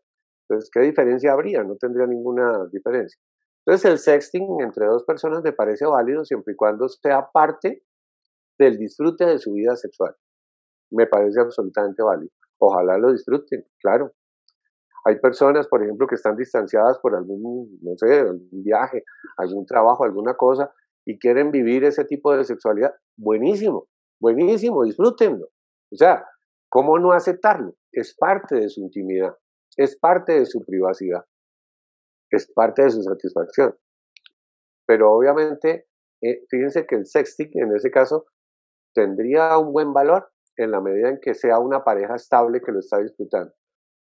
Entonces, 0.48 0.70
¿qué 0.72 0.82
diferencia 0.82 1.34
habría? 1.34 1.64
No 1.64 1.76
tendría 1.76 2.08
ninguna 2.08 2.68
diferencia. 2.72 3.20
Entonces, 3.66 3.92
el 3.92 4.00
sexting 4.00 4.62
entre 4.62 4.88
dos 4.88 5.04
personas 5.04 5.44
me 5.44 5.54
parece 5.54 5.86
válido 5.86 6.26
siempre 6.26 6.54
y 6.54 6.56
cuando 6.56 6.88
sea 6.90 7.30
parte 7.32 7.84
del 8.58 8.78
disfrute 8.78 9.26
de 9.26 9.38
su 9.38 9.54
vida 9.54 9.76
sexual. 9.76 10.16
Me 10.92 11.06
parece 11.06 11.40
absolutamente 11.40 12.02
válido. 12.02 12.32
Ojalá 12.58 12.98
lo 12.98 13.12
disfruten, 13.12 13.66
claro. 13.80 14.12
Hay 15.06 15.20
personas, 15.20 15.68
por 15.68 15.84
ejemplo, 15.84 16.08
que 16.08 16.16
están 16.16 16.36
distanciadas 16.36 17.00
por 17.00 17.16
algún, 17.16 17.80
no 17.82 17.92
sé, 17.96 18.20
algún 18.20 18.64
viaje, 18.64 19.04
algún 19.38 19.66
trabajo, 19.66 20.04
alguna 20.04 20.34
cosa, 20.34 20.74
y 21.06 21.18
quieren 21.18 21.52
vivir 21.52 21.84
ese 21.86 22.06
tipo 22.06 22.36
de 22.36 22.44
sexualidad. 22.44 22.94
Buenísimo, 23.18 23.88
buenísimo, 24.20 24.84
disfrútenlo. 24.84 25.48
O 25.92 25.96
sea, 25.96 26.26
¿Cómo 26.70 27.00
no 27.00 27.12
aceptarlo? 27.12 27.74
Es 27.92 28.16
parte 28.16 28.56
de 28.56 28.70
su 28.70 28.82
intimidad, 28.82 29.36
es 29.76 29.98
parte 29.98 30.34
de 30.34 30.46
su 30.46 30.64
privacidad, 30.64 31.26
es 32.30 32.52
parte 32.54 32.84
de 32.84 32.92
su 32.92 33.02
satisfacción. 33.02 33.76
Pero 34.86 35.12
obviamente, 35.12 35.88
eh, 36.22 36.44
fíjense 36.50 36.86
que 36.86 36.96
el 36.96 37.06
sexting 37.06 37.50
en 37.54 37.76
ese 37.76 37.90
caso 37.90 38.26
tendría 38.94 39.58
un 39.58 39.74
buen 39.74 39.94
valor 39.94 40.30
en 40.58 40.72
la 40.72 40.82
medida 40.82 41.10
en 41.10 41.20
que 41.20 41.34
sea 41.34 41.60
una 41.60 41.84
pareja 41.84 42.16
estable 42.16 42.62
que 42.62 42.72
lo 42.72 42.80
está 42.80 43.00
disfrutando. 43.00 43.54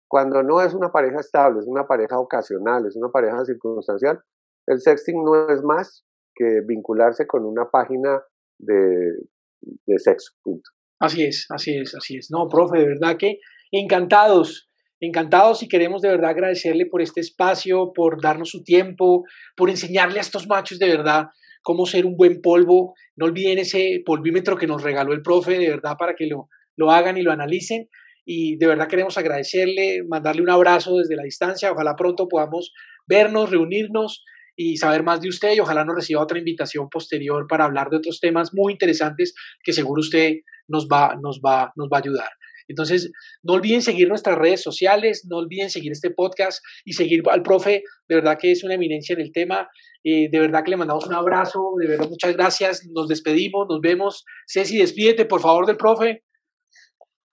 Cuando 0.10 0.42
no 0.42 0.62
es 0.62 0.74
una 0.74 0.92
pareja 0.92 1.20
estable, 1.20 1.60
es 1.60 1.68
una 1.68 1.86
pareja 1.86 2.20
ocasional, 2.20 2.86
es 2.86 2.96
una 2.96 3.10
pareja 3.10 3.44
circunstancial, 3.46 4.22
el 4.68 4.80
sexting 4.80 5.24
no 5.24 5.50
es 5.50 5.62
más 5.64 6.06
que 6.34 6.62
vincularse 6.66 7.28
con 7.28 7.46
una 7.46 7.70
página 7.70 8.24
de, 8.60 9.14
de 9.62 10.00
sexo. 10.00 10.34
Punto. 10.44 10.77
Así 11.00 11.24
es, 11.24 11.46
así 11.50 11.78
es, 11.78 11.94
así 11.96 12.18
es. 12.18 12.30
No, 12.32 12.48
profe, 12.48 12.80
de 12.80 12.88
verdad 12.88 13.18
que 13.18 13.40
encantados, 13.72 14.70
encantados 15.00 15.62
y 15.62 15.68
queremos 15.68 16.02
de 16.02 16.10
verdad 16.10 16.32
agradecerle 16.32 16.88
por 16.88 17.02
este 17.02 17.22
espacio, 17.22 17.92
por 17.94 18.22
darnos 18.22 18.50
su 18.50 18.64
tiempo, 18.64 19.24
por 19.56 19.70
enseñarle 19.70 20.20
a 20.20 20.22
estos 20.22 20.48
machos 20.48 20.80
de 20.80 20.88
verdad 20.88 21.28
cómo 21.62 21.86
ser 21.86 22.06
un 22.06 22.16
buen 22.16 22.42
polvo. 22.42 22.96
No 23.16 23.26
olviden 23.26 23.60
ese 23.60 24.02
polvímetro 24.06 24.58
que 24.58 24.68
nos 24.68 24.82
regaló 24.82 25.14
el 25.14 25.22
profe, 25.22 25.60
de 25.60 25.70
verdad, 25.70 25.98
para 26.00 26.16
que 26.16 26.26
lo, 26.26 26.48
lo 26.76 26.92
hagan 26.92 27.18
y 27.18 27.22
lo 27.22 27.32
analicen. 27.32 27.90
Y 28.26 28.58
de 28.58 28.68
verdad 28.68 28.88
queremos 28.88 29.18
agradecerle, 29.18 30.04
mandarle 30.08 30.42
un 30.42 30.50
abrazo 30.50 30.98
desde 30.98 31.16
la 31.16 31.24
distancia. 31.24 31.72
Ojalá 31.72 31.96
pronto 31.96 32.28
podamos 32.28 32.74
vernos, 33.08 33.52
reunirnos 33.52 34.24
y 34.56 34.78
saber 34.78 35.04
más 35.04 35.22
de 35.22 35.30
usted 35.30 35.54
y 35.54 35.60
ojalá 35.60 35.86
nos 35.86 35.96
reciba 35.96 36.22
otra 36.22 36.40
invitación 36.40 36.90
posterior 36.90 37.46
para 37.48 37.66
hablar 37.66 37.90
de 37.90 37.98
otros 37.98 38.20
temas 38.20 38.54
muy 38.54 38.74
interesantes 38.74 39.36
que 39.64 39.72
seguro 39.72 40.02
usted 40.02 40.38
nos 40.68 40.88
va, 40.88 41.16
nos 41.22 41.40
va, 41.40 41.72
nos 41.76 41.88
va 41.88 41.98
a 41.98 42.02
ayudar. 42.02 42.30
Entonces, 42.68 43.12
no 43.44 43.54
olviden 43.54 43.82
seguir 43.82 44.10
nuestras 44.10 44.38
redes 44.38 44.62
sociales, 44.62 45.26
no 45.30 45.38
olviden 45.38 45.70
seguir 45.70 45.92
este 45.92 46.12
podcast 46.12 46.62
y 46.84 46.94
seguir 46.94 47.24
al 47.30 47.42
profe, 47.42 47.84
de 48.10 48.16
verdad 48.16 48.38
que 48.40 48.52
es 48.52 48.64
una 48.64 48.74
eminencia 48.74 49.14
en 49.14 49.22
el 49.22 49.32
tema, 49.32 49.70
eh, 50.04 50.30
de 50.30 50.40
verdad 50.40 50.64
que 50.64 50.72
le 50.72 50.78
mandamos 50.78 51.08
un 51.08 51.14
abrazo, 51.14 51.74
de 51.80 51.88
verdad 51.88 52.10
muchas 52.10 52.34
gracias, 52.34 52.86
nos 52.94 53.08
despedimos, 53.08 53.68
nos 53.70 53.80
vemos. 53.82 54.26
Ceci, 54.48 54.78
despídete 54.78 55.26
por 55.26 55.42
favor 55.42 55.66
del 55.66 55.78
profe. 55.78 56.24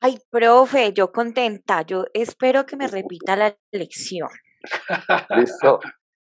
Ay, 0.00 0.18
profe, 0.30 0.92
yo 0.92 1.10
contenta, 1.10 1.82
yo 1.82 2.04
espero 2.12 2.66
que 2.66 2.76
me 2.76 2.86
repita 2.86 3.36
la 3.36 3.56
lección. 3.72 4.28
Listo. 5.36 5.80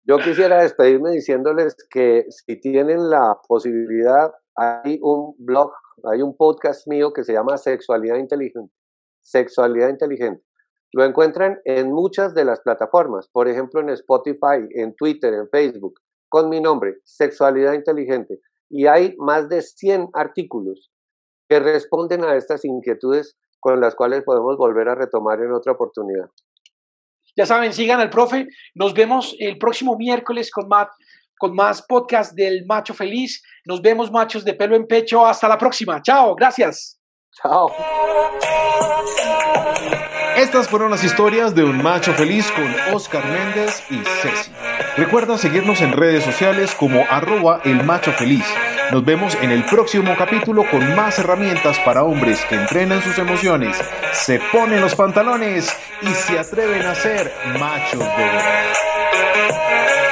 Yo 0.06 0.18
quisiera 0.18 0.62
despedirme 0.62 1.12
diciéndoles 1.12 1.76
que 1.90 2.26
si 2.30 2.60
tienen 2.60 3.10
la 3.10 3.38
posibilidad, 3.48 4.32
hay 4.56 5.00
un 5.02 5.34
blog, 5.40 5.72
hay 6.12 6.22
un 6.22 6.36
podcast 6.36 6.88
mío 6.88 7.14
que 7.14 7.24
se 7.24 7.34
llama 7.34 7.58
Sexualidad 7.58 8.18
Inteligente. 8.18 8.74
Sexualidad 9.22 9.90
Inteligente. 9.90 10.44
Lo 10.92 11.04
encuentran 11.04 11.60
en 11.66 11.92
muchas 11.92 12.36
de 12.36 12.46
las 12.46 12.62
plataformas, 12.62 13.28
por 13.30 13.48
ejemplo 13.48 13.82
en 13.82 13.90
Spotify, 13.90 14.68
en 14.76 14.96
Twitter, 14.96 15.34
en 15.34 15.50
Facebook, 15.50 15.96
con 16.30 16.50
mi 16.50 16.62
nombre, 16.62 16.98
Sexualidad 17.04 17.74
Inteligente. 17.74 18.40
Y 18.70 18.86
hay 18.88 19.16
más 19.18 19.50
de 19.50 19.62
100 19.62 20.10
artículos 20.14 20.92
que 21.50 21.60
responden 21.60 22.24
a 22.24 22.36
estas 22.36 22.64
inquietudes 22.66 23.38
con 23.60 23.80
las 23.80 23.96
cuales 23.96 24.24
podemos 24.24 24.58
volver 24.58 24.90
a 24.90 24.96
retomar 24.96 25.40
en 25.42 25.54
otra 25.54 25.72
oportunidad. 25.72 26.30
Ya 27.36 27.46
saben, 27.46 27.74
sigan 27.74 28.00
al 28.00 28.10
profe. 28.10 28.48
Nos 28.76 28.94
vemos 28.94 29.36
el 29.40 29.58
próximo 29.58 29.98
miércoles 29.98 30.52
con 30.52 30.68
más, 30.68 30.90
con 31.44 31.54
más 31.54 31.82
podcast 31.82 32.32
del 32.36 32.66
Macho 32.66 32.94
Feliz. 32.94 33.44
Nos 33.66 33.82
vemos, 33.82 34.10
machos 34.10 34.46
de 34.46 34.54
pelo 34.54 34.78
en 34.78 34.88
pecho. 34.88 35.26
Hasta 35.26 35.46
la 35.46 35.58
próxima. 35.58 36.02
Chao, 36.02 36.36
gracias. 36.36 37.02
Chao. 37.34 37.70
Estas 40.38 40.70
fueron 40.70 40.90
las 40.90 41.04
historias 41.04 41.54
de 41.54 41.66
un 41.66 41.84
macho 41.84 42.14
feliz 42.14 42.50
con 42.50 42.96
Oscar 42.96 43.26
Méndez 43.26 43.84
y 43.90 43.98
Ceci. 44.22 44.54
Recuerda 44.96 45.38
seguirnos 45.38 45.82
en 45.82 45.92
redes 45.92 46.24
sociales 46.24 46.74
como 46.76 47.04
arroba 47.10 47.60
el 47.66 47.84
macho 47.84 48.14
feliz. 48.14 48.46
Nos 48.94 49.04
vemos 49.04 49.36
en 49.42 49.52
el 49.52 49.66
próximo 49.66 50.16
capítulo 50.18 50.64
con 50.72 50.96
más 50.96 51.20
herramientas 51.20 51.78
para 51.80 52.04
hombres 52.04 52.40
que 52.46 52.56
entrenan 52.56 53.02
sus 53.02 53.18
emociones, 53.18 53.78
se 54.14 54.40
ponen 54.54 54.80
los 54.80 54.96
pantalones 54.96 55.76
y 56.04 56.08
se 56.08 56.40
atreven 56.40 56.84
a 56.84 56.96
ser 56.96 57.34
machos 57.60 58.00
de 58.00 58.06
verdad. 58.06 60.03